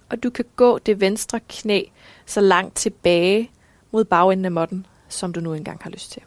Og 0.09 0.23
du 0.23 0.29
kan 0.29 0.45
gå 0.55 0.77
det 0.77 0.99
venstre 0.99 1.39
knæ 1.49 1.83
så 2.25 2.41
langt 2.41 2.75
tilbage 2.75 3.51
mod 3.91 4.05
bagenden 4.05 4.45
af 4.45 4.51
måtten, 4.51 4.85
som 5.09 5.33
du 5.33 5.39
nu 5.39 5.53
engang 5.53 5.79
har 5.83 5.89
lyst 5.89 6.11
til. 6.11 6.21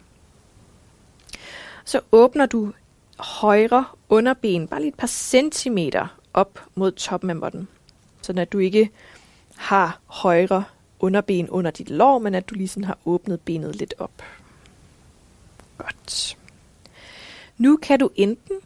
Så 1.84 2.00
åbner 2.12 2.46
du 2.46 2.72
højre 3.18 3.84
underben 4.08 4.68
bare 4.68 4.80
lige 4.80 4.88
et 4.88 4.94
par 4.94 5.06
centimeter 5.06 6.06
op 6.34 6.60
mod 6.74 6.92
toppen 6.92 7.30
af 7.30 7.36
måtten. 7.36 7.68
Så 8.22 8.32
at 8.36 8.52
du 8.52 8.58
ikke 8.58 8.90
har 9.56 10.00
højre 10.06 10.64
underben 11.00 11.50
under 11.50 11.70
dit 11.70 11.90
lår, 11.90 12.18
men 12.18 12.34
at 12.34 12.50
du 12.50 12.54
ligesom 12.54 12.82
har 12.82 12.98
åbnet 13.04 13.40
benet 13.40 13.76
lidt 13.76 13.94
op. 13.98 14.22
Godt. 15.78 16.38
Nu 17.58 17.76
kan 17.76 17.98
du 17.98 18.10
enten 18.16 18.56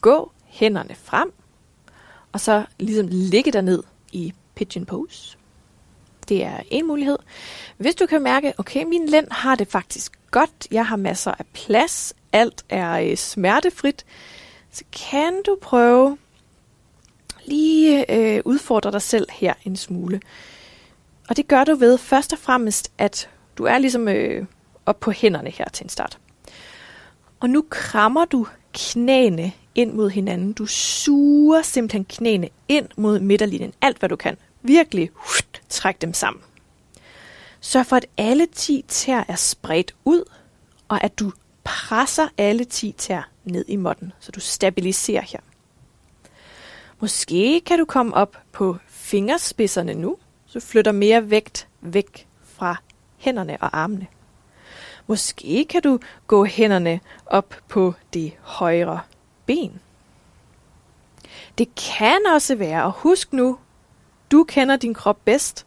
gå 0.00 0.32
hænderne 0.44 0.94
frem, 0.94 1.32
og 2.32 2.40
så 2.40 2.64
ligesom 2.78 3.08
ligge 3.10 3.52
dig 3.52 3.62
ned 3.62 3.82
i 4.12 4.32
pigeon 4.54 4.86
pose. 4.86 5.38
Det 6.28 6.44
er 6.44 6.60
en 6.70 6.86
mulighed. 6.86 7.18
Hvis 7.76 7.94
du 7.94 8.06
kan 8.06 8.22
mærke, 8.22 8.52
okay, 8.58 8.84
min 8.84 9.08
lænd 9.08 9.26
har 9.30 9.54
det 9.54 9.68
faktisk 9.68 10.18
godt, 10.30 10.68
jeg 10.70 10.86
har 10.86 10.96
masser 10.96 11.32
af 11.38 11.46
plads, 11.52 12.14
alt 12.32 12.64
er 12.68 12.92
øh, 12.92 13.16
smertefrit, 13.16 14.04
så 14.70 14.84
kan 15.10 15.42
du 15.46 15.58
prøve 15.60 16.18
lige 17.44 18.14
øh, 18.14 18.42
udfordre 18.44 18.92
dig 18.92 19.02
selv 19.02 19.26
her 19.30 19.54
en 19.64 19.76
smule. 19.76 20.20
Og 21.28 21.36
det 21.36 21.48
gør 21.48 21.64
du 21.64 21.74
ved 21.74 21.98
først 21.98 22.32
og 22.32 22.38
fremmest, 22.38 22.92
at 22.98 23.28
du 23.58 23.64
er 23.64 23.78
ligesom 23.78 24.08
øh, 24.08 24.46
op 24.86 25.00
på 25.00 25.10
hænderne 25.10 25.50
her 25.50 25.64
til 25.72 25.84
en 25.84 25.88
start. 25.88 26.18
Og 27.40 27.50
nu 27.50 27.64
krammer 27.70 28.24
du 28.24 28.46
knæene 28.74 29.52
ind 29.74 29.92
mod 29.92 30.10
hinanden. 30.10 30.52
Du 30.52 30.66
suger 30.66 31.62
simpelthen 31.62 32.04
knæene 32.04 32.48
ind 32.68 32.88
mod 32.96 33.20
midterlinjen. 33.20 33.72
Alt 33.80 33.98
hvad 33.98 34.08
du 34.08 34.16
kan. 34.16 34.36
Virkelig 34.62 35.10
træk 35.68 36.02
dem 36.02 36.14
sammen. 36.14 36.42
Sørg 37.60 37.86
for, 37.86 37.96
at 37.96 38.06
alle 38.16 38.46
10 38.46 38.84
tær 38.88 39.24
er 39.28 39.36
spredt 39.36 39.94
ud, 40.04 40.24
og 40.88 41.04
at 41.04 41.18
du 41.18 41.32
presser 41.68 42.28
alle 42.38 42.64
10 42.64 42.92
tær 42.92 43.28
ned 43.44 43.64
i 43.68 43.76
måtten, 43.76 44.12
så 44.20 44.32
du 44.32 44.40
stabiliserer 44.40 45.22
her. 45.22 45.40
Måske 47.00 47.60
kan 47.66 47.78
du 47.78 47.84
komme 47.84 48.14
op 48.14 48.36
på 48.52 48.76
fingerspidserne 48.86 49.94
nu, 49.94 50.16
så 50.46 50.60
flytter 50.60 50.92
mere 50.92 51.30
vægt 51.30 51.68
væk 51.80 52.26
fra 52.42 52.76
hænderne 53.16 53.56
og 53.60 53.78
armene. 53.78 54.06
Måske 55.06 55.66
kan 55.70 55.82
du 55.82 55.98
gå 56.26 56.44
hænderne 56.44 57.00
op 57.26 57.54
på 57.68 57.94
det 58.12 58.32
højre 58.40 59.00
ben. 59.46 59.80
Det 61.58 61.74
kan 61.74 62.20
også 62.34 62.54
være, 62.54 62.84
og 62.84 62.92
husk 62.92 63.32
nu, 63.32 63.58
du 64.30 64.44
kender 64.44 64.76
din 64.76 64.94
krop 64.94 65.18
bedst, 65.24 65.66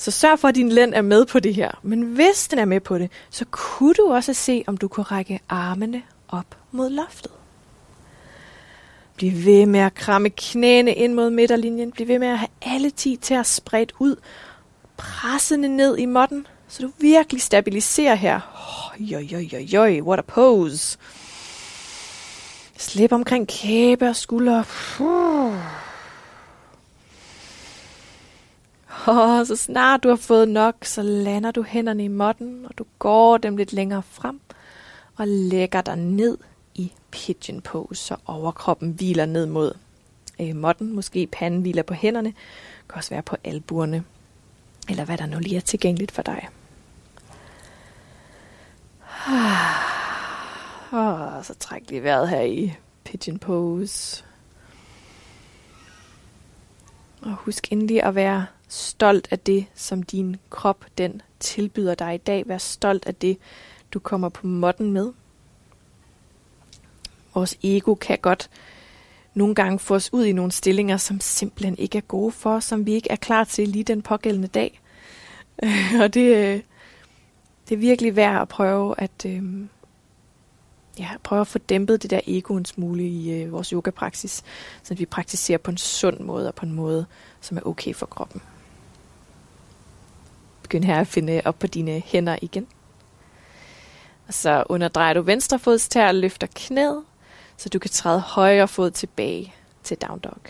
så 0.00 0.10
sørg 0.10 0.38
for, 0.38 0.48
at 0.48 0.54
din 0.54 0.68
lænd 0.68 0.94
er 0.94 1.02
med 1.02 1.26
på 1.26 1.40
det 1.40 1.54
her. 1.54 1.70
Men 1.82 2.02
hvis 2.02 2.48
den 2.48 2.58
er 2.58 2.64
med 2.64 2.80
på 2.80 2.98
det, 2.98 3.10
så 3.30 3.44
kunne 3.50 3.94
du 3.94 4.12
også 4.12 4.34
se, 4.34 4.64
om 4.66 4.76
du 4.76 4.88
kunne 4.88 5.04
række 5.04 5.40
armene 5.48 6.02
op 6.28 6.56
mod 6.72 6.90
loftet. 6.90 7.32
Bliv 9.16 9.44
ved 9.44 9.66
med 9.66 9.80
at 9.80 9.94
kramme 9.94 10.30
knæene 10.30 10.94
ind 10.94 11.14
mod 11.14 11.30
midterlinjen. 11.30 11.92
Bliv 11.92 12.08
ved 12.08 12.18
med 12.18 12.28
at 12.28 12.38
have 12.38 12.48
alle 12.62 12.90
ti 12.90 13.16
til 13.16 13.34
at 13.34 13.46
spredt 13.46 13.92
ud. 13.98 14.16
Pressende 14.96 15.68
ned 15.68 15.98
i 15.98 16.04
måtten, 16.04 16.46
så 16.68 16.82
du 16.82 16.90
virkelig 16.98 17.42
stabiliserer 17.42 18.14
her. 18.14 18.40
Jo, 18.98 19.18
jo, 19.18 19.38
jo, 19.38 19.58
jo, 19.58 20.04
what 20.04 20.18
a 20.18 20.22
pose. 20.22 20.98
Slip 22.76 23.12
omkring 23.12 23.48
kæbe 23.48 24.08
og 24.08 24.16
skulder. 24.16 24.62
Og 29.06 29.46
så 29.46 29.56
snart 29.56 30.02
du 30.02 30.08
har 30.08 30.16
fået 30.16 30.48
nok, 30.48 30.74
så 30.82 31.02
lander 31.02 31.50
du 31.50 31.62
hænderne 31.62 32.04
i 32.04 32.08
måtten, 32.08 32.66
og 32.66 32.78
du 32.78 32.84
går 32.98 33.38
dem 33.38 33.56
lidt 33.56 33.72
længere 33.72 34.02
frem 34.02 34.40
og 35.16 35.28
lægger 35.28 35.80
dig 35.80 35.96
ned 35.96 36.38
i 36.74 36.92
pigeon 37.10 37.60
pose, 37.60 38.02
så 38.04 38.16
overkroppen 38.26 38.90
hviler 38.90 39.26
ned 39.26 39.46
mod 39.46 39.72
øh, 40.40 40.56
måtten. 40.56 40.92
Måske 40.92 41.26
panden 41.26 41.60
hviler 41.60 41.82
på 41.82 41.94
hænderne. 41.94 42.28
Det 42.28 42.88
kan 42.88 42.96
også 42.96 43.10
være 43.10 43.22
på 43.22 43.36
albuerne. 43.44 44.04
Eller 44.88 45.04
hvad 45.04 45.18
der 45.18 45.26
nu 45.26 45.38
lige 45.38 45.56
er 45.56 45.60
tilgængeligt 45.60 46.12
for 46.12 46.22
dig. 46.22 46.48
Og 50.90 51.44
så 51.44 51.54
træk 51.54 51.90
lige 51.90 52.02
vejret 52.02 52.28
her 52.28 52.40
i 52.40 52.76
pigeon 53.04 53.38
pose. 53.38 54.24
Og 57.22 57.32
husk 57.34 57.72
endelig 57.72 58.02
at 58.02 58.14
være 58.14 58.46
stolt 58.70 59.28
af 59.30 59.38
det, 59.38 59.66
som 59.74 60.02
din 60.02 60.36
krop 60.50 60.84
den 60.98 61.22
tilbyder 61.40 61.94
dig 61.94 62.14
i 62.14 62.18
dag. 62.18 62.48
Vær 62.48 62.58
stolt 62.58 63.06
af 63.06 63.14
det, 63.14 63.38
du 63.92 63.98
kommer 63.98 64.28
på 64.28 64.46
måtten 64.46 64.92
med. 64.92 65.12
Vores 67.34 67.58
ego 67.62 67.94
kan 67.94 68.18
godt 68.18 68.50
nogle 69.34 69.54
gange 69.54 69.78
få 69.78 69.94
os 69.94 70.12
ud 70.12 70.24
i 70.24 70.32
nogle 70.32 70.52
stillinger, 70.52 70.96
som 70.96 71.20
simpelthen 71.20 71.78
ikke 71.78 71.98
er 71.98 72.02
gode 72.02 72.32
for 72.32 72.54
os, 72.54 72.64
som 72.64 72.86
vi 72.86 72.92
ikke 72.92 73.10
er 73.10 73.16
klar 73.16 73.44
til 73.44 73.68
lige 73.68 73.84
den 73.84 74.02
pågældende 74.02 74.48
dag. 74.48 74.80
og 76.02 76.14
det, 76.14 76.36
øh, 76.36 76.60
det 77.68 77.74
er 77.74 77.76
virkelig 77.76 78.16
værd 78.16 78.42
at 78.42 78.48
prøve 78.48 78.94
at, 78.98 79.26
øh, 79.26 79.42
ja, 80.98 81.08
prøve 81.22 81.40
at 81.40 81.46
få 81.46 81.58
dæmpet 81.58 82.02
det 82.02 82.10
der 82.10 82.20
ego 82.26 82.56
en 82.56 82.64
smule 82.64 83.08
i 83.08 83.42
øh, 83.42 83.52
vores 83.52 83.70
yogapraksis, 83.70 84.42
så 84.82 84.94
vi 84.94 85.06
praktiserer 85.06 85.58
på 85.58 85.70
en 85.70 85.76
sund 85.76 86.20
måde 86.20 86.48
og 86.48 86.54
på 86.54 86.66
en 86.66 86.72
måde, 86.72 87.06
som 87.40 87.56
er 87.56 87.62
okay 87.66 87.94
for 87.94 88.06
kroppen. 88.06 88.42
Begynd 90.70 90.84
her 90.84 91.00
at 91.00 91.06
finde 91.06 91.42
op 91.44 91.58
på 91.58 91.66
dine 91.66 92.02
hænder 92.06 92.38
igen. 92.42 92.66
Og 94.26 94.34
så 94.34 94.64
underdrejer 94.68 95.12
du 95.12 95.22
venstre 95.22 95.58
fodstær 95.58 96.08
og 96.08 96.14
løfter 96.14 96.46
knæet, 96.54 97.04
så 97.56 97.68
du 97.68 97.78
kan 97.78 97.90
træde 97.90 98.20
højre 98.20 98.68
fod 98.68 98.90
tilbage 98.90 99.54
til 99.82 99.96
down 99.96 100.18
dog. 100.18 100.40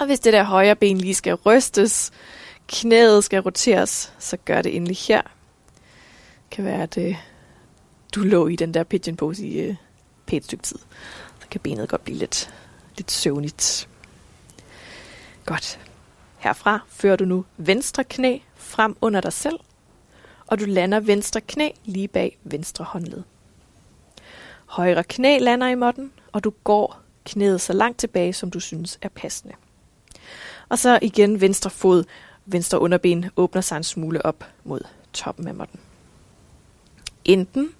Og 0.00 0.06
hvis 0.06 0.20
det 0.20 0.32
der 0.32 0.42
højre 0.42 0.76
ben 0.76 0.98
lige 0.98 1.14
skal 1.14 1.34
rystes, 1.34 2.10
knæet 2.68 3.24
skal 3.24 3.40
roteres, 3.40 4.12
så 4.18 4.36
gør 4.36 4.62
det 4.62 4.76
endelig 4.76 4.96
her. 4.96 5.22
Det 5.22 6.50
kan 6.50 6.64
være, 6.64 6.82
at 6.82 6.98
øh, 6.98 7.16
du 8.14 8.20
lå 8.20 8.48
i 8.48 8.56
den 8.56 8.74
der 8.74 8.84
pigeon 8.84 9.16
pose 9.16 9.46
i 9.46 9.60
øh, 9.60 9.74
pænt 10.26 10.44
stykke 10.44 10.62
tid. 10.62 10.78
Så 11.40 11.46
kan 11.50 11.60
benet 11.60 11.88
godt 11.88 12.04
blive 12.04 12.18
lidt, 12.18 12.54
lidt 12.96 13.10
søvnigt. 13.10 13.88
Godt. 15.46 15.78
Herfra 16.38 16.80
fører 16.88 17.16
du 17.16 17.24
nu 17.24 17.44
venstre 17.56 18.04
knæ 18.04 18.38
frem 18.72 18.96
under 19.00 19.20
dig 19.20 19.32
selv, 19.32 19.58
og 20.46 20.60
du 20.60 20.64
lander 20.64 21.00
venstre 21.00 21.40
knæ 21.40 21.70
lige 21.84 22.08
bag 22.08 22.38
venstre 22.44 22.84
håndled. 22.84 23.22
Højre 24.66 25.04
knæ 25.04 25.38
lander 25.38 25.68
i 25.68 25.74
måtten, 25.74 26.12
og 26.32 26.44
du 26.44 26.52
går 26.64 27.00
knæet 27.24 27.60
så 27.60 27.72
langt 27.72 27.98
tilbage, 27.98 28.32
som 28.32 28.50
du 28.50 28.60
synes 28.60 28.98
er 29.02 29.08
passende. 29.08 29.54
Og 30.68 30.78
så 30.78 30.98
igen 31.02 31.40
venstre 31.40 31.70
fod, 31.70 32.04
venstre 32.46 32.80
underben 32.80 33.30
åbner 33.36 33.60
sig 33.60 33.76
en 33.76 33.84
smule 33.84 34.26
op 34.26 34.44
mod 34.64 34.80
toppen 35.12 35.48
af 35.48 35.54
måtten. 35.54 35.80
Enten 37.24 37.74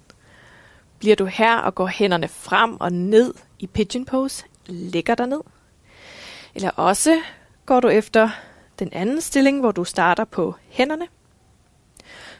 bliver 0.99 1.15
du 1.15 1.25
her 1.25 1.57
og 1.57 1.75
går 1.75 1.87
hænderne 1.87 2.27
frem 2.27 2.77
og 2.81 2.93
ned 2.93 3.33
i 3.59 3.67
pigeon 3.67 4.05
pose, 4.05 4.45
lægger 4.67 5.15
dig 5.15 5.27
ned. 5.27 5.41
Eller 6.55 6.69
også 6.69 7.21
går 7.65 7.79
du 7.79 7.87
efter 7.87 8.29
den 8.79 8.93
anden 8.93 9.21
stilling, 9.21 9.59
hvor 9.59 9.71
du 9.71 9.83
starter 9.83 10.25
på 10.25 10.55
hænderne. 10.69 11.07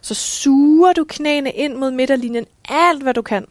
Så 0.01 0.13
suger 0.13 0.93
du 0.93 1.05
knæene 1.09 1.51
ind 1.51 1.75
mod 1.75 1.91
midterlinjen 1.91 2.45
alt, 2.69 3.03
hvad 3.03 3.13
du 3.13 3.21
kan. 3.21 3.45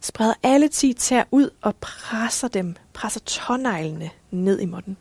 Spreder 0.00 0.34
alle 0.42 0.68
10 0.68 0.92
tær 0.92 1.24
ud 1.30 1.50
og 1.60 1.76
presser 1.76 2.48
dem, 2.48 2.76
presser 2.92 3.20
tåneglene 3.20 4.10
ned 4.30 4.60
i 4.60 4.66
måtten. 4.66 4.96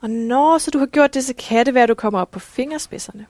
Og 0.00 0.10
når 0.10 0.58
så 0.58 0.70
du 0.70 0.78
har 0.78 0.86
gjort 0.86 1.14
det, 1.14 1.24
så 1.24 1.34
kan 1.38 1.66
det 1.66 1.74
være, 1.74 1.82
at 1.82 1.88
du 1.88 1.94
kommer 1.94 2.20
op 2.20 2.30
på 2.30 2.38
fingerspidserne. 2.38 3.26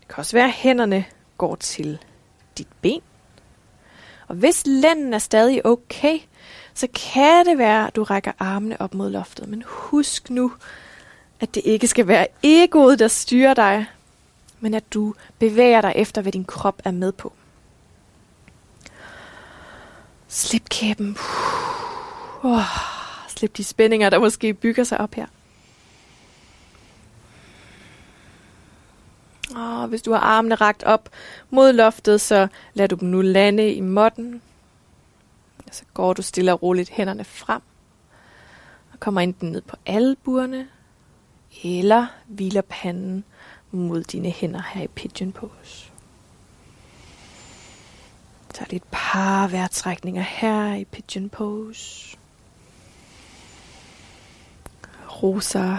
Det 0.00 0.08
kan 0.08 0.18
også 0.18 0.36
være, 0.36 0.46
at 0.46 0.52
hænderne 0.52 1.04
går 1.38 1.54
til 1.54 1.98
dit 2.58 2.68
ben. 2.82 3.02
Og 4.28 4.34
hvis 4.34 4.66
lænden 4.66 5.14
er 5.14 5.18
stadig 5.18 5.66
okay, 5.66 6.18
så 6.74 6.86
kan 7.12 7.46
det 7.46 7.58
være, 7.58 7.86
at 7.86 7.96
du 7.96 8.02
rækker 8.02 8.32
armene 8.38 8.80
op 8.80 8.94
mod 8.94 9.10
loftet. 9.10 9.48
Men 9.48 9.62
husk 9.66 10.30
nu, 10.30 10.52
at 11.40 11.54
det 11.54 11.62
ikke 11.64 11.86
skal 11.86 12.06
være 12.06 12.26
egoet, 12.42 12.98
der 12.98 13.08
styrer 13.08 13.54
dig, 13.54 13.86
men 14.60 14.74
at 14.74 14.94
du 14.94 15.14
bevæger 15.38 15.80
dig 15.80 15.92
efter, 15.96 16.22
hvad 16.22 16.32
din 16.32 16.44
krop 16.44 16.82
er 16.84 16.90
med 16.90 17.12
på. 17.12 17.32
Slip 20.28 20.68
kæben. 20.68 21.16
Oh, 22.42 22.62
slip 23.28 23.56
de 23.56 23.64
spændinger, 23.64 24.10
der 24.10 24.18
måske 24.18 24.54
bygger 24.54 24.84
sig 24.84 25.00
op 25.00 25.14
her. 25.14 25.26
Og 29.54 29.88
hvis 29.88 30.02
du 30.02 30.12
har 30.12 30.20
armene 30.20 30.54
rakt 30.54 30.82
op 30.82 31.08
mod 31.50 31.72
loftet, 31.72 32.20
så 32.20 32.48
lad 32.74 32.88
du 32.88 32.94
dem 32.94 33.08
nu 33.08 33.20
lande 33.20 33.72
i 33.72 33.80
måtten. 33.80 34.42
Og 35.70 35.76
så 35.76 35.84
går 35.94 36.12
du 36.12 36.22
stille 36.22 36.52
og 36.52 36.62
roligt 36.62 36.90
hænderne 36.90 37.24
frem. 37.24 37.62
Og 38.92 39.00
kommer 39.00 39.20
enten 39.20 39.52
ned 39.52 39.60
på 39.60 39.76
albuerne, 39.86 40.68
eller 41.64 42.06
hviler 42.26 42.62
panden 42.62 43.24
mod 43.70 44.04
dine 44.04 44.30
hænder 44.30 44.62
her 44.74 44.82
i 44.82 44.86
pigeon 44.86 45.32
pose. 45.32 45.90
Så 48.54 48.66
et 48.70 48.82
par 48.90 49.48
vejrtrækninger 49.48 50.22
her 50.22 50.74
i 50.74 50.84
pigeon 50.84 51.28
pose. 51.28 52.16
Roser 55.22 55.76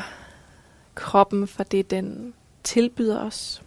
kroppen 0.96 1.48
for 1.48 1.64
det, 1.64 1.92
den 1.92 2.34
tilbyder 2.64 3.20
os. 3.20 3.62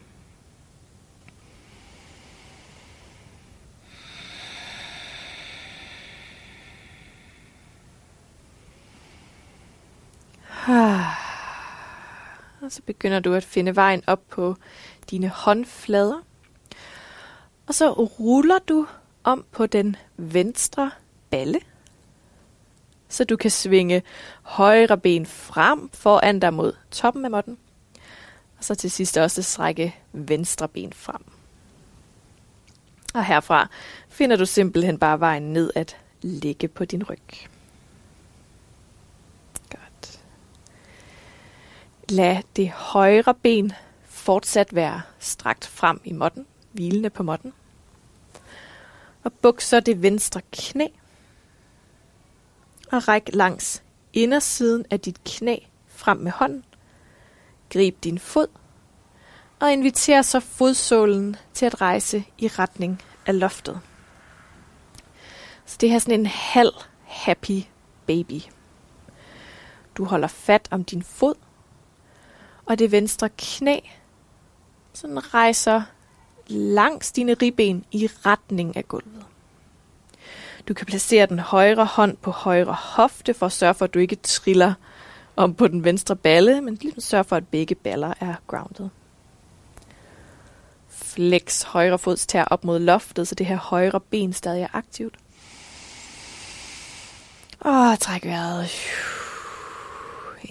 Og 12.63 12.73
så 12.73 12.83
begynder 12.87 13.21
du 13.21 13.35
at 13.35 13.45
finde 13.45 13.77
vejen 13.77 14.03
op 14.07 14.21
på 14.31 14.57
dine 15.11 15.29
håndflader. 15.29 16.21
Og 17.67 17.75
så 17.75 17.93
ruller 17.93 18.59
du 18.59 18.87
om 19.25 19.45
på 19.53 19.67
den 19.67 19.97
venstre 20.17 20.91
balle, 21.31 21.61
så 23.09 23.25
du 23.25 23.37
kan 23.37 23.51
svinge 23.51 24.03
højre 24.43 24.99
ben 24.99 25.27
frem 25.27 25.91
foran 25.93 26.41
dig 26.41 26.55
mod 26.55 26.73
toppen 26.91 27.25
af 27.25 27.31
måtten. 27.31 27.59
Og 28.59 28.65
så 28.65 28.75
til 28.75 28.91
sidst 28.91 29.17
også 29.17 29.43
strække 29.43 29.97
venstre 30.13 30.69
ben 30.69 30.93
frem. 30.93 31.25
Og 33.15 33.25
herfra 33.25 33.69
finder 34.09 34.37
du 34.37 34.47
simpelthen 34.47 34.99
bare 34.99 35.21
vejen 35.21 35.53
ned 35.53 35.71
at 35.75 35.97
ligge 36.23 36.69
på 36.69 36.85
din 36.85 37.05
ryg. 37.05 37.54
Lad 42.09 42.43
det 42.57 42.71
højre 42.71 43.35
ben 43.35 43.73
fortsat 44.05 44.75
være 44.75 45.03
strakt 45.19 45.67
frem 45.67 46.01
i 46.05 46.13
måtten, 46.13 46.47
hvilende 46.73 47.11
på 47.11 47.23
måtten. 47.23 47.53
Og 49.25 49.33
buk 49.33 49.61
så 49.61 49.81
det 49.81 50.03
venstre 50.03 50.41
knæ. 50.53 50.87
Og 52.93 53.09
ræk 53.09 53.31
langs 53.33 53.83
indersiden 54.13 54.85
af 54.91 55.01
dit 55.01 55.25
knæ 55.25 55.57
frem 55.89 56.17
med 56.17 56.33
hånden. 56.33 56.65
Grib 57.73 58.05
din 58.05 58.19
fod. 58.19 58.47
Og 59.61 59.73
inviter 59.73 60.23
så 60.23 60.41
fodsålen 60.41 61.37
til 61.55 61.67
at 61.67 61.81
rejse 61.81 62.25
i 62.39 62.49
retning 62.49 63.03
af 63.27 63.39
loftet. 63.39 63.81
Så 65.67 65.77
det 65.81 65.89
her 65.89 65.97
er 65.97 66.01
sådan 66.01 66.21
en 66.21 66.27
halv 66.27 66.73
happy 67.05 67.63
baby. 68.07 68.41
Du 69.97 70.05
holder 70.05 70.29
fat 70.29 70.69
om 70.71 70.85
din 70.85 71.03
fod, 71.03 71.35
og 72.67 72.79
det 72.79 72.93
venstre 72.93 73.29
knæ 73.39 73.79
sådan 74.93 75.35
rejser 75.35 75.83
langs 76.49 77.13
dine 77.13 77.35
ribben 77.35 77.85
i 77.93 78.09
retning 78.27 78.77
af 78.77 78.89
gulvet. 78.89 79.25
Du 80.69 80.75
kan 80.75 80.87
placere 80.87 81.27
den 81.27 81.39
højre 81.39 81.85
hånd 81.85 82.17
på 82.17 82.31
højre 82.31 82.73
hofte 82.73 83.35
for 83.35 83.47
at 83.47 83.53
sørge 83.53 83.75
for, 83.75 83.85
at 83.85 83.95
du 83.95 83.99
ikke 83.99 84.17
triller 84.17 84.75
om 85.37 85.55
på 85.55 85.69
den 85.69 85.85
venstre 85.85 86.17
balle, 86.17 86.61
men 86.61 86.79
ligesom 86.81 87.01
sørge 87.01 87.25
for, 87.25 87.37
at 87.37 87.49
begge 87.49 87.75
baller 87.75 88.15
er 88.21 88.35
grounded. 88.47 88.89
Flex 90.89 91.63
højre 91.63 91.99
fods 91.99 92.27
tær 92.27 92.45
op 92.45 92.65
mod 92.65 92.79
loftet, 92.79 93.29
så 93.29 93.35
det 93.35 93.47
her 93.47 93.57
højre 93.57 94.01
ben 94.01 94.33
stadig 94.33 94.63
er 94.63 94.69
aktivt. 94.73 95.15
Og 97.61 97.99
træk 98.01 98.25
vejret 98.25 98.71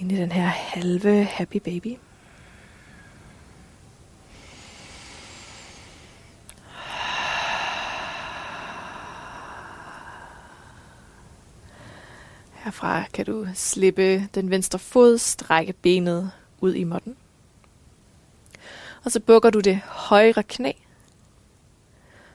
ind 0.04 0.12
i 0.12 0.16
den 0.16 0.32
her 0.32 0.46
halve 0.46 1.24
happy 1.24 1.56
baby. 1.56 1.96
Herfra 12.52 13.04
kan 13.12 13.26
du 13.26 13.46
slippe 13.54 14.28
den 14.34 14.50
venstre 14.50 14.78
fod, 14.78 15.18
strække 15.18 15.72
benet 15.72 16.30
ud 16.60 16.74
i 16.74 16.84
måtten. 16.84 17.16
Og 19.04 19.10
så 19.10 19.20
bukker 19.20 19.50
du 19.50 19.60
det 19.60 19.80
højre 19.86 20.42
knæ. 20.42 20.72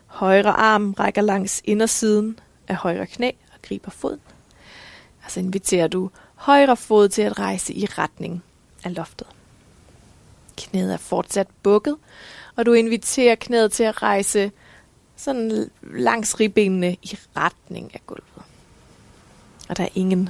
Højre 0.06 0.52
arm 0.52 0.94
rækker 0.94 1.22
langs 1.22 1.62
indersiden 1.66 2.40
af 2.68 2.76
højre 2.76 3.08
knæ 3.08 3.32
og 3.54 3.62
griber 3.62 3.92
foden. 3.92 4.22
Og 5.26 5.32
så 5.32 5.40
inviterer 5.40 5.88
du 5.88 6.10
højre 6.40 6.78
fod 6.78 7.10
til 7.10 7.22
at 7.22 7.40
rejse 7.40 7.74
i 7.74 7.86
retning 7.86 8.44
af 8.84 8.96
loftet. 8.96 9.28
Knæet 10.58 10.94
er 10.94 10.98
fortsat 10.98 11.48
bukket, 11.64 11.98
og 12.56 12.66
du 12.66 12.74
inviterer 12.74 13.36
knæet 13.36 13.72
til 13.72 13.84
at 13.84 14.04
rejse 14.04 14.52
sådan 15.16 15.70
langs 15.84 16.40
ribbenene 16.40 16.94
i 16.94 17.18
retning 17.38 17.92
af 17.94 18.02
gulvet. 18.08 18.44
Og 19.70 19.78
der 19.78 19.84
er 19.84 19.90
ingen, 19.96 20.30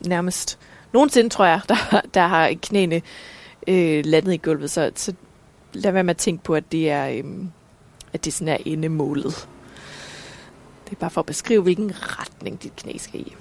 nærmest 0.00 0.58
nogensinde 0.92 1.30
tror 1.30 1.44
jeg, 1.44 1.60
der, 1.68 2.00
der 2.14 2.26
har 2.26 2.54
knæene 2.62 3.02
øh, 3.66 4.04
landet 4.04 4.34
i 4.34 4.36
gulvet. 4.36 4.70
Så, 4.70 4.92
så 4.94 5.14
lad 5.72 5.92
være 5.92 6.04
med 6.04 6.14
at 6.14 6.16
tænke 6.16 6.44
på, 6.44 6.54
at 6.54 6.72
det 6.72 6.90
er, 6.90 7.08
øh, 7.08 7.24
at 8.12 8.24
det 8.24 8.32
sådan 8.32 8.54
er 8.54 8.58
endemålet. 8.64 9.48
Det 10.84 10.92
er 10.92 11.00
bare 11.00 11.10
for 11.10 11.20
at 11.20 11.26
beskrive, 11.26 11.62
hvilken 11.62 11.92
retning 11.94 12.62
dit 12.62 12.76
knæ 12.76 12.96
skal 12.98 13.20
i. 13.20 13.34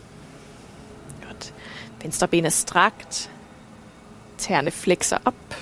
Venstre 2.02 2.28
ben 2.28 2.46
er 2.46 2.50
strakt. 2.50 3.32
Tæerne 4.38 4.72
flexer 4.72 5.18
op. 5.26 5.56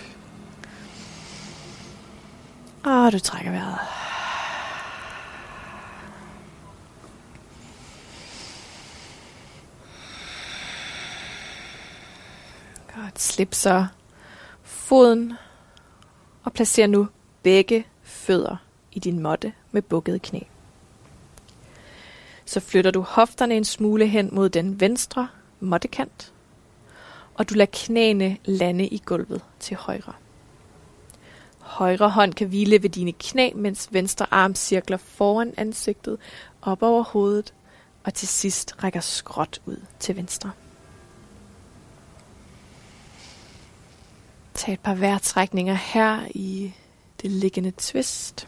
Og 2.84 3.12
du 3.12 3.20
trækker 3.20 3.52
vejret. 3.52 3.78
Godt, 12.96 13.22
slip 13.22 13.54
så 13.54 13.88
foden 14.64 15.34
og 16.44 16.54
placer 16.54 16.88
nu 16.88 17.08
begge 17.44 17.86
fødder 18.04 18.56
i 18.92 19.00
din 19.00 19.20
måtte 19.20 19.54
med 19.72 19.82
bukket 19.82 20.22
knæ. 20.22 20.40
Så 22.46 22.60
flytter 22.60 22.92
du 22.92 23.02
hofterne 23.02 23.56
en 23.56 23.66
smule 23.66 24.08
hen 24.08 24.30
mod 24.32 24.50
den 24.50 24.80
venstre 24.80 25.28
måttekant, 25.60 26.34
og 27.36 27.50
du 27.50 27.54
lader 27.54 27.72
knæene 27.74 28.38
lande 28.46 28.88
i 28.88 29.02
gulvet 29.06 29.42
til 29.60 29.78
højre. 29.78 30.14
Højre 31.60 32.10
hånd 32.10 32.34
kan 32.34 32.48
hvile 32.48 32.84
ved 32.84 32.90
dine 32.90 33.12
knæ, 33.12 33.52
mens 33.56 33.88
venstre 33.92 34.26
arm 34.32 34.56
cirkler 34.56 34.98
foran 34.98 35.54
ansigtet 35.58 36.18
op 36.62 36.84
over 36.84 37.04
hovedet, 37.04 37.54
og 38.04 38.14
til 38.14 38.28
sidst 38.28 38.84
rækker 38.84 39.00
skråt 39.00 39.62
ud 39.66 39.82
til 40.00 40.16
venstre. 40.16 40.52
Tag 44.54 44.74
et 44.74 44.80
par 44.80 44.96
vejrtrækninger 44.96 45.74
her 45.74 46.28
i 46.30 46.74
det 47.22 47.32
liggende 47.32 47.74
twist. 47.78 48.48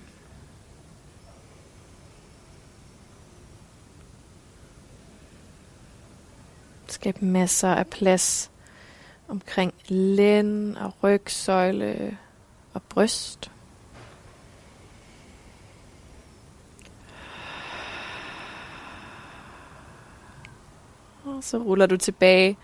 Skab 6.87 7.21
masser 7.21 7.69
af 7.69 7.87
plads 7.87 8.51
omkring 9.27 9.73
lænd 9.87 10.75
og 10.77 10.93
rygsøjle 11.03 12.17
og 12.73 12.81
bryst. 12.81 13.51
Og 21.25 21.43
så 21.43 21.57
ruller 21.57 21.85
du 21.85 21.97
tilbage 21.97 22.57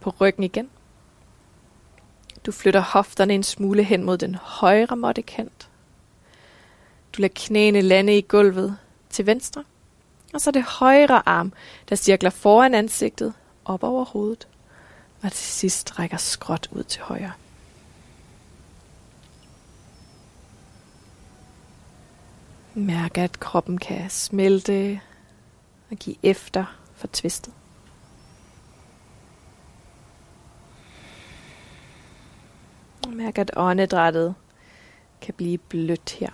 på 0.00 0.10
ryggen 0.20 0.44
igen. 0.44 0.70
Du 2.46 2.52
flytter 2.52 2.80
hofterne 2.80 3.34
en 3.34 3.42
smule 3.42 3.82
hen 3.82 4.04
mod 4.04 4.18
den 4.18 4.34
højre 4.34 4.96
måttekant. 4.96 5.70
Du 7.16 7.22
lader 7.22 7.34
knæene 7.36 7.80
lande 7.80 8.18
i 8.18 8.20
gulvet 8.20 8.78
til 9.10 9.26
venstre. 9.26 9.64
Og 10.38 10.42
så 10.42 10.50
det 10.50 10.62
højre 10.62 11.28
arm, 11.28 11.52
der 11.88 11.96
cirkler 11.96 12.30
foran 12.30 12.74
ansigtet 12.74 13.34
op 13.64 13.82
over 13.82 14.04
hovedet. 14.04 14.48
Og 15.22 15.32
til 15.32 15.46
sidst 15.46 15.98
rækker 15.98 16.16
skråt 16.16 16.68
ud 16.72 16.82
til 16.82 17.02
højre. 17.02 17.32
Mærk, 22.74 23.18
at 23.18 23.40
kroppen 23.40 23.78
kan 23.78 24.10
smelte 24.10 25.00
og 25.90 25.96
give 25.96 26.16
efter 26.22 26.64
for 26.96 27.08
tvistet. 27.12 27.52
Mærk, 33.08 33.38
at 33.38 33.50
åndedrættet 33.56 34.34
kan 35.20 35.34
blive 35.34 35.58
blødt 35.58 36.10
her. 36.10 36.30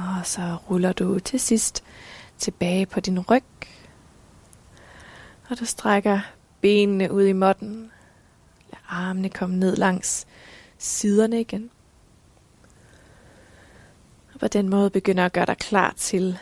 Og 0.00 0.26
så 0.26 0.56
ruller 0.70 0.92
du 0.92 1.18
til 1.18 1.40
sidst 1.40 1.84
tilbage 2.38 2.86
på 2.86 3.00
din 3.00 3.20
ryg. 3.20 3.44
Og 5.50 5.58
du 5.58 5.64
strækker 5.64 6.20
benene 6.60 7.12
ud 7.12 7.24
i 7.24 7.32
måtten. 7.32 7.90
Lad 8.70 8.78
armene 8.88 9.28
komme 9.28 9.56
ned 9.56 9.76
langs 9.76 10.26
siderne 10.78 11.40
igen. 11.40 11.70
Og 14.34 14.40
på 14.40 14.48
den 14.48 14.68
måde 14.68 14.90
begynder 14.90 15.24
at 15.24 15.32
gøre 15.32 15.46
dig 15.46 15.56
klar 15.56 15.94
til 15.96 16.38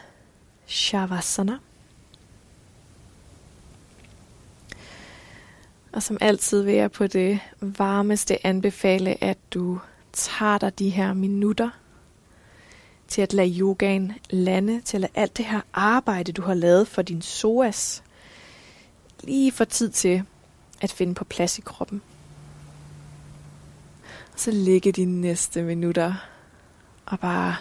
Shavasana. 0.67 1.59
Og 5.93 6.03
som 6.03 6.19
altid 6.21 6.63
vil 6.63 6.75
jeg 6.75 6.93
på 6.93 7.07
det 7.07 7.41
varmeste 7.61 8.47
anbefale, 8.47 9.25
at 9.25 9.39
du 9.55 9.81
tager 10.13 10.59
dig 10.59 10.79
de 10.79 10.91
her 10.91 11.13
minutter 11.13 11.71
til 13.09 13.23
at 13.23 13.33
lade 13.33 13.59
yogaen 13.61 14.13
lande, 14.31 14.81
til 14.81 14.97
at 14.97 15.01
lade 15.01 15.13
alt 15.15 15.37
det 15.37 15.45
her 15.45 15.61
arbejde, 15.73 16.33
du 16.33 16.43
har 16.43 16.55
lavet 16.55 16.89
for 16.89 17.03
din 17.03 17.23
soas, 17.23 18.03
lige 19.23 19.53
få 19.53 19.65
tid 19.65 19.91
til 19.91 20.23
at 20.81 20.93
finde 20.93 21.15
på 21.15 21.25
plads 21.25 21.59
i 21.59 21.61
kroppen. 21.61 22.03
Og 24.33 24.41
så 24.41 24.51
ligge 24.51 24.93
de 24.93 25.05
næste 25.05 25.63
minutter 25.63 26.15
og 27.07 27.21
bare, 27.21 27.57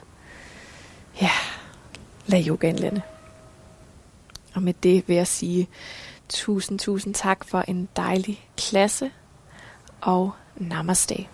ja, 1.22 1.32
lad 2.26 2.48
yogaen 2.48 2.76
lande. 2.76 3.02
Og 4.56 4.64
med 4.64 4.74
det 4.84 5.08
vil 5.08 5.16
jeg 5.16 5.28
sige 5.28 5.68
tusind, 6.30 6.80
tusind 6.80 7.14
tak 7.14 7.45
for 7.45 7.62
en 7.68 7.89
dejlig 7.95 8.50
klasse 8.58 9.12
og 10.02 10.32
namaste. 10.56 11.28